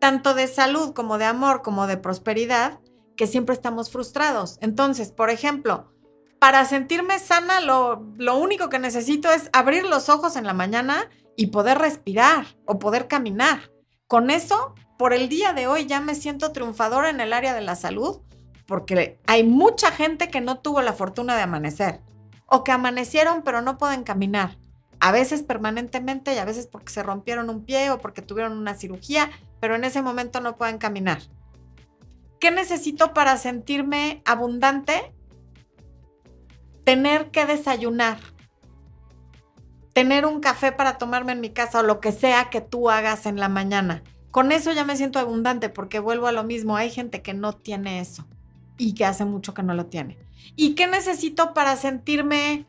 tanto 0.00 0.32
de 0.32 0.46
salud 0.46 0.94
como 0.94 1.18
de 1.18 1.26
amor, 1.26 1.60
como 1.60 1.86
de 1.86 1.98
prosperidad, 1.98 2.80
que 3.14 3.26
siempre 3.26 3.54
estamos 3.54 3.90
frustrados. 3.90 4.56
Entonces, 4.62 5.12
por 5.12 5.28
ejemplo, 5.28 5.91
para 6.42 6.64
sentirme 6.64 7.20
sana, 7.20 7.60
lo, 7.60 8.04
lo, 8.16 8.36
único 8.36 8.68
que 8.68 8.80
necesito 8.80 9.30
es 9.30 9.48
abrir 9.52 9.84
los 9.84 10.08
ojos 10.08 10.34
en 10.34 10.42
la 10.42 10.52
mañana 10.52 11.08
y 11.36 11.46
poder 11.46 11.78
respirar 11.78 12.46
o 12.66 12.80
poder 12.80 13.06
caminar. 13.06 13.70
Con 14.08 14.28
eso, 14.28 14.74
por 14.98 15.12
el 15.12 15.28
día 15.28 15.52
de 15.52 15.68
hoy 15.68 15.86
ya 15.86 16.00
me 16.00 16.16
siento 16.16 16.50
triunfadora 16.50 17.10
en 17.10 17.20
el 17.20 17.32
área 17.32 17.54
de 17.54 17.60
la 17.60 17.76
salud 17.76 18.22
porque 18.66 19.20
hay 19.28 19.44
mucha 19.44 19.92
gente 19.92 20.30
que 20.30 20.40
no 20.40 20.58
tuvo 20.58 20.82
la 20.82 20.94
fortuna 20.94 21.36
de 21.36 21.42
amanecer 21.42 22.00
o 22.46 22.64
que 22.64 22.72
amanecieron 22.72 23.42
pero 23.42 23.62
no 23.62 23.78
pueden 23.78 24.02
caminar. 24.02 24.58
A 24.98 25.12
veces 25.12 25.44
permanentemente 25.44 26.34
y 26.34 26.38
a 26.38 26.44
veces 26.44 26.66
porque 26.66 26.92
se 26.92 27.04
rompieron 27.04 27.50
un 27.50 27.64
pie 27.64 27.90
o 27.90 28.00
porque 28.00 28.20
tuvieron 28.20 28.58
una 28.58 28.74
cirugía 28.74 29.30
pero 29.60 29.76
en 29.76 29.84
ese 29.84 30.02
momento 30.02 30.40
no 30.40 30.56
pueden 30.56 30.78
caminar. 30.78 31.20
¿Qué 32.40 32.50
necesito 32.50 33.14
para 33.14 33.36
sentirme 33.36 34.22
abundante? 34.24 35.14
Tener 36.84 37.30
que 37.30 37.46
desayunar. 37.46 38.18
Tener 39.92 40.26
un 40.26 40.40
café 40.40 40.72
para 40.72 40.98
tomarme 40.98 41.32
en 41.32 41.40
mi 41.40 41.50
casa 41.50 41.80
o 41.80 41.82
lo 41.82 42.00
que 42.00 42.12
sea 42.12 42.50
que 42.50 42.60
tú 42.60 42.90
hagas 42.90 43.26
en 43.26 43.38
la 43.38 43.48
mañana. 43.48 44.02
Con 44.30 44.50
eso 44.50 44.72
ya 44.72 44.84
me 44.84 44.96
siento 44.96 45.18
abundante 45.18 45.68
porque 45.68 45.98
vuelvo 45.98 46.26
a 46.26 46.32
lo 46.32 46.44
mismo. 46.44 46.76
Hay 46.76 46.90
gente 46.90 47.20
que 47.20 47.34
no 47.34 47.52
tiene 47.52 48.00
eso 48.00 48.26
y 48.78 48.94
que 48.94 49.04
hace 49.04 49.24
mucho 49.24 49.54
que 49.54 49.62
no 49.62 49.74
lo 49.74 49.86
tiene. 49.86 50.18
¿Y 50.56 50.74
qué 50.74 50.86
necesito 50.86 51.54
para 51.54 51.76
sentirme 51.76 52.66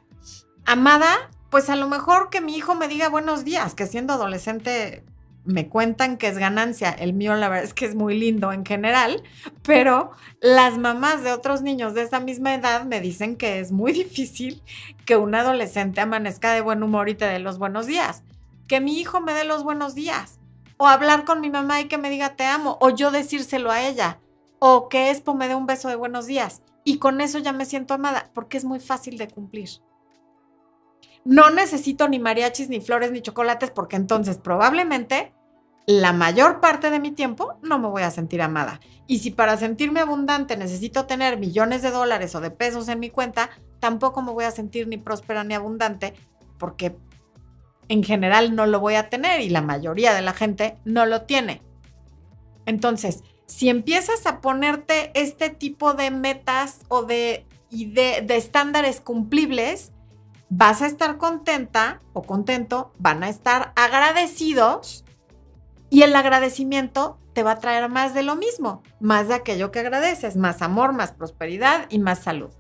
amada? 0.65 1.31
Pues 1.49 1.69
a 1.69 1.75
lo 1.75 1.87
mejor 1.87 2.29
que 2.29 2.41
mi 2.41 2.55
hijo 2.55 2.75
me 2.75 2.87
diga 2.87 3.09
buenos 3.09 3.45
días, 3.45 3.75
que 3.75 3.87
siendo 3.87 4.13
adolescente 4.13 5.03
me 5.45 5.67
cuentan 5.67 6.17
que 6.17 6.27
es 6.27 6.37
ganancia. 6.37 6.91
El 6.91 7.13
mío, 7.13 7.35
la 7.35 7.49
verdad 7.49 7.65
es 7.65 7.73
que 7.73 7.85
es 7.85 7.95
muy 7.95 8.17
lindo 8.17 8.51
en 8.51 8.65
general, 8.65 9.23
pero 9.63 10.11
las 10.41 10.77
mamás 10.77 11.23
de 11.23 11.31
otros 11.31 11.61
niños 11.61 11.93
de 11.93 12.03
esa 12.03 12.19
misma 12.19 12.53
edad 12.53 12.85
me 12.85 13.01
dicen 13.01 13.35
que 13.35 13.59
es 13.59 13.71
muy 13.71 13.91
difícil 13.91 14.61
que 15.05 15.17
un 15.17 15.35
adolescente 15.35 16.01
amanezca 16.01 16.53
de 16.53 16.61
buen 16.61 16.83
humor 16.83 17.09
y 17.09 17.15
te 17.15 17.25
dé 17.25 17.39
los 17.39 17.57
buenos 17.57 17.87
días. 17.87 18.23
Que 18.67 18.79
mi 18.79 18.99
hijo 18.99 19.21
me 19.21 19.33
dé 19.33 19.43
los 19.43 19.63
buenos 19.63 19.95
días. 19.95 20.39
O 20.77 20.87
hablar 20.87 21.25
con 21.25 21.41
mi 21.41 21.49
mamá 21.49 21.81
y 21.81 21.85
que 21.85 21.97
me 21.97 22.09
diga 22.09 22.35
te 22.35 22.45
amo. 22.45 22.77
O 22.81 22.89
yo 22.89 23.11
decírselo 23.11 23.71
a 23.71 23.85
ella. 23.85 24.19
O 24.59 24.87
que 24.87 25.11
Expo 25.11 25.35
me 25.35 25.47
dé 25.47 25.55
un 25.55 25.65
beso 25.65 25.89
de 25.89 25.95
buenos 25.95 26.25
días. 26.25 26.61
Y 26.85 26.97
con 26.97 27.21
eso 27.21 27.39
ya 27.39 27.53
me 27.53 27.65
siento 27.65 27.93
amada, 27.93 28.29
porque 28.33 28.57
es 28.57 28.65
muy 28.65 28.79
fácil 28.79 29.17
de 29.17 29.27
cumplir. 29.27 29.69
No 31.25 31.49
necesito 31.49 32.07
ni 32.07 32.19
mariachis, 32.19 32.69
ni 32.69 32.81
flores, 32.81 33.11
ni 33.11 33.21
chocolates, 33.21 33.71
porque 33.71 33.95
entonces 33.95 34.37
probablemente 34.37 35.33
la 35.85 36.13
mayor 36.13 36.59
parte 36.61 36.89
de 36.89 36.99
mi 36.99 37.11
tiempo 37.11 37.55
no 37.61 37.79
me 37.79 37.87
voy 37.87 38.03
a 38.03 38.11
sentir 38.11 38.41
amada. 38.41 38.79
Y 39.07 39.19
si 39.19 39.31
para 39.31 39.57
sentirme 39.57 39.99
abundante 39.99 40.57
necesito 40.57 41.05
tener 41.05 41.37
millones 41.37 41.81
de 41.81 41.91
dólares 41.91 42.35
o 42.35 42.41
de 42.41 42.51
pesos 42.51 42.87
en 42.87 42.99
mi 42.99 43.09
cuenta, 43.09 43.49
tampoco 43.79 44.21
me 44.21 44.31
voy 44.31 44.45
a 44.45 44.51
sentir 44.51 44.87
ni 44.87 44.97
próspera 44.97 45.43
ni 45.43 45.53
abundante, 45.53 46.13
porque 46.57 46.95
en 47.89 48.03
general 48.03 48.55
no 48.55 48.65
lo 48.65 48.79
voy 48.79 48.95
a 48.95 49.09
tener 49.09 49.41
y 49.41 49.49
la 49.49 49.61
mayoría 49.61 50.13
de 50.13 50.21
la 50.21 50.33
gente 50.33 50.77
no 50.85 51.05
lo 51.05 51.23
tiene. 51.23 51.61
Entonces, 52.65 53.23
si 53.45 53.69
empiezas 53.69 54.25
a 54.25 54.41
ponerte 54.41 55.11
este 55.15 55.49
tipo 55.49 55.93
de 55.93 56.11
metas 56.11 56.79
o 56.87 57.03
de, 57.03 57.45
de, 57.69 58.23
de 58.25 58.37
estándares 58.37 59.01
cumplibles, 59.01 59.91
vas 60.55 60.83
a 60.83 60.85
estar 60.85 61.17
contenta 61.17 61.99
o 62.13 62.21
contento, 62.21 62.93
van 62.99 63.23
a 63.23 63.29
estar 63.29 63.73
agradecidos 63.75 65.03
y 65.89 66.03
el 66.03 66.15
agradecimiento 66.15 67.17
te 67.33 67.41
va 67.41 67.53
a 67.53 67.59
traer 67.59 67.89
más 67.89 68.13
de 68.13 68.21
lo 68.21 68.35
mismo, 68.35 68.83
más 68.99 69.27
de 69.27 69.33
aquello 69.33 69.71
que 69.71 69.79
agradeces, 69.79 70.37
más 70.37 70.61
amor, 70.61 70.93
más 70.93 71.11
prosperidad 71.11 71.87
y 71.89 71.97
más 71.97 72.19
salud. 72.19 72.51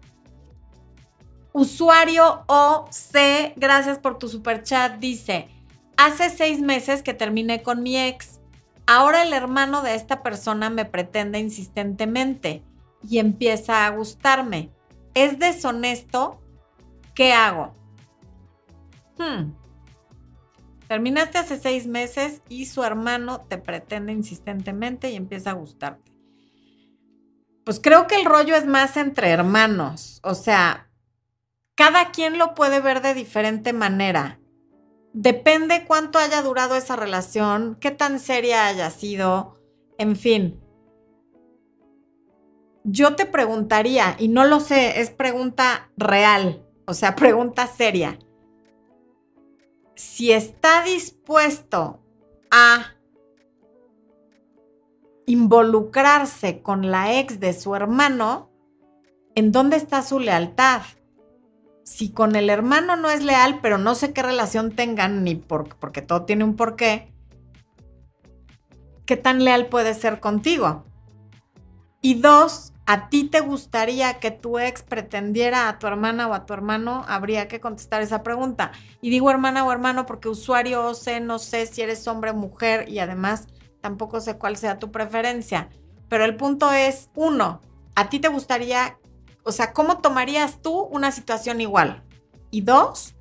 Usuario 1.51 2.43
OC, 2.47 3.53
gracias 3.57 3.99
por 3.99 4.17
tu 4.17 4.27
super 4.27 4.63
chat, 4.63 4.97
dice, 4.97 5.47
hace 5.95 6.31
seis 6.31 6.61
meses 6.61 7.03
que 7.03 7.13
terminé 7.13 7.61
con 7.61 7.83
mi 7.83 7.97
ex. 7.99 8.39
Ahora 8.87 9.21
el 9.21 9.33
hermano 9.33 9.83
de 9.83 9.93
esta 9.93 10.23
persona 10.23 10.71
me 10.71 10.85
pretende 10.85 11.37
insistentemente 11.37 12.63
y 13.07 13.19
empieza 13.19 13.85
a 13.85 13.91
gustarme. 13.91 14.71
¿Es 15.13 15.37
deshonesto? 15.37 16.41
¿Qué 17.13 17.33
hago? 17.33 17.82
Hmm. 19.17 19.53
Terminaste 20.87 21.37
hace 21.37 21.59
seis 21.59 21.87
meses 21.87 22.41
y 22.49 22.65
su 22.65 22.83
hermano 22.83 23.41
te 23.47 23.57
pretende 23.57 24.11
insistentemente 24.11 25.09
y 25.09 25.15
empieza 25.15 25.51
a 25.51 25.53
gustarte. 25.53 26.11
Pues 27.63 27.79
creo 27.79 28.07
que 28.07 28.15
el 28.15 28.25
rollo 28.25 28.55
es 28.55 28.65
más 28.65 28.97
entre 28.97 29.29
hermanos. 29.29 30.19
O 30.23 30.35
sea, 30.35 30.89
cada 31.75 32.11
quien 32.11 32.37
lo 32.37 32.53
puede 32.53 32.79
ver 32.81 33.01
de 33.01 33.13
diferente 33.13 33.73
manera. 33.73 34.39
Depende 35.13 35.85
cuánto 35.85 36.19
haya 36.19 36.41
durado 36.41 36.75
esa 36.75 36.95
relación, 36.95 37.77
qué 37.79 37.91
tan 37.91 38.19
seria 38.19 38.67
haya 38.67 38.89
sido, 38.89 39.59
en 39.97 40.15
fin. 40.15 40.59
Yo 42.83 43.15
te 43.15 43.25
preguntaría, 43.25 44.15
y 44.19 44.27
no 44.27 44.43
lo 44.43 44.59
sé, 44.59 44.99
es 44.99 45.11
pregunta 45.11 45.91
real, 45.95 46.65
o 46.85 46.93
sea, 46.93 47.15
pregunta 47.15 47.67
seria. 47.67 48.17
Si 49.95 50.31
está 50.31 50.83
dispuesto 50.83 51.99
a 52.51 52.95
involucrarse 55.25 56.61
con 56.61 56.91
la 56.91 57.19
ex 57.19 57.39
de 57.39 57.53
su 57.53 57.75
hermano, 57.75 58.49
¿en 59.35 59.51
dónde 59.51 59.77
está 59.77 60.01
su 60.01 60.19
lealtad? 60.19 60.81
si 61.83 62.11
con 62.11 62.35
el 62.35 62.49
hermano 62.49 62.95
no 62.95 63.09
es 63.09 63.23
leal, 63.23 63.59
pero 63.61 63.77
no 63.77 63.95
sé 63.95 64.13
qué 64.13 64.23
relación 64.23 64.71
tengan, 64.71 65.23
ni 65.23 65.35
por, 65.35 65.75
porque 65.75 66.01
todo 66.01 66.23
tiene 66.23 66.43
un 66.43 66.55
porqué, 66.55 67.13
¿qué 69.05 69.17
tan 69.17 69.43
leal 69.43 69.67
puede 69.67 69.93
ser 69.93 70.19
contigo? 70.19 70.85
Y 72.01 72.15
dos, 72.15 72.72
¿a 72.85 73.09
ti 73.09 73.25
te 73.25 73.39
gustaría 73.39 74.19
que 74.19 74.31
tu 74.31 74.59
ex 74.59 74.83
pretendiera 74.83 75.69
a 75.69 75.79
tu 75.79 75.87
hermana 75.87 76.27
o 76.27 76.33
a 76.33 76.45
tu 76.45 76.53
hermano? 76.53 77.05
Habría 77.07 77.47
que 77.47 77.59
contestar 77.59 78.01
esa 78.01 78.23
pregunta. 78.23 78.71
Y 79.01 79.09
digo 79.09 79.29
hermana 79.29 79.65
o 79.65 79.71
hermano 79.71 80.05
porque 80.05 80.29
usuario 80.29 80.93
sé, 80.93 81.19
no 81.19 81.39
sé 81.39 81.65
si 81.65 81.81
eres 81.81 82.07
hombre 82.07 82.31
o 82.31 82.35
mujer 82.35 82.89
y 82.89 82.99
además 82.99 83.47
tampoco 83.81 84.21
sé 84.21 84.37
cuál 84.37 84.57
sea 84.57 84.79
tu 84.79 84.91
preferencia. 84.91 85.69
Pero 86.09 86.25
el 86.25 86.35
punto 86.35 86.71
es, 86.71 87.09
uno, 87.15 87.61
¿a 87.95 88.09
ti 88.09 88.19
te 88.19 88.27
gustaría 88.27 88.97
o 89.43 89.51
sea, 89.51 89.73
¿cómo 89.73 89.99
tomarías 89.99 90.61
tú 90.61 90.79
una 90.83 91.11
situación 91.11 91.59
igual? 91.59 92.03
Y 92.49 92.61
dos, 92.61 93.15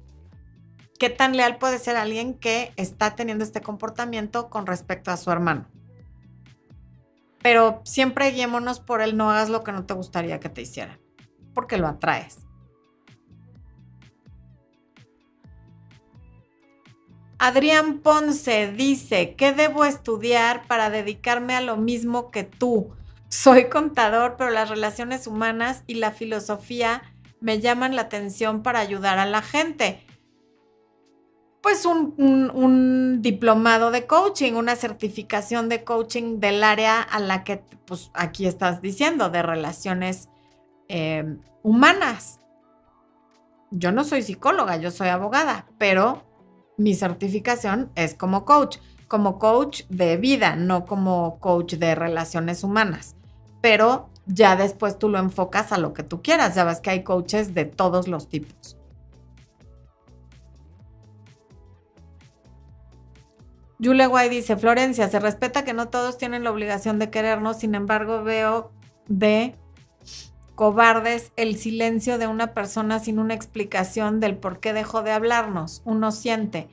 ¿qué 0.99 1.11
tan 1.11 1.37
leal 1.37 1.59
puede 1.59 1.79
ser 1.79 1.97
alguien 1.97 2.35
que 2.35 2.73
está 2.77 3.17
teniendo 3.17 3.45
este 3.45 3.61
comportamiento 3.61 4.49
con 4.49 4.67
respecto 4.67 5.11
a 5.11 5.17
su 5.17 5.31
hermano? 5.33 5.67
Pero 7.43 7.81
siempre 7.85 8.31
guiémonos 8.31 8.81
por 8.81 9.03
el 9.03 9.17
no 9.17 9.31
hagas 9.31 9.51
lo 9.51 9.65
que 9.65 9.73
no 9.73 9.85
te 9.85 9.95
gustaría 9.95 10.41
que 10.41 10.49
te 10.49 10.63
hicieran, 10.63 11.01
porque 11.55 11.77
lo 11.77 11.89
atraes. 11.89 12.47
Adrián 17.45 17.99
Ponce 17.99 18.71
dice, 18.71 19.35
¿qué 19.35 19.53
debo 19.53 19.85
estudiar 19.85 20.63
para 20.69 20.91
dedicarme 20.91 21.57
a 21.57 21.61
lo 21.61 21.77
mismo 21.77 22.31
que 22.31 22.45
tú? 22.45 22.93
Soy 23.29 23.69
contador, 23.69 24.37
pero 24.39 24.51
las 24.51 24.69
relaciones 24.69 25.27
humanas 25.27 25.83
y 25.89 25.95
la 25.95 26.13
filosofía 26.13 27.03
me 27.41 27.59
llaman 27.59 27.97
la 27.97 28.03
atención 28.03 28.63
para 28.63 28.79
ayudar 28.79 29.19
a 29.19 29.27
la 29.27 29.43
gente. 29.43 30.07
Pues 31.63 31.87
un, 31.87 33.23
diplomado 33.23 33.91
de 33.91 34.07
coaching, 34.07 34.55
una 34.55 34.77
certificación 34.77 35.69
de 35.69 35.85
coaching 35.85 36.41
del 36.41 36.65
área 36.65 37.01
a 37.01 37.21
la 37.21 37.45
que 37.45 37.63
pues, 37.87 38.11
aquí 38.15 38.47
estás 38.47 38.83
diciendo, 38.83 39.31
de 39.31 39.43
relaciones 39.43 40.29
em, 40.89 41.41
humanas. 41.63 42.41
Yo 43.71 43.93
no 43.93 44.05
soy 44.05 44.23
psicóloga, 44.23 44.77
yo 44.77 44.91
soy 44.91 45.09
abogada, 45.09 45.67
pero 45.79 46.25
mi 46.77 46.95
certificación 46.95 47.91
es 47.95 48.15
como 48.15 48.45
coach, 48.45 48.79
como 49.09 49.39
coach 49.39 49.85
de 49.89 50.17
vida, 50.17 50.57
no 50.57 50.85
como 50.85 51.39
coach 51.39 51.75
de 51.75 51.95
relaciones 51.95 52.65
humanas 52.65 53.17
pero 53.63 54.11
ya 54.27 54.57
después 54.57 54.99
tú 54.99 55.09
lo 55.09 55.19
enfocas 55.19 55.73
a 55.73 55.79
lo 55.79 55.95
que 55.95 56.03
tú 56.03 56.21
quieras. 56.21 56.55
Ya 56.55 56.65
ves 56.65 56.81
que 56.81 56.91
hay 56.91 57.03
coaches 57.03 57.55
de 57.55 57.65
todos 57.65 58.09
los 58.09 58.29
tipos. 58.29 58.77
Julia 63.83 64.07
Guay 64.07 64.29
dice, 64.29 64.57
Florencia, 64.57 65.09
se 65.09 65.19
respeta 65.19 65.65
que 65.65 65.73
no 65.73 65.89
todos 65.89 66.17
tienen 66.17 66.45
la 66.45 66.53
obligación 66.53 67.01
de 67.01 67.11
querernos, 67.11 67.59
sin 67.59 67.75
embargo 67.75 68.23
veo 68.23 68.71
de 69.09 69.57
cobardes 70.55 71.33
el 71.35 71.57
silencio 71.57 72.19
de 72.19 72.29
una 72.29 72.55
persona 72.55 73.01
sin 73.01 73.19
una 73.19 73.35
explicación 73.35 74.21
del 74.21 74.37
por 74.37 74.61
qué 74.61 74.73
dejó 74.73 75.03
de 75.03 75.11
hablarnos. 75.11 75.83
Uno 75.85 76.13
siente. 76.13 76.69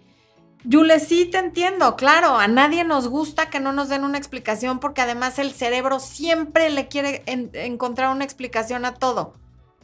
Yule, 0.66 0.99
sí 0.99 1.26
te 1.26 1.39
entiendo, 1.39 1.95
claro, 1.95 2.38
a 2.38 2.47
nadie 2.47 2.84
nos 2.84 3.07
gusta 3.07 3.49
que 3.49 3.60
no 3.60 3.72
nos 3.72 3.89
den 3.89 4.03
una 4.03 4.18
explicación 4.18 4.80
porque 4.80 5.01
además 5.01 5.39
el 5.39 5.51
cerebro 5.51 5.99
siempre 5.99 6.70
le 6.70 6.89
quiere 6.89 7.24
encontrar 7.26 8.14
una 8.14 8.26
explicación 8.26 8.86
a 8.86 8.93
todo. 8.93 9.34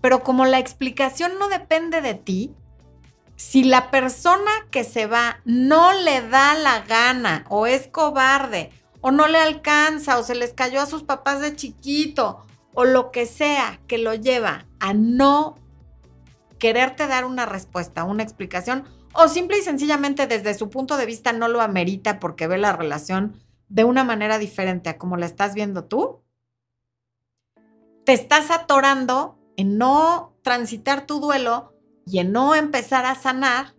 Pero 0.02 0.22
como 0.22 0.46
la 0.46 0.60
explicación 0.60 1.40
no 1.40 1.48
depende 1.48 2.02
de 2.02 2.14
ti, 2.14 2.54
si 3.36 3.64
la 3.64 3.92
persona 3.92 4.52
que 4.72 4.84
se 4.84 5.08
va 5.08 5.42
no 5.46 5.94
le 5.94 6.28
da 6.28 6.56
la 6.56 6.82
gana 6.82 7.46
o 7.50 7.68
es 7.68 7.88
cobarde 7.88 8.72
o 9.02 9.12
no 9.12 9.28
le 9.28 9.38
alcanza 9.38 10.18
o 10.18 10.24
se 10.24 10.36
les 10.36 10.54
cayó 10.54 10.82
a 10.82 10.86
sus 10.86 11.04
papás 11.04 11.42
de 11.42 11.56
chiquito 11.56 12.46
o 12.74 12.86
lo 12.86 13.12
que 13.12 13.26
sea 13.26 13.80
que 13.88 13.98
lo 13.98 14.14
lleva 14.14 14.66
a 14.80 14.94
no 14.94 15.58
quererte 16.60 17.08
dar 17.08 17.26
una 17.26 17.46
respuesta, 17.46 18.04
una 18.04 18.24
explicación, 18.24 18.86
o 19.14 19.28
simple 19.28 19.60
y 19.60 19.62
sencillamente 19.62 20.28
desde 20.28 20.54
su 20.54 20.70
punto 20.70 20.98
de 20.98 21.06
vista 21.06 21.34
no 21.34 21.48
lo 21.48 21.62
amerita 21.62 22.20
porque 22.20 22.48
ve 22.48 22.58
la 22.58 22.74
relación 22.74 23.40
de 23.70 23.84
una 23.84 24.04
manera 24.04 24.40
diferente 24.40 24.90
a 24.90 24.98
como 24.98 25.18
la 25.18 25.26
estás 25.26 25.54
viendo 25.54 25.86
tú, 25.86 26.22
te 28.06 28.14
estás 28.14 28.52
atorando 28.52 29.38
en 29.58 29.78
no 29.78 30.34
transitar 30.42 31.06
tu 31.06 31.20
duelo 31.20 31.75
y 32.06 32.20
en 32.20 32.32
no 32.32 32.56
empezar 32.56 33.06
a 33.06 33.16
sanar 33.16 33.76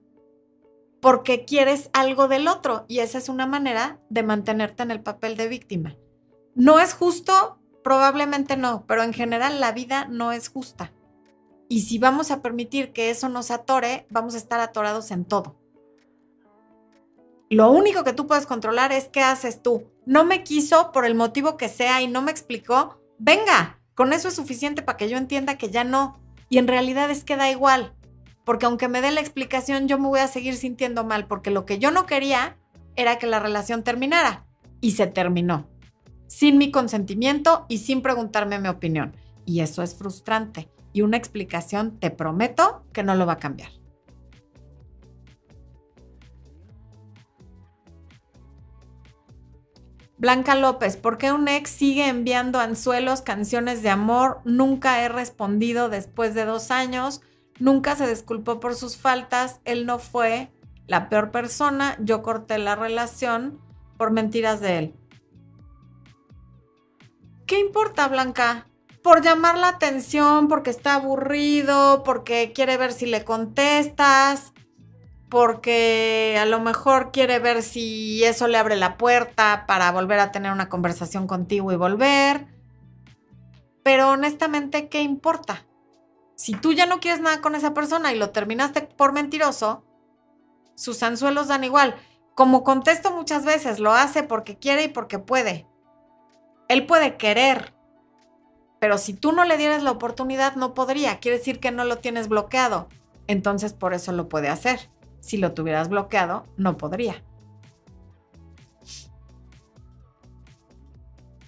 porque 1.00 1.44
quieres 1.44 1.90
algo 1.92 2.28
del 2.28 2.48
otro 2.48 2.84
y 2.88 2.98
esa 2.98 3.18
es 3.18 3.28
una 3.28 3.46
manera 3.46 4.00
de 4.10 4.22
mantenerte 4.22 4.82
en 4.82 4.90
el 4.90 5.02
papel 5.02 5.36
de 5.36 5.48
víctima. 5.48 5.96
¿No 6.54 6.80
es 6.80 6.94
justo? 6.94 7.60
Probablemente 7.84 8.56
no, 8.56 8.84
pero 8.86 9.02
en 9.02 9.12
general 9.12 9.60
la 9.60 9.72
vida 9.72 10.06
no 10.06 10.32
es 10.32 10.48
justa. 10.48 10.92
Y 11.68 11.82
si 11.82 11.98
vamos 11.98 12.30
a 12.30 12.42
permitir 12.42 12.92
que 12.92 13.10
eso 13.10 13.28
nos 13.28 13.50
atore, 13.50 14.06
vamos 14.10 14.34
a 14.34 14.38
estar 14.38 14.60
atorados 14.60 15.10
en 15.10 15.24
todo. 15.24 15.56
Lo 17.48 17.70
único 17.70 18.02
que 18.02 18.12
tú 18.12 18.26
puedes 18.26 18.46
controlar 18.46 18.92
es 18.92 19.08
qué 19.08 19.20
haces 19.20 19.62
tú. 19.62 19.84
No 20.04 20.24
me 20.24 20.42
quiso 20.42 20.90
por 20.90 21.04
el 21.04 21.14
motivo 21.14 21.56
que 21.56 21.68
sea 21.68 22.02
y 22.02 22.08
no 22.08 22.22
me 22.22 22.32
explicó. 22.32 23.00
Venga, 23.18 23.80
con 23.94 24.12
eso 24.12 24.28
es 24.28 24.34
suficiente 24.34 24.82
para 24.82 24.96
que 24.96 25.08
yo 25.08 25.16
entienda 25.16 25.58
que 25.58 25.70
ya 25.70 25.84
no. 25.84 26.20
Y 26.48 26.58
en 26.58 26.68
realidad 26.68 27.10
es 27.10 27.24
que 27.24 27.36
da 27.36 27.50
igual. 27.50 27.95
Porque 28.46 28.64
aunque 28.64 28.88
me 28.88 29.02
dé 29.02 29.10
la 29.10 29.20
explicación, 29.20 29.88
yo 29.88 29.98
me 29.98 30.08
voy 30.08 30.20
a 30.20 30.28
seguir 30.28 30.56
sintiendo 30.56 31.04
mal. 31.04 31.26
Porque 31.26 31.50
lo 31.50 31.66
que 31.66 31.78
yo 31.78 31.90
no 31.90 32.06
quería 32.06 32.56
era 32.94 33.18
que 33.18 33.26
la 33.26 33.40
relación 33.40 33.82
terminara. 33.82 34.46
Y 34.80 34.92
se 34.92 35.06
terminó. 35.06 35.68
Sin 36.28 36.56
mi 36.56 36.70
consentimiento 36.70 37.66
y 37.68 37.78
sin 37.78 38.00
preguntarme 38.00 38.58
mi 38.58 38.68
opinión. 38.68 39.14
Y 39.44 39.60
eso 39.60 39.82
es 39.82 39.94
frustrante 39.94 40.70
y 40.96 41.02
una 41.02 41.18
explicación, 41.18 41.98
te 42.00 42.10
prometo 42.10 42.82
que 42.94 43.02
no 43.02 43.14
lo 43.14 43.26
va 43.26 43.34
a 43.34 43.38
cambiar. 43.38 43.68
Blanca 50.16 50.54
López, 50.54 50.96
¿por 50.96 51.18
qué 51.18 51.32
un 51.32 51.48
ex 51.48 51.68
sigue 51.68 52.08
enviando 52.08 52.58
anzuelos, 52.60 53.20
canciones 53.20 53.82
de 53.82 53.90
amor? 53.90 54.40
Nunca 54.46 55.04
he 55.04 55.10
respondido 55.10 55.90
después 55.90 56.34
de 56.34 56.46
dos 56.46 56.70
años, 56.70 57.20
nunca 57.58 57.96
se 57.96 58.08
disculpó 58.08 58.60
por 58.60 58.74
sus 58.74 58.96
faltas, 58.96 59.60
él 59.64 59.86
no 59.86 59.98
fue 59.98 60.50
la 60.86 61.08
peor 61.08 61.30
persona, 61.30 61.96
yo 62.00 62.22
corté 62.22 62.58
la 62.58 62.76
relación 62.76 63.60
por 63.96 64.10
mentiras 64.10 64.60
de 64.60 64.78
él. 64.78 64.94
¿Qué 67.46 67.58
importa, 67.58 68.08
Blanca? 68.08 68.66
por 69.06 69.22
llamar 69.22 69.56
la 69.56 69.68
atención, 69.68 70.48
porque 70.48 70.70
está 70.70 70.94
aburrido, 70.94 72.02
porque 72.02 72.50
quiere 72.52 72.76
ver 72.76 72.92
si 72.92 73.06
le 73.06 73.22
contestas, 73.22 74.52
porque 75.30 76.36
a 76.40 76.44
lo 76.44 76.58
mejor 76.58 77.12
quiere 77.12 77.38
ver 77.38 77.62
si 77.62 78.24
eso 78.24 78.48
le 78.48 78.58
abre 78.58 78.74
la 78.74 78.96
puerta 78.96 79.62
para 79.68 79.92
volver 79.92 80.18
a 80.18 80.32
tener 80.32 80.50
una 80.50 80.68
conversación 80.68 81.28
contigo 81.28 81.70
y 81.70 81.76
volver. 81.76 82.48
Pero 83.84 84.10
honestamente, 84.10 84.88
¿qué 84.88 85.02
importa? 85.02 85.64
Si 86.36 86.52
tú 86.52 86.72
ya 86.72 86.86
no 86.86 87.00
quieres 87.00 87.20
nada 87.20 87.40
con 87.40 87.54
esa 87.54 87.74
persona 87.74 88.12
y 88.12 88.18
lo 88.18 88.30
terminaste 88.30 88.82
por 88.82 89.12
mentiroso, 89.12 89.84
sus 90.74 91.02
anzuelos 91.02 91.48
dan 91.48 91.64
igual. 91.64 91.96
como 92.34 92.62
contesto 92.64 93.10
muchas 93.10 93.46
veces, 93.46 93.78
lo 93.78 93.92
hace 93.92 94.22
porque 94.22 94.58
quiere 94.58 94.84
y 94.84 94.88
porque 94.88 95.18
puede. 95.18 95.66
Él 96.68 96.84
puede 96.84 97.16
querer, 97.16 97.74
pero 98.78 98.98
si 98.98 99.14
tú 99.14 99.32
no 99.32 99.44
le 99.44 99.56
dieras 99.56 99.82
la 99.82 99.90
oportunidad, 99.90 100.54
no 100.54 100.74
podría. 100.74 101.18
Quiere 101.18 101.38
decir 101.38 101.60
que 101.60 101.70
no 101.70 101.84
lo 101.84 101.98
tienes 101.98 102.28
bloqueado. 102.28 102.88
Entonces, 103.26 103.72
por 103.72 103.94
eso 103.94 104.12
lo 104.12 104.28
puede 104.28 104.48
hacer. 104.48 104.90
Si 105.20 105.38
lo 105.38 105.54
tuvieras 105.54 105.88
bloqueado, 105.88 106.44
no 106.58 106.76
podría. 106.76 107.24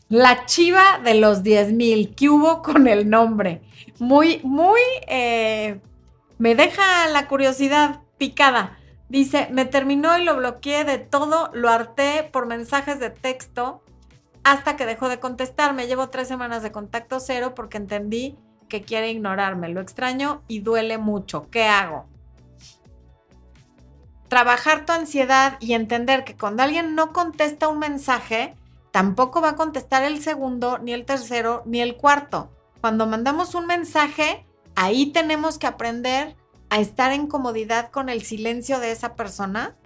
La 0.09 0.47
chiva 0.47 1.01
de 1.05 1.15
los 1.15 1.43
10 1.43 1.73
mil. 1.73 2.15
¿Qué 2.15 2.31
hubo 2.31 2.63
con 2.63 2.89
el 2.89 3.11
nombre? 3.11 3.61
Muy, 3.99 4.41
muy... 4.43 4.81
Eh, 5.07 5.81
me 6.39 6.55
deja 6.55 7.09
la 7.09 7.29
curiosidad 7.29 8.01
picada. 8.17 8.79
Dice, 9.11 9.49
me 9.51 9.67
terminó 9.67 10.17
y 10.19 10.25
lo 10.25 10.37
bloqueé 10.37 10.85
de 10.85 10.99
todo, 10.99 11.51
lo 11.53 11.69
harté 11.69 12.29
por 12.31 12.47
mensajes 12.47 13.01
de 13.01 13.11
texto 13.11 13.83
hasta 14.45 14.77
que 14.77 14.87
dejó 14.87 15.11
de 15.11 15.21
contestarme. 15.21 15.87
Llevo 15.87 16.09
tres 16.09 16.29
semanas 16.29 16.63
de 16.63 16.73
contacto 16.73 17.21
cero 17.21 17.55
porque 17.55 17.77
entendí 17.77 18.37
que 18.69 18.83
quiere 18.83 19.11
ignorarme. 19.11 19.69
Lo 19.69 19.81
extraño 19.81 20.43
y 20.49 20.61
duele 20.61 20.97
mucho. 20.97 21.49
¿Qué 21.51 21.65
hago? 21.65 22.07
Trabajar 24.29 24.87
tu 24.87 24.93
ansiedad 24.93 25.59
y 25.61 25.75
entender 25.75 26.25
que 26.25 26.37
cuando 26.37 26.63
alguien 26.63 26.95
no 26.95 27.13
contesta 27.13 27.69
un 27.69 27.79
mensaje, 27.79 28.55
tampoco 28.91 29.41
va 29.41 29.51
a 29.51 29.57
contestar 29.57 30.05
el 30.05 30.23
segundo, 30.23 30.79
ni 30.79 30.93
el 30.93 31.05
tercero, 31.05 31.63
ni 31.67 31.81
el 31.81 31.97
cuarto. 31.97 32.51
Cuando 32.81 33.07
mandamos 33.07 33.55
un 33.55 33.67
mensaje, 33.67 34.47
ahí 34.75 35.07
tenemos 35.07 35.59
que 35.59 35.67
aprender 35.67 36.37
a 36.71 36.81
estar 36.81 37.13
en 37.13 37.27
comodidad 37.27 37.91
con 37.91 38.09
el 38.09 38.23
silencio 38.23 38.79
de 38.79 38.93
esa 38.93 39.15
persona 39.15 39.77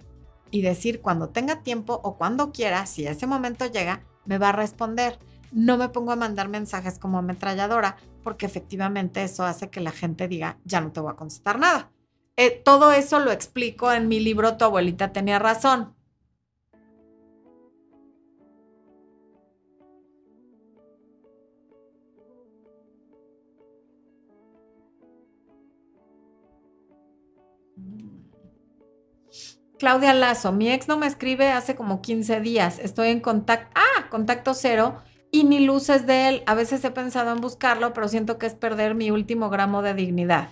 y 0.51 0.61
decir 0.61 1.01
cuando 1.01 1.29
tenga 1.29 1.63
tiempo 1.63 1.99
o 2.03 2.17
cuando 2.17 2.51
quiera, 2.51 2.85
si 2.85 3.07
ese 3.07 3.25
momento 3.25 3.65
llega, 3.65 4.03
me 4.25 4.37
va 4.37 4.49
a 4.49 4.53
responder. 4.53 5.17
No 5.51 5.77
me 5.77 5.89
pongo 5.89 6.11
a 6.11 6.15
mandar 6.15 6.49
mensajes 6.49 6.99
como 6.99 7.17
ametralladora 7.17 7.97
porque 8.23 8.45
efectivamente 8.45 9.23
eso 9.23 9.45
hace 9.45 9.69
que 9.69 9.81
la 9.81 9.91
gente 9.91 10.27
diga, 10.27 10.57
ya 10.63 10.81
no 10.81 10.91
te 10.91 10.99
voy 10.99 11.11
a 11.11 11.15
contestar 11.15 11.59
nada. 11.59 11.91
Eh, 12.35 12.49
todo 12.63 12.91
eso 12.91 13.19
lo 13.19 13.31
explico 13.31 13.91
en 13.91 14.07
mi 14.07 14.19
libro 14.19 14.57
Tu 14.57 14.65
abuelita 14.65 15.13
tenía 15.13 15.39
razón. 15.39 15.95
Claudia 29.83 30.13
Lazo, 30.13 30.53
mi 30.53 30.71
ex 30.71 30.87
no 30.87 30.95
me 30.95 31.07
escribe 31.07 31.51
hace 31.51 31.75
como 31.75 32.01
15 32.01 32.39
días. 32.39 32.79
Estoy 32.79 33.09
en 33.09 33.19
contacto, 33.19 33.69
ah, 33.75 34.07
contacto 34.09 34.53
cero 34.53 34.95
y 35.29 35.43
ni 35.43 35.59
luces 35.59 36.07
de 36.07 36.29
él. 36.29 36.43
A 36.45 36.55
veces 36.55 36.85
he 36.85 36.91
pensado 36.91 37.33
en 37.33 37.41
buscarlo, 37.41 37.91
pero 37.91 38.07
siento 38.07 38.37
que 38.37 38.45
es 38.45 38.53
perder 38.53 38.95
mi 38.95 39.11
último 39.11 39.49
gramo 39.49 39.81
de 39.81 39.93
dignidad. 39.93 40.51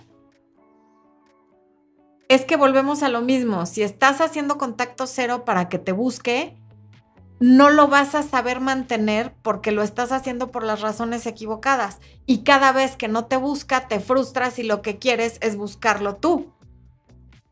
Es 2.28 2.44
que 2.44 2.58
volvemos 2.58 3.02
a 3.02 3.08
lo 3.08 3.22
mismo. 3.22 3.64
Si 3.64 3.82
estás 3.82 4.20
haciendo 4.20 4.58
contacto 4.58 5.06
cero 5.06 5.46
para 5.46 5.70
que 5.70 5.78
te 5.78 5.92
busque, 5.92 6.54
no 7.40 7.70
lo 7.70 7.88
vas 7.88 8.14
a 8.14 8.22
saber 8.22 8.60
mantener 8.60 9.32
porque 9.40 9.72
lo 9.72 9.82
estás 9.82 10.12
haciendo 10.12 10.50
por 10.50 10.62
las 10.62 10.82
razones 10.82 11.24
equivocadas. 11.24 12.00
Y 12.26 12.44
cada 12.44 12.70
vez 12.72 12.96
que 12.96 13.08
no 13.08 13.24
te 13.24 13.38
busca, 13.38 13.88
te 13.88 13.98
frustras 13.98 14.58
y 14.58 14.62
lo 14.62 14.82
que 14.82 14.98
quieres 14.98 15.38
es 15.40 15.56
buscarlo 15.56 16.16
tú. 16.16 16.52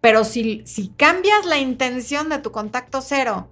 Pero 0.01 0.25
si, 0.25 0.65
cambias 0.97 1.45
la 1.45 1.59
intención 1.59 2.29
de 2.29 2.39
tu 2.39 2.53
contacto 2.53 3.01
cero, 3.03 3.51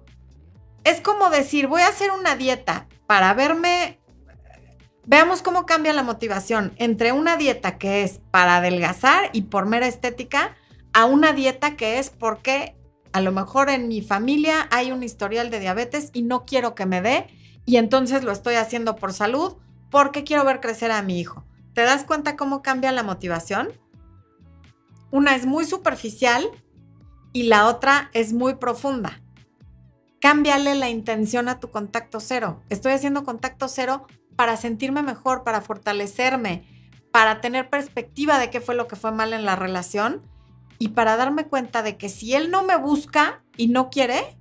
es 0.83 1.01
como 1.01 1.29
decir, 1.29 1.67
voy 1.67 1.81
a 1.81 1.87
hacer 1.87 2.11
una 2.11 2.35
dieta 2.35 2.87
para 3.05 3.33
verme, 3.33 3.99
veamos 5.05 5.41
cómo 5.41 5.65
cambia 5.65 5.93
la 5.93 6.03
motivación 6.03 6.73
entre 6.77 7.11
una 7.11 7.37
dieta 7.37 7.77
que 7.77 8.03
es 8.03 8.19
para 8.31 8.57
adelgazar 8.57 9.29
y 9.33 9.43
por 9.43 9.65
mera 9.67 9.87
estética 9.87 10.55
a 10.93 11.05
una 11.05 11.33
dieta 11.33 11.75
que 11.75 11.99
es 11.99 12.09
porque 12.09 12.75
a 13.11 13.21
lo 13.21 13.31
mejor 13.31 13.69
en 13.69 13.87
mi 13.87 14.01
familia 14.01 14.67
hay 14.71 14.91
un 14.91 15.03
historial 15.03 15.49
de 15.49 15.59
diabetes 15.59 16.09
y 16.13 16.21
no 16.23 16.45
quiero 16.45 16.75
que 16.75 16.85
me 16.85 17.01
dé 17.01 17.27
y 17.65 17.77
entonces 17.77 18.23
lo 18.23 18.31
estoy 18.31 18.55
haciendo 18.55 18.95
por 18.95 19.13
salud 19.13 19.57
porque 19.91 20.23
quiero 20.23 20.45
ver 20.45 20.59
crecer 20.59 20.91
a 20.91 21.01
mi 21.01 21.19
hijo. 21.19 21.45
¿Te 21.73 21.81
das 21.81 22.03
cuenta 22.03 22.35
cómo 22.35 22.61
cambia 22.61 22.91
la 22.91 23.03
motivación? 23.03 23.69
Una 25.11 25.35
es 25.35 25.45
muy 25.45 25.65
superficial 25.65 26.45
y 27.33 27.43
la 27.43 27.67
otra 27.67 28.09
es 28.13 28.33
muy 28.33 28.55
profunda. 28.55 29.21
Cámbiale 30.21 30.75
la 30.75 30.89
intención 30.89 31.47
a 31.47 31.59
tu 31.59 31.71
contacto 31.71 32.19
cero. 32.19 32.61
Estoy 32.69 32.91
haciendo 32.91 33.23
contacto 33.23 33.67
cero 33.67 34.05
para 34.35 34.57
sentirme 34.57 35.01
mejor, 35.01 35.43
para 35.43 35.61
fortalecerme, 35.61 36.65
para 37.11 37.41
tener 37.41 37.69
perspectiva 37.69 38.37
de 38.37 38.49
qué 38.49 38.61
fue 38.61 38.75
lo 38.75 38.87
que 38.87 38.95
fue 38.95 39.11
mal 39.11 39.33
en 39.33 39.45
la 39.45 39.55
relación 39.55 40.21
y 40.77 40.89
para 40.89 41.17
darme 41.17 41.47
cuenta 41.47 41.83
de 41.83 41.97
que 41.97 42.09
si 42.09 42.35
él 42.35 42.51
no 42.51 42.63
me 42.63 42.77
busca 42.77 43.43
y 43.57 43.67
no 43.67 43.89
quiere, 43.89 44.37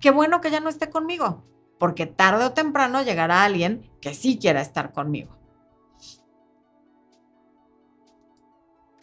qué 0.00 0.10
bueno 0.10 0.40
que 0.40 0.50
ya 0.50 0.60
no 0.60 0.68
esté 0.68 0.90
conmigo, 0.90 1.44
porque 1.78 2.06
tarde 2.06 2.44
o 2.44 2.52
temprano 2.52 3.02
llegará 3.02 3.44
alguien 3.44 3.90
que 4.00 4.14
sí 4.14 4.38
quiera 4.38 4.60
estar 4.60 4.92
conmigo. 4.92 5.36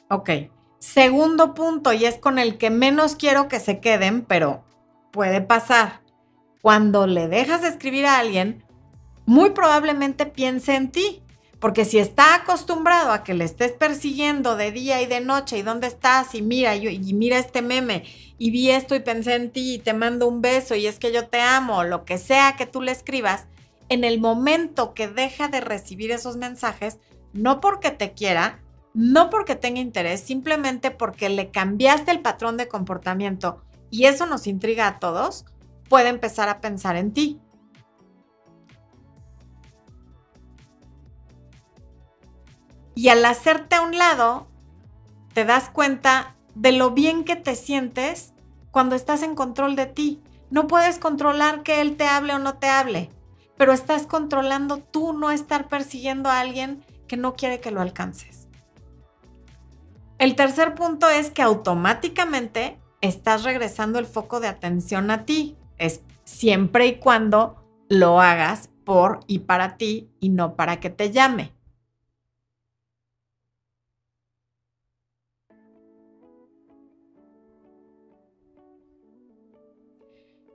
Ok, 0.10 0.30
Segundo 0.82 1.54
punto, 1.54 1.94
y 1.94 2.06
es 2.06 2.18
con 2.18 2.40
el 2.40 2.58
que 2.58 2.72
menos 2.72 3.16
quiero 3.16 3.48
que 3.48 3.60
se 3.60 3.80
queden, 3.80 4.24
pero 4.24 4.66
puede 5.12 5.40
pasar. 5.40 6.02
Cuando 6.60 7.06
le 7.06 7.28
dejas 7.28 7.62
de 7.62 7.68
escribir 7.68 8.08
a 8.08 8.18
alguien, 8.18 8.66
muy 9.28 9.52
probablemente 9.52 10.26
piense 10.26 10.74
en 10.74 10.92
ti, 10.92 11.22
porque 11.60 11.86
si 11.86 12.00
está 12.00 12.34
acostumbrado 12.34 13.12
a 13.12 13.24
que 13.24 13.36
le 13.36 13.46
estés 13.46 13.74
persiguiendo 13.74 14.56
de 14.56 14.72
día 14.72 15.04
y 15.04 15.06
de 15.06 15.22
noche 15.22 15.60
y 15.60 15.62
dónde 15.62 15.86
estás 15.86 16.34
y 16.34 16.42
mira, 16.42 16.76
y 16.76 17.14
mira 17.14 17.38
este 17.38 17.62
meme 17.62 18.04
y 18.40 18.50
vi 18.50 18.72
esto 18.72 18.96
y 18.96 19.02
pensé 19.02 19.36
en 19.36 19.52
ti 19.52 19.76
y 19.76 19.80
te 19.80 19.94
mando 19.94 20.28
un 20.28 20.42
beso 20.42 20.74
y 20.74 20.88
es 20.88 20.98
que 20.98 21.14
yo 21.14 21.28
te 21.28 21.42
amo, 21.42 21.84
lo 21.84 22.06
que 22.06 22.18
sea 22.18 22.56
que 22.56 22.66
tú 22.66 22.82
le 22.82 22.92
escribas, 22.92 23.46
en 23.90 24.04
el 24.04 24.20
momento 24.20 24.96
que 24.96 25.08
deja 25.08 25.48
de 25.48 25.62
recibir 25.62 26.10
esos 26.10 26.38
mensajes, 26.38 26.98
no 27.34 27.62
porque 27.62 27.92
te 27.92 28.14
quiera, 28.14 28.61
no 28.94 29.30
porque 29.30 29.56
tenga 29.56 29.80
interés, 29.80 30.22
simplemente 30.22 30.92
porque 30.92 31.30
le 31.30 31.52
cambiaste 31.52 32.12
el 32.12 32.22
patrón 32.22 32.58
de 32.58 32.68
comportamiento 32.68 33.62
y 33.90 34.06
eso 34.06 34.26
nos 34.26 34.48
intriga 34.48 34.88
a 34.88 35.00
todos, 35.00 35.46
puede 35.90 36.10
empezar 36.10 36.50
a 36.50 36.62
pensar 36.62 36.96
en 36.96 37.14
ti. 37.14 37.40
Y 42.96 43.10
al 43.10 43.24
hacerte 43.26 43.76
a 43.76 43.82
un 43.82 43.98
lado, 43.98 44.48
te 45.34 45.46
das 45.46 45.70
cuenta 45.70 46.36
de 46.56 46.72
lo 46.72 46.92
bien 46.92 47.24
que 47.24 47.36
te 47.36 47.56
sientes 47.56 48.34
cuando 48.72 48.96
estás 48.96 49.24
en 49.24 49.36
control 49.36 49.76
de 49.76 49.86
ti. 49.86 50.22
No 50.50 50.68
puedes 50.68 51.00
controlar 51.00 51.64
que 51.64 51.82
él 51.82 51.96
te 51.96 52.06
hable 52.06 52.34
o 52.34 52.40
no 52.40 52.56
te 52.56 52.68
hable, 52.68 53.10
pero 53.58 53.74
estás 53.74 54.06
controlando 54.08 54.78
tú 54.78 55.14
no 55.14 55.32
estar 55.32 55.68
persiguiendo 55.68 56.30
a 56.30 56.40
alguien 56.40 56.84
que 57.08 57.18
no 57.18 57.36
quiere 57.36 57.60
que 57.60 57.72
lo 57.72 57.82
alcances. 57.82 58.41
El 60.22 60.36
tercer 60.36 60.76
punto 60.76 61.10
es 61.10 61.32
que 61.32 61.42
automáticamente 61.42 62.78
estás 63.02 63.44
regresando 63.44 63.98
el 63.98 64.06
foco 64.06 64.40
de 64.40 64.50
atención 64.50 65.10
a 65.10 65.26
ti. 65.26 65.58
Es 65.80 66.04
siempre 66.26 66.86
y 66.86 67.00
cuando 67.00 67.56
lo 67.90 68.22
hagas 68.22 68.70
por 68.86 69.22
y 69.26 69.40
para 69.40 69.78
ti 69.78 70.12
y 70.20 70.30
no 70.30 70.56
para 70.56 70.80
que 70.80 70.92
te 70.92 71.10
llame. 71.10 71.56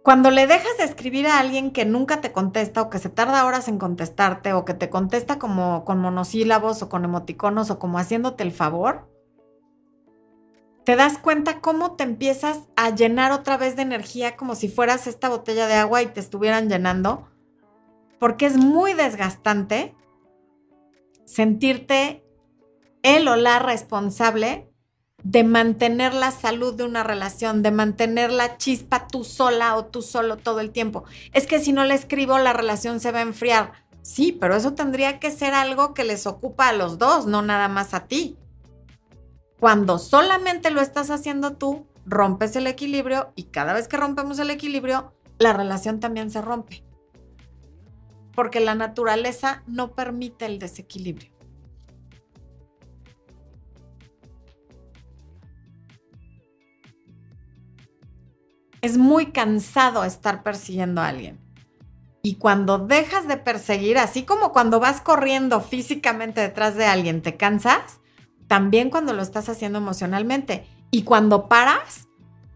Cuando 0.04 0.30
le 0.30 0.46
dejas 0.46 0.76
de 0.78 0.84
escribir 0.84 1.26
a 1.26 1.40
alguien 1.40 1.72
que 1.72 1.84
nunca 1.84 2.20
te 2.20 2.30
contesta 2.30 2.82
o 2.82 2.88
que 2.88 3.00
se 3.00 3.08
tarda 3.08 3.44
horas 3.44 3.66
en 3.66 3.78
contestarte 3.78 4.52
o 4.52 4.64
que 4.64 4.74
te 4.74 4.90
contesta 4.90 5.40
como 5.40 5.84
con 5.84 5.98
monosílabos 5.98 6.82
o 6.82 6.88
con 6.88 7.04
emoticonos 7.04 7.70
o 7.70 7.80
como 7.80 7.98
haciéndote 7.98 8.44
el 8.44 8.52
favor, 8.52 9.15
te 10.86 10.94
das 10.94 11.18
cuenta 11.18 11.60
cómo 11.60 11.96
te 11.96 12.04
empiezas 12.04 12.60
a 12.76 12.94
llenar 12.94 13.32
otra 13.32 13.56
vez 13.56 13.74
de 13.74 13.82
energía 13.82 14.36
como 14.36 14.54
si 14.54 14.68
fueras 14.68 15.08
esta 15.08 15.28
botella 15.28 15.66
de 15.66 15.74
agua 15.74 16.00
y 16.00 16.06
te 16.06 16.20
estuvieran 16.20 16.68
llenando, 16.68 17.28
porque 18.20 18.46
es 18.46 18.56
muy 18.56 18.94
desgastante 18.94 19.96
sentirte 21.24 22.24
él 23.02 23.26
o 23.26 23.34
la 23.34 23.58
responsable 23.58 24.70
de 25.24 25.42
mantener 25.42 26.14
la 26.14 26.30
salud 26.30 26.74
de 26.74 26.84
una 26.84 27.02
relación, 27.02 27.64
de 27.64 27.72
mantener 27.72 28.30
la 28.30 28.56
chispa 28.56 29.08
tú 29.08 29.24
sola 29.24 29.74
o 29.74 29.86
tú 29.86 30.02
solo 30.02 30.36
todo 30.36 30.60
el 30.60 30.70
tiempo. 30.70 31.02
Es 31.32 31.48
que 31.48 31.58
si 31.58 31.72
no 31.72 31.82
le 31.82 31.94
escribo, 31.94 32.38
la 32.38 32.52
relación 32.52 33.00
se 33.00 33.10
va 33.10 33.18
a 33.18 33.22
enfriar. 33.22 33.72
Sí, 34.02 34.30
pero 34.30 34.54
eso 34.54 34.74
tendría 34.74 35.18
que 35.18 35.32
ser 35.32 35.52
algo 35.52 35.94
que 35.94 36.04
les 36.04 36.28
ocupa 36.28 36.68
a 36.68 36.72
los 36.72 36.96
dos, 36.98 37.26
no 37.26 37.42
nada 37.42 37.66
más 37.66 37.92
a 37.92 38.06
ti. 38.06 38.38
Cuando 39.58 39.98
solamente 39.98 40.70
lo 40.70 40.80
estás 40.82 41.10
haciendo 41.10 41.56
tú, 41.56 41.86
rompes 42.04 42.54
el 42.56 42.66
equilibrio 42.66 43.32
y 43.36 43.44
cada 43.44 43.72
vez 43.72 43.88
que 43.88 43.96
rompemos 43.96 44.38
el 44.38 44.50
equilibrio, 44.50 45.14
la 45.38 45.54
relación 45.54 45.98
también 45.98 46.30
se 46.30 46.42
rompe. 46.42 46.84
Porque 48.34 48.60
la 48.60 48.74
naturaleza 48.74 49.62
no 49.66 49.92
permite 49.92 50.44
el 50.44 50.58
desequilibrio. 50.58 51.32
Es 58.82 58.98
muy 58.98 59.32
cansado 59.32 60.04
estar 60.04 60.42
persiguiendo 60.42 61.00
a 61.00 61.08
alguien. 61.08 61.40
Y 62.22 62.36
cuando 62.36 62.78
dejas 62.78 63.26
de 63.26 63.36
perseguir, 63.36 63.98
así 63.98 64.24
como 64.24 64.52
cuando 64.52 64.80
vas 64.80 65.00
corriendo 65.00 65.60
físicamente 65.60 66.40
detrás 66.40 66.76
de 66.76 66.84
alguien, 66.84 67.22
te 67.22 67.36
cansas, 67.36 68.00
también 68.48 68.90
cuando 68.90 69.12
lo 69.12 69.22
estás 69.22 69.48
haciendo 69.48 69.78
emocionalmente. 69.78 70.66
Y 70.90 71.02
cuando 71.02 71.48
paras, 71.48 72.08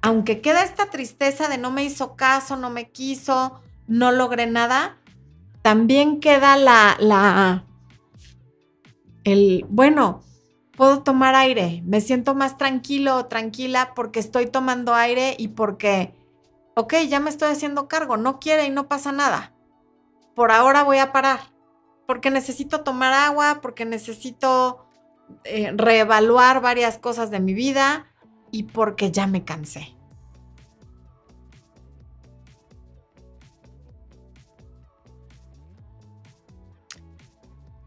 aunque 0.02 0.40
queda 0.40 0.62
esta 0.62 0.86
tristeza 0.86 1.48
de 1.48 1.58
no 1.58 1.70
me 1.70 1.84
hizo 1.84 2.16
caso, 2.16 2.56
no 2.56 2.70
me 2.70 2.90
quiso, 2.90 3.60
no 3.86 4.12
logré 4.12 4.46
nada, 4.46 4.98
también 5.62 6.20
queda 6.20 6.56
la, 6.56 6.96
la, 7.00 7.64
el, 9.24 9.66
bueno, 9.68 10.22
puedo 10.76 11.02
tomar 11.02 11.34
aire, 11.34 11.82
me 11.84 12.00
siento 12.00 12.34
más 12.34 12.56
tranquilo 12.56 13.16
o 13.16 13.26
tranquila 13.26 13.92
porque 13.94 14.20
estoy 14.20 14.46
tomando 14.46 14.94
aire 14.94 15.34
y 15.38 15.48
porque, 15.48 16.14
ok, 16.76 16.94
ya 17.08 17.20
me 17.20 17.28
estoy 17.28 17.50
haciendo 17.50 17.88
cargo, 17.88 18.16
no 18.16 18.40
quiere 18.40 18.64
y 18.64 18.70
no 18.70 18.88
pasa 18.88 19.12
nada. 19.12 19.52
Por 20.34 20.52
ahora 20.52 20.84
voy 20.84 20.98
a 20.98 21.12
parar, 21.12 21.40
porque 22.06 22.30
necesito 22.30 22.82
tomar 22.82 23.12
agua, 23.12 23.58
porque 23.60 23.84
necesito 23.84 24.86
eh, 25.44 25.72
reevaluar 25.76 26.60
varias 26.60 26.98
cosas 26.98 27.30
de 27.30 27.40
mi 27.40 27.54
vida 27.54 28.06
y 28.50 28.64
porque 28.64 29.10
ya 29.10 29.26
me 29.26 29.44
cansé. 29.44 29.94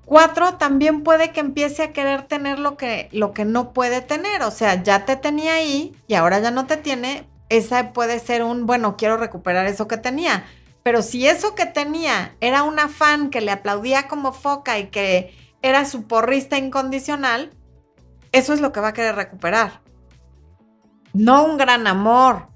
Cuatro, 0.05 0.55
también 0.55 1.01
puede 1.01 1.31
que 1.31 1.39
empiece 1.39 1.81
a 1.81 1.91
querer 1.91 2.23
tener 2.23 2.59
lo 2.59 2.77
que, 2.77 3.09
lo 3.11 3.33
que 3.33 3.45
no 3.45 3.73
puede 3.73 4.01
tener. 4.01 4.43
O 4.43 4.51
sea, 4.51 4.83
ya 4.83 5.05
te 5.05 5.15
tenía 5.15 5.53
ahí 5.53 5.95
y 6.07 6.13
ahora 6.13 6.39
ya 6.39 6.51
no 6.51 6.67
te 6.67 6.77
tiene. 6.77 7.25
Esa 7.49 7.93
puede 7.93 8.19
ser 8.19 8.43
un, 8.43 8.65
bueno, 8.65 8.95
quiero 8.97 9.17
recuperar 9.17 9.65
eso 9.65 9.87
que 9.87 9.97
tenía. 9.97 10.45
Pero 10.83 11.01
si 11.01 11.25
eso 11.25 11.55
que 11.55 11.65
tenía 11.65 12.35
era 12.41 12.63
una 12.63 12.89
fan 12.89 13.29
que 13.29 13.41
le 13.41 13.51
aplaudía 13.51 14.07
como 14.07 14.33
foca 14.33 14.77
y 14.77 14.87
que 14.87 15.33
era 15.63 15.85
su 15.85 16.03
porrista 16.03 16.57
incondicional, 16.57 17.49
eso 18.31 18.53
es 18.53 18.61
lo 18.61 18.71
que 18.71 18.81
va 18.81 18.89
a 18.89 18.93
querer 18.93 19.15
recuperar. 19.15 19.81
No 21.13 21.43
un 21.45 21.57
gran 21.57 21.87
amor. 21.87 22.49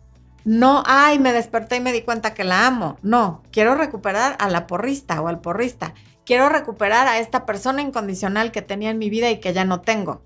No, 0.44 0.84
ay, 0.86 1.18
me 1.18 1.34
desperté 1.34 1.78
y 1.78 1.82
me 1.82 1.94
di 1.94 2.04
cuenta 2.04 2.34
que 2.34 2.44
la 2.44 2.68
amo. 2.68 2.98
No, 3.02 3.44
quiero 3.52 3.76
recuperar 3.76 4.36
a 4.40 4.50
la 4.50 4.68
porrista 4.68 5.22
o 5.22 5.28
al 5.28 5.40
porrista. 5.40 5.94
Quiero 6.26 6.50
recuperar 6.50 7.08
a 7.08 7.20
esta 7.20 7.46
persona 7.46 7.82
incondicional 7.82 8.52
que 8.52 8.62
tenía 8.62 8.90
en 8.90 8.98
mi 8.98 9.10
vida 9.10 9.30
y 9.30 9.40
que 9.40 9.54
ya 9.54 9.66
no 9.66 9.82
tengo. 9.82 10.22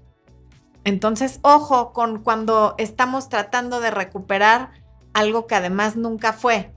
Entonces, 0.83 1.39
ojo 1.43 1.93
con 1.93 2.23
cuando 2.23 2.73
estamos 2.77 3.29
tratando 3.29 3.79
de 3.79 3.91
recuperar 3.91 4.71
algo 5.13 5.45
que 5.45 5.55
además 5.55 5.95
nunca 5.95 6.33
fue. 6.33 6.73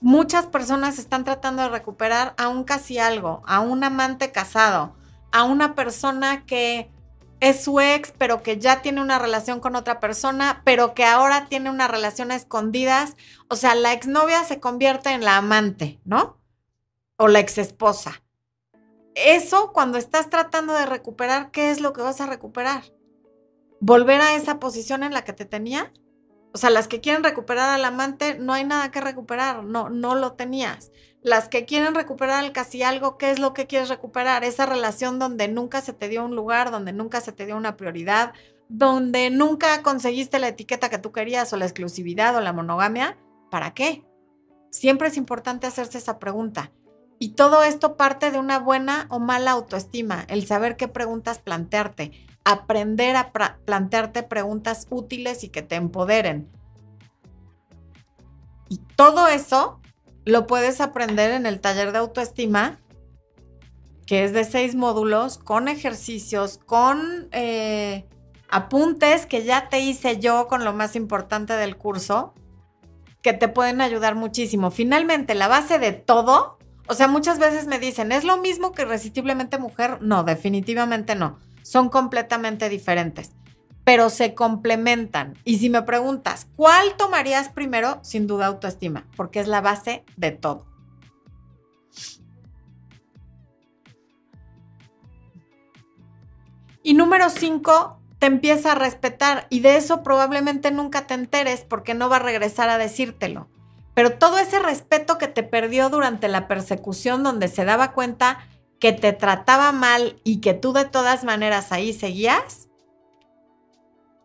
Muchas 0.00 0.46
personas 0.46 0.98
están 0.98 1.24
tratando 1.24 1.62
de 1.62 1.70
recuperar 1.70 2.34
a 2.36 2.48
un 2.48 2.64
casi 2.64 2.98
algo, 2.98 3.42
a 3.46 3.60
un 3.60 3.82
amante 3.84 4.30
casado, 4.30 4.94
a 5.36 5.44
una 5.44 5.74
persona 5.74 6.46
que 6.46 6.90
es 7.40 7.62
su 7.62 7.78
ex, 7.78 8.10
pero 8.16 8.42
que 8.42 8.58
ya 8.58 8.80
tiene 8.80 9.02
una 9.02 9.18
relación 9.18 9.60
con 9.60 9.76
otra 9.76 10.00
persona, 10.00 10.62
pero 10.64 10.94
que 10.94 11.04
ahora 11.04 11.46
tiene 11.50 11.68
una 11.68 11.88
relación 11.88 12.30
a 12.30 12.36
escondidas. 12.36 13.16
O 13.48 13.56
sea, 13.56 13.74
la 13.74 13.92
exnovia 13.92 14.44
se 14.44 14.60
convierte 14.60 15.10
en 15.10 15.26
la 15.26 15.36
amante, 15.36 16.00
¿no? 16.06 16.38
O 17.18 17.28
la 17.28 17.40
exesposa. 17.40 18.22
Eso, 19.14 19.74
cuando 19.74 19.98
estás 19.98 20.30
tratando 20.30 20.72
de 20.72 20.86
recuperar, 20.86 21.50
¿qué 21.50 21.70
es 21.70 21.82
lo 21.82 21.92
que 21.92 22.00
vas 22.00 22.22
a 22.22 22.26
recuperar? 22.26 22.84
¿Volver 23.80 24.22
a 24.22 24.36
esa 24.36 24.58
posición 24.58 25.02
en 25.02 25.12
la 25.12 25.22
que 25.22 25.34
te 25.34 25.44
tenía? 25.44 25.92
O 26.54 26.56
sea, 26.56 26.70
las 26.70 26.88
que 26.88 27.02
quieren 27.02 27.22
recuperar 27.22 27.68
al 27.68 27.84
amante, 27.84 28.38
no 28.38 28.54
hay 28.54 28.64
nada 28.64 28.90
que 28.90 29.02
recuperar, 29.02 29.64
no, 29.64 29.90
no 29.90 30.14
lo 30.14 30.32
tenías 30.32 30.90
las 31.26 31.48
que 31.48 31.64
quieren 31.64 31.96
recuperar 31.96 32.52
casi 32.52 32.84
algo, 32.84 33.18
¿qué 33.18 33.32
es 33.32 33.40
lo 33.40 33.52
que 33.52 33.66
quieres 33.66 33.88
recuperar? 33.88 34.44
Esa 34.44 34.64
relación 34.64 35.18
donde 35.18 35.48
nunca 35.48 35.80
se 35.80 35.92
te 35.92 36.08
dio 36.08 36.24
un 36.24 36.36
lugar, 36.36 36.70
donde 36.70 36.92
nunca 36.92 37.20
se 37.20 37.32
te 37.32 37.46
dio 37.46 37.56
una 37.56 37.76
prioridad, 37.76 38.32
donde 38.68 39.30
nunca 39.30 39.82
conseguiste 39.82 40.38
la 40.38 40.46
etiqueta 40.46 40.88
que 40.88 40.98
tú 40.98 41.10
querías 41.10 41.52
o 41.52 41.56
la 41.56 41.64
exclusividad 41.64 42.36
o 42.36 42.40
la 42.40 42.52
monogamia. 42.52 43.18
¿Para 43.50 43.74
qué? 43.74 44.04
Siempre 44.70 45.08
es 45.08 45.16
importante 45.16 45.66
hacerse 45.66 45.98
esa 45.98 46.20
pregunta. 46.20 46.70
Y 47.18 47.30
todo 47.30 47.64
esto 47.64 47.96
parte 47.96 48.30
de 48.30 48.38
una 48.38 48.60
buena 48.60 49.08
o 49.10 49.18
mala 49.18 49.50
autoestima, 49.50 50.26
el 50.28 50.46
saber 50.46 50.76
qué 50.76 50.86
preguntas 50.86 51.40
plantearte, 51.40 52.12
aprender 52.44 53.16
a 53.16 53.32
plantearte 53.64 54.22
preguntas 54.22 54.86
útiles 54.90 55.42
y 55.42 55.48
que 55.48 55.62
te 55.62 55.74
empoderen. 55.74 56.48
Y 58.68 58.78
todo 58.94 59.26
eso 59.26 59.80
lo 60.26 60.48
puedes 60.48 60.80
aprender 60.80 61.30
en 61.30 61.46
el 61.46 61.60
taller 61.60 61.92
de 61.92 61.98
autoestima, 61.98 62.80
que 64.06 64.24
es 64.24 64.32
de 64.32 64.44
seis 64.44 64.74
módulos, 64.74 65.38
con 65.38 65.68
ejercicios, 65.68 66.58
con 66.58 67.28
eh, 67.30 68.06
apuntes 68.50 69.24
que 69.24 69.44
ya 69.44 69.68
te 69.68 69.78
hice 69.78 70.18
yo 70.18 70.48
con 70.48 70.64
lo 70.64 70.72
más 70.72 70.96
importante 70.96 71.52
del 71.52 71.76
curso, 71.76 72.34
que 73.22 73.34
te 73.34 73.46
pueden 73.46 73.80
ayudar 73.80 74.16
muchísimo. 74.16 74.72
Finalmente, 74.72 75.36
la 75.36 75.46
base 75.46 75.78
de 75.78 75.92
todo, 75.92 76.58
o 76.88 76.94
sea, 76.94 77.06
muchas 77.06 77.38
veces 77.38 77.68
me 77.68 77.78
dicen, 77.78 78.10
¿es 78.10 78.24
lo 78.24 78.36
mismo 78.36 78.72
que 78.72 78.82
irresistiblemente 78.82 79.58
mujer? 79.58 79.98
No, 80.02 80.24
definitivamente 80.24 81.14
no. 81.14 81.38
Son 81.62 81.88
completamente 81.88 82.68
diferentes 82.68 83.35
pero 83.86 84.10
se 84.10 84.34
complementan. 84.34 85.38
Y 85.44 85.58
si 85.58 85.70
me 85.70 85.80
preguntas, 85.82 86.48
¿cuál 86.56 86.96
tomarías 86.96 87.50
primero? 87.50 88.00
Sin 88.02 88.26
duda 88.26 88.46
autoestima, 88.46 89.06
porque 89.16 89.38
es 89.38 89.46
la 89.46 89.60
base 89.60 90.04
de 90.16 90.32
todo. 90.32 90.66
Y 96.82 96.94
número 96.94 97.30
cinco, 97.30 98.00
te 98.18 98.26
empieza 98.26 98.72
a 98.72 98.74
respetar 98.74 99.46
y 99.50 99.60
de 99.60 99.76
eso 99.76 100.02
probablemente 100.02 100.72
nunca 100.72 101.06
te 101.06 101.14
enteres 101.14 101.60
porque 101.60 101.94
no 101.94 102.08
va 102.08 102.16
a 102.16 102.18
regresar 102.18 102.68
a 102.68 102.78
decírtelo. 102.78 103.48
Pero 103.94 104.18
todo 104.18 104.38
ese 104.38 104.58
respeto 104.58 105.16
que 105.16 105.28
te 105.28 105.44
perdió 105.44 105.90
durante 105.90 106.26
la 106.26 106.48
persecución 106.48 107.22
donde 107.22 107.46
se 107.46 107.64
daba 107.64 107.92
cuenta 107.92 108.48
que 108.80 108.92
te 108.92 109.12
trataba 109.12 109.70
mal 109.70 110.20
y 110.24 110.40
que 110.40 110.54
tú 110.54 110.72
de 110.72 110.86
todas 110.86 111.22
maneras 111.22 111.70
ahí 111.70 111.92
seguías, 111.92 112.66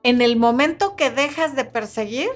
en 0.03 0.21
el 0.21 0.35
momento 0.35 0.95
que 0.95 1.11
dejas 1.11 1.55
de 1.55 1.65
perseguir, 1.65 2.29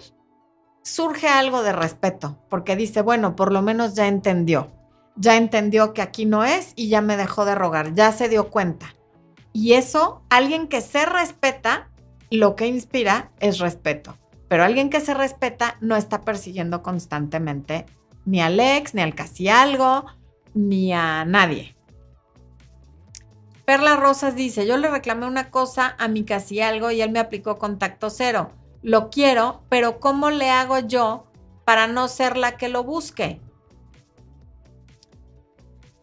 surge 0.83 1.27
algo 1.27 1.63
de 1.63 1.73
respeto, 1.73 2.39
porque 2.49 2.75
dice, 2.75 3.01
bueno, 3.01 3.35
por 3.35 3.51
lo 3.51 3.61
menos 3.61 3.95
ya 3.95 4.07
entendió, 4.07 4.71
ya 5.15 5.35
entendió 5.35 5.93
que 5.93 6.01
aquí 6.01 6.25
no 6.25 6.43
es 6.43 6.73
y 6.75 6.89
ya 6.89 7.01
me 7.01 7.17
dejó 7.17 7.45
de 7.45 7.55
rogar, 7.55 7.93
ya 7.93 8.11
se 8.11 8.29
dio 8.29 8.49
cuenta. 8.49 8.95
Y 9.51 9.73
eso, 9.73 10.21
alguien 10.29 10.67
que 10.67 10.81
se 10.81 11.05
respeta, 11.05 11.89
lo 12.29 12.55
que 12.55 12.67
inspira 12.67 13.31
es 13.39 13.59
respeto. 13.59 14.17
Pero 14.47 14.63
alguien 14.63 14.89
que 14.89 14.99
se 14.99 15.13
respeta 15.13 15.77
no 15.81 15.95
está 15.95 16.21
persiguiendo 16.21 16.83
constantemente 16.83 17.85
ni 18.25 18.41
al 18.41 18.59
ex, 18.59 18.93
ni 18.93 19.01
al 19.01 19.15
casi 19.15 19.47
algo, 19.47 20.05
ni 20.53 20.93
a 20.93 21.25
nadie. 21.25 21.74
Perla 23.65 23.95
Rosas 23.95 24.35
dice, 24.35 24.67
yo 24.67 24.77
le 24.77 24.89
reclamé 24.89 25.25
una 25.25 25.49
cosa 25.49 25.95
a 25.97 26.07
mi 26.07 26.23
casi 26.23 26.61
algo 26.61 26.91
y 26.91 27.01
él 27.01 27.09
me 27.09 27.19
aplicó 27.19 27.57
contacto 27.57 28.11
cero. 28.11 28.51
Lo 28.83 29.09
quiero, 29.09 29.63
pero 29.69 29.99
¿cómo 29.99 30.29
le 30.29 30.51
hago 30.51 30.77
yo 30.77 31.25
para 31.65 31.87
no 31.87 32.07
ser 32.07 32.37
la 32.37 32.57
que 32.57 32.69
lo 32.69 32.83
busque? 32.83 33.41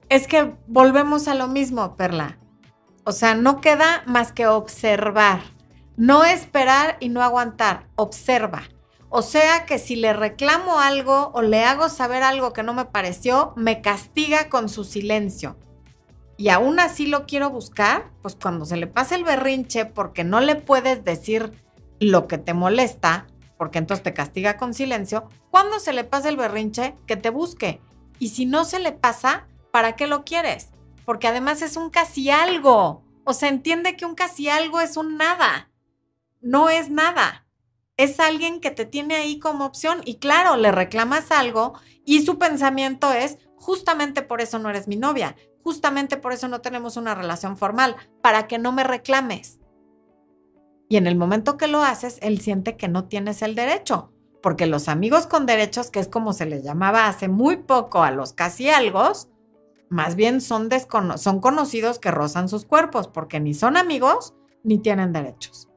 Es 0.08 0.26
que 0.26 0.54
volvemos 0.66 1.28
a 1.28 1.34
lo 1.34 1.46
mismo, 1.46 1.96
Perla. 1.96 2.38
O 3.04 3.12
sea, 3.12 3.36
no 3.36 3.60
queda 3.60 4.02
más 4.06 4.32
que 4.32 4.48
observar. 4.48 5.40
No 5.96 6.24
esperar 6.24 6.96
y 6.98 7.10
no 7.10 7.22
aguantar. 7.22 7.86
Observa. 7.94 8.62
O 9.08 9.22
sea 9.22 9.66
que 9.66 9.78
si 9.78 9.94
le 9.94 10.12
reclamo 10.12 10.80
algo 10.80 11.30
o 11.32 11.42
le 11.42 11.64
hago 11.64 11.88
saber 11.88 12.24
algo 12.24 12.52
que 12.52 12.64
no 12.64 12.74
me 12.74 12.86
pareció, 12.86 13.52
me 13.56 13.82
castiga 13.82 14.48
con 14.48 14.68
su 14.68 14.82
silencio 14.82 15.56
y 16.36 16.48
aún 16.48 16.80
así 16.80 17.06
lo 17.06 17.26
quiero 17.26 17.50
buscar, 17.50 18.10
pues 18.22 18.36
cuando 18.40 18.64
se 18.64 18.76
le 18.76 18.86
pase 18.86 19.14
el 19.14 19.24
berrinche 19.24 19.84
porque 19.84 20.24
no 20.24 20.40
le 20.40 20.56
puedes 20.56 21.04
decir 21.04 21.52
lo 22.00 22.26
que 22.26 22.38
te 22.38 22.54
molesta, 22.54 23.26
porque 23.56 23.78
entonces 23.78 24.02
te 24.02 24.14
castiga 24.14 24.56
con 24.56 24.74
silencio, 24.74 25.28
cuando 25.50 25.78
se 25.78 25.92
le 25.92 26.04
pase 26.04 26.30
el 26.30 26.36
berrinche, 26.36 26.96
que 27.06 27.16
te 27.16 27.30
busque. 27.30 27.80
Y 28.18 28.30
si 28.30 28.46
no 28.46 28.64
se 28.64 28.78
le 28.80 28.92
pasa, 28.92 29.46
¿para 29.70 29.94
qué 29.94 30.06
lo 30.06 30.24
quieres? 30.24 30.70
Porque 31.04 31.28
además 31.28 31.62
es 31.62 31.76
un 31.76 31.90
casi 31.90 32.30
algo. 32.30 33.04
O 33.24 33.34
sea, 33.34 33.48
entiende 33.48 33.96
que 33.96 34.04
un 34.04 34.14
casi 34.14 34.48
algo 34.48 34.80
es 34.80 34.96
un 34.96 35.16
nada. 35.16 35.70
No 36.40 36.70
es 36.70 36.90
nada. 36.90 37.46
es 37.96 38.20
alguien 38.20 38.60
que 38.60 38.70
te 38.70 38.84
tiene 38.84 39.14
ahí 39.14 39.38
como 39.38 39.64
opción 39.64 40.00
y 40.04 40.16
claro, 40.16 40.56
le 40.56 40.72
reclamas 40.72 41.30
algo 41.30 41.74
y 42.04 42.24
su 42.24 42.38
pensamiento 42.38 43.12
es, 43.12 43.38
justamente 43.56 44.22
por 44.22 44.40
eso 44.40 44.58
no 44.58 44.70
eres 44.70 44.88
mi 44.88 44.96
novia, 44.96 45.36
justamente 45.62 46.16
por 46.16 46.32
eso 46.32 46.48
no 46.48 46.60
tenemos 46.60 46.96
una 46.96 47.14
relación 47.14 47.56
formal, 47.56 47.96
para 48.20 48.46
que 48.46 48.58
no 48.58 48.72
me 48.72 48.84
reclames. 48.84 49.60
Y 50.88 50.96
en 50.96 51.06
el 51.06 51.16
momento 51.16 51.56
que 51.56 51.68
lo 51.68 51.82
haces, 51.82 52.18
él 52.22 52.40
siente 52.40 52.76
que 52.76 52.88
no 52.88 53.04
tienes 53.04 53.42
el 53.42 53.54
derecho, 53.54 54.12
porque 54.42 54.66
los 54.66 54.88
amigos 54.88 55.26
con 55.26 55.46
derechos, 55.46 55.90
que 55.90 56.00
es 56.00 56.08
como 56.08 56.32
se 56.32 56.46
les 56.46 56.64
llamaba 56.64 57.06
hace 57.06 57.28
muy 57.28 57.56
poco 57.56 58.02
a 58.02 58.10
los 58.10 58.32
casi 58.32 58.68
algo, 58.68 59.12
más 59.88 60.16
bien 60.16 60.40
son, 60.40 60.68
son 61.16 61.40
conocidos 61.40 61.98
que 61.98 62.10
rozan 62.10 62.48
sus 62.48 62.64
cuerpos, 62.64 63.08
porque 63.08 63.40
ni 63.40 63.54
son 63.54 63.76
amigos 63.76 64.34
ni 64.64 64.78
tienen 64.78 65.12
derechos. 65.12 65.68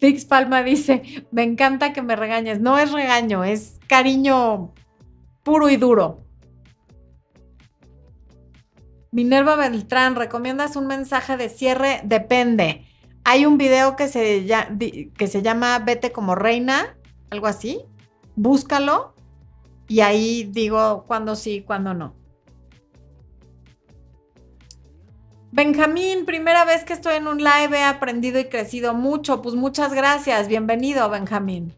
Fix 0.00 0.24
Palma 0.24 0.62
dice, 0.62 1.26
me 1.30 1.42
encanta 1.42 1.92
que 1.92 2.00
me 2.02 2.16
regañes. 2.16 2.60
No 2.60 2.78
es 2.78 2.90
regaño, 2.90 3.44
es 3.44 3.78
cariño 3.86 4.72
puro 5.44 5.68
y 5.68 5.76
duro. 5.76 6.24
Minerva 9.12 9.56
Beltrán, 9.56 10.14
¿recomiendas 10.14 10.76
un 10.76 10.86
mensaje 10.86 11.36
de 11.36 11.48
cierre? 11.48 12.00
Depende. 12.04 12.86
Hay 13.24 13.44
un 13.44 13.58
video 13.58 13.96
que 13.96 14.06
se, 14.08 14.46
que 15.16 15.26
se 15.26 15.42
llama 15.42 15.78
Vete 15.80 16.12
como 16.12 16.34
reina, 16.34 16.96
algo 17.30 17.48
así. 17.48 17.82
Búscalo 18.36 19.14
y 19.88 20.00
ahí 20.00 20.48
digo 20.52 21.04
cuándo 21.08 21.34
sí, 21.34 21.62
cuándo 21.66 21.92
no. 21.92 22.14
Benjamín, 25.52 26.26
primera 26.26 26.64
vez 26.64 26.84
que 26.84 26.92
estoy 26.92 27.16
en 27.16 27.26
un 27.26 27.38
live, 27.38 27.76
he 27.76 27.82
aprendido 27.82 28.38
y 28.38 28.44
crecido 28.44 28.94
mucho. 28.94 29.42
Pues 29.42 29.56
muchas 29.56 29.92
gracias. 29.92 30.46
Bienvenido, 30.46 31.10
Benjamín. 31.10 31.74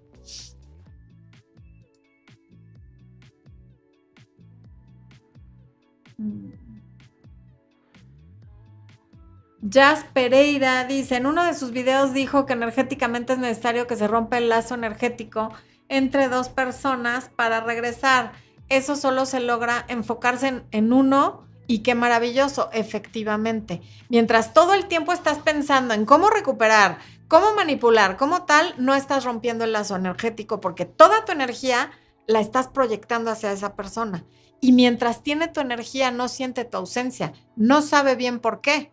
Jazz 9.64 10.04
Pereira 10.12 10.84
dice, 10.86 11.14
en 11.14 11.26
uno 11.26 11.44
de 11.44 11.54
sus 11.54 11.70
videos 11.70 12.12
dijo 12.12 12.46
que 12.46 12.52
energéticamente 12.52 13.34
es 13.34 13.38
necesario 13.38 13.86
que 13.86 13.94
se 13.94 14.08
rompa 14.08 14.38
el 14.38 14.48
lazo 14.48 14.74
energético 14.74 15.52
entre 15.88 16.28
dos 16.28 16.48
personas 16.48 17.30
para 17.36 17.60
regresar. 17.60 18.32
Eso 18.68 18.96
solo 18.96 19.24
se 19.24 19.38
logra 19.38 19.84
enfocarse 19.86 20.64
en, 20.72 20.92
uno 20.92 21.46
y 21.68 21.84
qué 21.84 21.94
maravilloso, 21.94 22.70
efectivamente. 22.72 23.82
Mientras 24.08 24.52
todo 24.52 24.74
el 24.74 24.88
tiempo 24.88 25.12
estás 25.12 25.38
pensando 25.38 25.94
en 25.94 26.06
cómo 26.06 26.28
recuperar, 26.28 26.98
cómo 27.28 27.54
manipular, 27.54 28.16
cómo 28.16 28.42
tal, 28.42 28.74
no 28.78 28.96
estás 28.96 29.22
rompiendo 29.22 29.62
el 29.62 29.72
lazo 29.72 29.94
energético 29.94 30.60
porque 30.60 30.86
toda 30.86 31.24
tu 31.24 31.30
energía 31.30 31.92
la 32.26 32.40
estás 32.40 32.66
proyectando 32.66 33.30
hacia 33.30 33.52
esa 33.52 33.76
persona. 33.76 34.24
Y 34.60 34.72
mientras 34.72 35.22
tiene 35.22 35.46
tu 35.46 35.60
energía, 35.60 36.10
no 36.10 36.26
siente 36.26 36.64
tu 36.64 36.78
ausencia, 36.78 37.32
no 37.54 37.80
sabe 37.80 38.16
bien 38.16 38.40
por 38.40 38.60
qué 38.60 38.90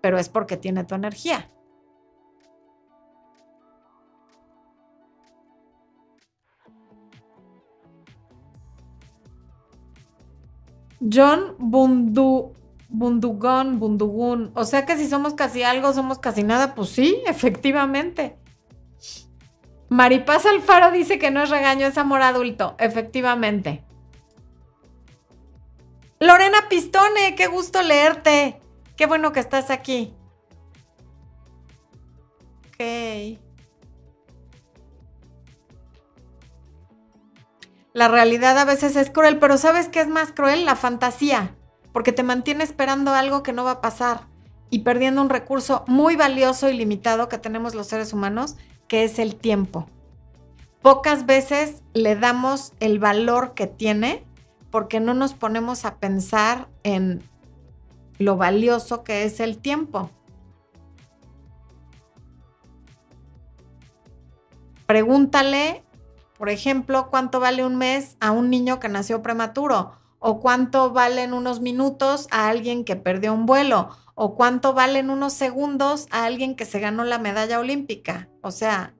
pero 0.00 0.18
es 0.18 0.28
porque 0.28 0.56
tiene 0.56 0.84
tu 0.84 0.94
energía. 0.94 1.50
John 11.00 11.54
Bundu, 11.58 12.54
Bundugón, 12.88 13.78
Bundugún. 13.78 14.52
O 14.54 14.64
sea 14.64 14.86
que 14.86 14.96
si 14.96 15.08
somos 15.08 15.34
casi 15.34 15.62
algo, 15.62 15.92
somos 15.92 16.18
casi 16.18 16.42
nada. 16.42 16.74
Pues 16.74 16.90
sí, 16.90 17.22
efectivamente. 17.26 18.36
Maripaz 19.88 20.46
Alfaro 20.46 20.90
dice 20.90 21.18
que 21.18 21.30
no 21.30 21.42
es 21.42 21.50
regaño, 21.50 21.86
es 21.86 21.98
amor 21.98 22.22
adulto. 22.22 22.74
Efectivamente. 22.78 23.84
Lorena 26.18 26.68
Pistone, 26.68 27.34
qué 27.36 27.46
gusto 27.46 27.82
leerte. 27.82 28.60
Qué 28.96 29.06
bueno 29.06 29.32
que 29.32 29.40
estás 29.40 29.70
aquí. 29.70 30.14
Ok. 32.68 33.38
La 37.92 38.08
realidad 38.08 38.58
a 38.58 38.64
veces 38.64 38.94
es 38.96 39.10
cruel, 39.10 39.38
pero 39.38 39.56
¿sabes 39.56 39.88
qué 39.88 40.00
es 40.00 40.08
más 40.08 40.32
cruel? 40.32 40.66
La 40.66 40.76
fantasía, 40.76 41.56
porque 41.92 42.12
te 42.12 42.22
mantiene 42.22 42.62
esperando 42.62 43.12
algo 43.12 43.42
que 43.42 43.54
no 43.54 43.64
va 43.64 43.70
a 43.70 43.80
pasar 43.80 44.26
y 44.68 44.80
perdiendo 44.80 45.22
un 45.22 45.30
recurso 45.30 45.84
muy 45.86 46.16
valioso 46.16 46.68
y 46.68 46.76
limitado 46.76 47.28
que 47.28 47.38
tenemos 47.38 47.74
los 47.74 47.86
seres 47.86 48.12
humanos, 48.12 48.56
que 48.88 49.04
es 49.04 49.18
el 49.18 49.36
tiempo. 49.36 49.88
Pocas 50.82 51.24
veces 51.24 51.82
le 51.94 52.16
damos 52.16 52.74
el 52.80 52.98
valor 52.98 53.54
que 53.54 53.66
tiene 53.66 54.24
porque 54.70 55.00
no 55.00 55.14
nos 55.14 55.32
ponemos 55.32 55.84
a 55.84 55.96
pensar 55.96 56.68
en 56.82 57.22
lo 58.18 58.36
valioso 58.36 59.04
que 59.04 59.24
es 59.24 59.40
el 59.40 59.58
tiempo. 59.58 60.10
Pregúntale, 64.86 65.84
por 66.38 66.48
ejemplo, 66.48 67.08
cuánto 67.10 67.40
vale 67.40 67.64
un 67.64 67.76
mes 67.76 68.16
a 68.20 68.30
un 68.30 68.50
niño 68.50 68.78
que 68.78 68.88
nació 68.88 69.22
prematuro, 69.22 69.92
o 70.18 70.40
cuánto 70.40 70.92
valen 70.92 71.32
unos 71.32 71.60
minutos 71.60 72.28
a 72.30 72.48
alguien 72.48 72.84
que 72.84 72.96
perdió 72.96 73.32
un 73.32 73.46
vuelo, 73.46 73.90
o 74.14 74.34
cuánto 74.34 74.72
valen 74.72 75.10
unos 75.10 75.34
segundos 75.34 76.08
a 76.10 76.24
alguien 76.24 76.56
que 76.56 76.64
se 76.64 76.80
ganó 76.80 77.04
la 77.04 77.18
medalla 77.18 77.60
olímpica. 77.60 78.28
O 78.42 78.50
sea, 78.50 78.95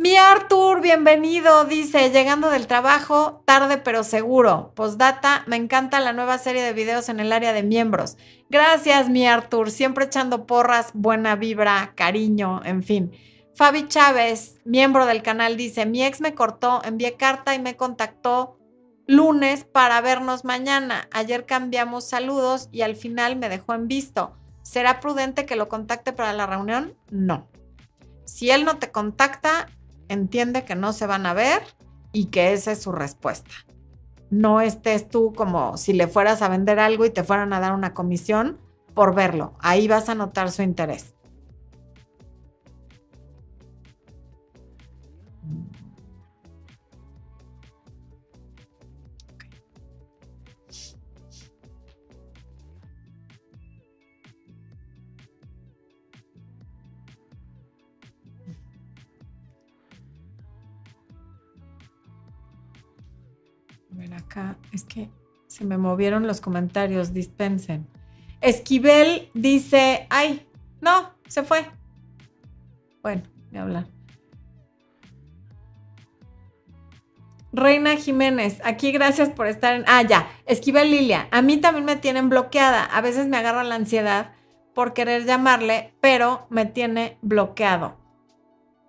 Mi 0.00 0.16
Arthur, 0.16 0.80
bienvenido, 0.80 1.66
dice, 1.66 2.08
llegando 2.08 2.48
del 2.48 2.66
trabajo, 2.66 3.42
tarde 3.44 3.76
pero 3.76 4.02
seguro. 4.02 4.72
Postdata, 4.74 5.44
me 5.46 5.56
encanta 5.56 6.00
la 6.00 6.14
nueva 6.14 6.38
serie 6.38 6.62
de 6.62 6.72
videos 6.72 7.10
en 7.10 7.20
el 7.20 7.30
área 7.34 7.52
de 7.52 7.62
miembros. 7.62 8.16
Gracias, 8.48 9.10
mi 9.10 9.26
Arthur, 9.26 9.70
siempre 9.70 10.06
echando 10.06 10.46
porras, 10.46 10.92
buena 10.94 11.36
vibra, 11.36 11.92
cariño, 11.96 12.62
en 12.64 12.82
fin. 12.82 13.12
Fabi 13.54 13.88
Chávez, 13.88 14.58
miembro 14.64 15.04
del 15.04 15.22
canal, 15.22 15.58
dice, 15.58 15.84
mi 15.84 16.02
ex 16.02 16.22
me 16.22 16.34
cortó, 16.34 16.80
envié 16.82 17.18
carta 17.18 17.54
y 17.54 17.58
me 17.58 17.76
contactó 17.76 18.58
lunes 19.06 19.64
para 19.64 20.00
vernos 20.00 20.46
mañana. 20.46 21.10
Ayer 21.12 21.44
cambiamos 21.44 22.08
saludos 22.08 22.70
y 22.72 22.80
al 22.80 22.96
final 22.96 23.36
me 23.36 23.50
dejó 23.50 23.74
en 23.74 23.86
visto. 23.86 24.34
¿Será 24.62 24.98
prudente 24.98 25.44
que 25.44 25.56
lo 25.56 25.68
contacte 25.68 26.14
para 26.14 26.32
la 26.32 26.46
reunión? 26.46 26.96
No. 27.10 27.50
Si 28.24 28.50
él 28.50 28.64
no 28.64 28.78
te 28.78 28.90
contacta, 28.90 29.66
entiende 30.10 30.64
que 30.64 30.74
no 30.74 30.92
se 30.92 31.06
van 31.06 31.24
a 31.24 31.34
ver 31.34 31.62
y 32.12 32.26
que 32.26 32.52
esa 32.52 32.72
es 32.72 32.82
su 32.82 32.92
respuesta. 32.92 33.50
No 34.28 34.60
estés 34.60 35.08
tú 35.08 35.32
como 35.34 35.76
si 35.76 35.92
le 35.92 36.06
fueras 36.06 36.42
a 36.42 36.48
vender 36.48 36.78
algo 36.78 37.04
y 37.04 37.10
te 37.10 37.24
fueran 37.24 37.52
a 37.52 37.60
dar 37.60 37.72
una 37.72 37.94
comisión 37.94 38.58
por 38.94 39.14
verlo. 39.14 39.54
Ahí 39.60 39.88
vas 39.88 40.08
a 40.08 40.14
notar 40.14 40.50
su 40.50 40.62
interés. 40.62 41.14
Es 64.72 64.84
que 64.84 65.10
se 65.46 65.64
me 65.64 65.78
movieron 65.78 66.26
los 66.26 66.40
comentarios, 66.40 67.12
dispensen. 67.12 67.86
Esquivel 68.40 69.30
dice, 69.34 70.06
ay, 70.10 70.46
no, 70.80 71.10
se 71.26 71.42
fue. 71.42 71.66
Bueno, 73.02 73.22
a 73.54 73.62
hablar. 73.62 73.86
Reina 77.52 77.96
Jiménez, 77.96 78.60
aquí 78.64 78.92
gracias 78.92 79.30
por 79.30 79.48
estar 79.48 79.74
en... 79.74 79.84
Ah, 79.88 80.02
ya, 80.02 80.28
Esquivel 80.46 80.90
Lilia, 80.90 81.26
a 81.32 81.42
mí 81.42 81.56
también 81.56 81.84
me 81.84 81.96
tienen 81.96 82.28
bloqueada. 82.28 82.84
A 82.84 83.00
veces 83.00 83.26
me 83.26 83.36
agarra 83.36 83.64
la 83.64 83.74
ansiedad 83.74 84.32
por 84.72 84.92
querer 84.92 85.26
llamarle, 85.26 85.92
pero 86.00 86.46
me 86.48 86.64
tiene 86.64 87.18
bloqueado. 87.22 87.96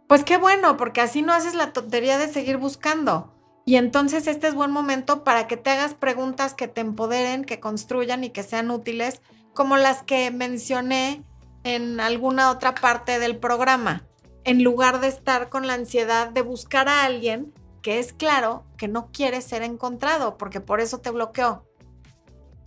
Pues 0.07 0.23
qué 0.23 0.37
bueno, 0.37 0.77
porque 0.77 1.01
así 1.01 1.21
no 1.21 1.33
haces 1.33 1.55
la 1.55 1.73
tontería 1.73 2.19
de 2.19 2.27
seguir 2.27 2.57
buscando. 2.57 3.30
Y 3.65 3.75
entonces 3.75 4.27
este 4.27 4.47
es 4.47 4.55
buen 4.55 4.71
momento 4.71 5.23
para 5.23 5.47
que 5.47 5.57
te 5.57 5.69
hagas 5.69 5.93
preguntas 5.93 6.53
que 6.53 6.67
te 6.67 6.81
empoderen, 6.81 7.45
que 7.45 7.59
construyan 7.59 8.23
y 8.23 8.31
que 8.31 8.43
sean 8.43 8.71
útiles, 8.71 9.21
como 9.53 9.77
las 9.77 10.03
que 10.03 10.31
mencioné 10.31 11.23
en 11.63 11.99
alguna 11.99 12.49
otra 12.49 12.73
parte 12.73 13.19
del 13.19 13.37
programa, 13.37 14.03
en 14.43 14.63
lugar 14.63 14.99
de 14.99 15.07
estar 15.07 15.49
con 15.49 15.67
la 15.67 15.75
ansiedad 15.75 16.29
de 16.29 16.41
buscar 16.41 16.89
a 16.89 17.05
alguien 17.05 17.53
que 17.81 17.99
es 17.99 18.13
claro 18.13 18.63
que 18.77 18.87
no 18.87 19.11
quiere 19.11 19.41
ser 19.41 19.63
encontrado, 19.63 20.37
porque 20.37 20.61
por 20.61 20.81
eso 20.81 20.99
te 20.99 21.11
bloqueó. 21.11 21.65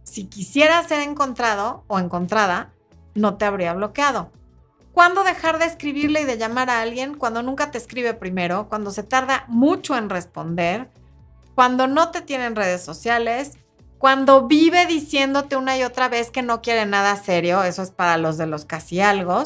Si 0.02 0.26
quisiera 0.26 0.82
ser 0.86 1.00
encontrado 1.02 1.84
o 1.86 1.98
encontrada, 1.98 2.72
no 3.14 3.36
te 3.36 3.44
habría 3.44 3.72
bloqueado. 3.72 4.30
¿Cuándo 4.94 5.24
dejar 5.24 5.58
de 5.58 5.64
escribirle 5.64 6.20
y 6.20 6.24
de 6.24 6.38
llamar 6.38 6.70
a 6.70 6.80
alguien? 6.80 7.16
Cuando 7.16 7.42
nunca 7.42 7.72
te 7.72 7.78
escribe 7.78 8.14
primero, 8.14 8.68
cuando 8.68 8.92
se 8.92 9.02
tarda 9.02 9.44
mucho 9.48 9.96
en 9.96 10.08
responder, 10.08 10.88
cuando 11.56 11.88
no 11.88 12.12
te 12.12 12.20
tiene 12.20 12.46
en 12.46 12.54
redes 12.54 12.84
sociales, 12.84 13.58
cuando 13.98 14.46
vive 14.46 14.86
diciéndote 14.86 15.56
una 15.56 15.76
y 15.76 15.82
otra 15.82 16.08
vez 16.08 16.30
que 16.30 16.42
no 16.42 16.62
quiere 16.62 16.86
nada 16.86 17.16
serio, 17.16 17.64
eso 17.64 17.82
es 17.82 17.90
para 17.90 18.18
los 18.18 18.38
de 18.38 18.46
los 18.46 18.66
casi 18.66 19.00
algo, 19.00 19.42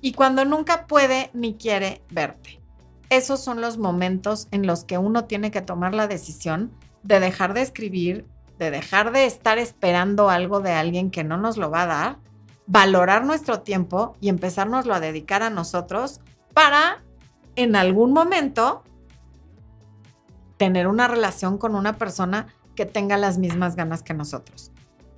y 0.00 0.14
cuando 0.14 0.44
nunca 0.44 0.88
puede 0.88 1.30
ni 1.32 1.54
quiere 1.54 2.02
verte. 2.10 2.60
Esos 3.08 3.42
son 3.42 3.60
los 3.60 3.78
momentos 3.78 4.48
en 4.50 4.66
los 4.66 4.82
que 4.82 4.98
uno 4.98 5.26
tiene 5.26 5.52
que 5.52 5.62
tomar 5.62 5.94
la 5.94 6.08
decisión 6.08 6.72
de 7.04 7.20
dejar 7.20 7.54
de 7.54 7.62
escribir, 7.62 8.26
de 8.58 8.72
dejar 8.72 9.12
de 9.12 9.26
estar 9.26 9.58
esperando 9.58 10.28
algo 10.28 10.58
de 10.58 10.72
alguien 10.72 11.12
que 11.12 11.22
no 11.22 11.36
nos 11.36 11.56
lo 11.56 11.70
va 11.70 11.82
a 11.82 11.86
dar 11.86 12.27
valorar 12.68 13.24
nuestro 13.24 13.62
tiempo 13.62 14.14
y 14.20 14.28
empezárnoslo 14.28 14.94
a 14.94 15.00
dedicar 15.00 15.42
a 15.42 15.50
nosotros 15.50 16.20
para 16.52 17.02
en 17.56 17.74
algún 17.74 18.12
momento 18.12 18.84
tener 20.58 20.86
una 20.86 21.08
relación 21.08 21.56
con 21.56 21.74
una 21.74 21.96
persona 21.96 22.54
que 22.76 22.84
tenga 22.84 23.16
las 23.16 23.38
mismas 23.38 23.74
ganas 23.74 24.02
que 24.02 24.12
nosotros. 24.14 24.70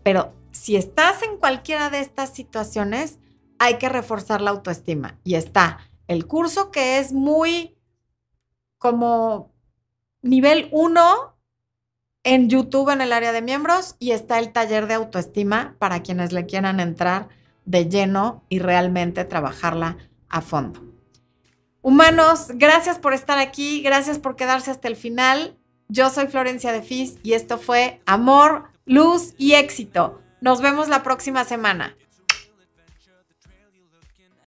Pero 0.05 0.32
si 0.53 0.76
estás 0.76 1.22
en 1.22 1.36
cualquiera 1.38 1.90
de 1.90 2.01
estas 2.01 2.30
situaciones, 2.30 3.18
hay 3.59 3.78
que 3.78 3.88
reforzar 3.88 4.40
la 4.40 4.51
autoestima. 4.51 5.18
Y 5.24 5.34
está 5.34 5.78
el 6.07 6.26
curso 6.26 6.70
que 6.70 6.98
es 6.98 7.12
muy 7.12 7.76
como 8.78 9.53
nivel 10.22 10.68
1 10.70 11.36
en 12.22 12.48
YouTube 12.48 12.90
en 12.90 13.01
el 13.01 13.12
área 13.12 13.32
de 13.32 13.42
miembros 13.42 13.96
y 13.98 14.12
está 14.12 14.38
el 14.38 14.53
taller 14.53 14.86
de 14.86 14.94
autoestima 14.94 15.74
para 15.78 16.03
quienes 16.03 16.32
le 16.32 16.46
quieran 16.46 16.78
entrar 16.78 17.39
de 17.70 17.88
lleno 17.88 18.44
y 18.48 18.58
realmente 18.58 19.24
trabajarla 19.24 19.96
a 20.28 20.40
fondo. 20.40 20.80
Humanos, 21.82 22.48
gracias 22.54 22.98
por 22.98 23.14
estar 23.14 23.38
aquí, 23.38 23.80
gracias 23.80 24.18
por 24.18 24.36
quedarse 24.36 24.70
hasta 24.70 24.88
el 24.88 24.96
final. 24.96 25.56
Yo 25.88 26.10
soy 26.10 26.26
Florencia 26.26 26.72
de 26.72 26.82
Fis 26.82 27.18
y 27.22 27.32
esto 27.32 27.58
fue 27.58 28.00
Amor, 28.06 28.64
Luz 28.84 29.34
y 29.38 29.54
Éxito. 29.54 30.20
Nos 30.40 30.60
vemos 30.60 30.88
la 30.88 31.02
próxima 31.02 31.44
semana. 31.44 31.96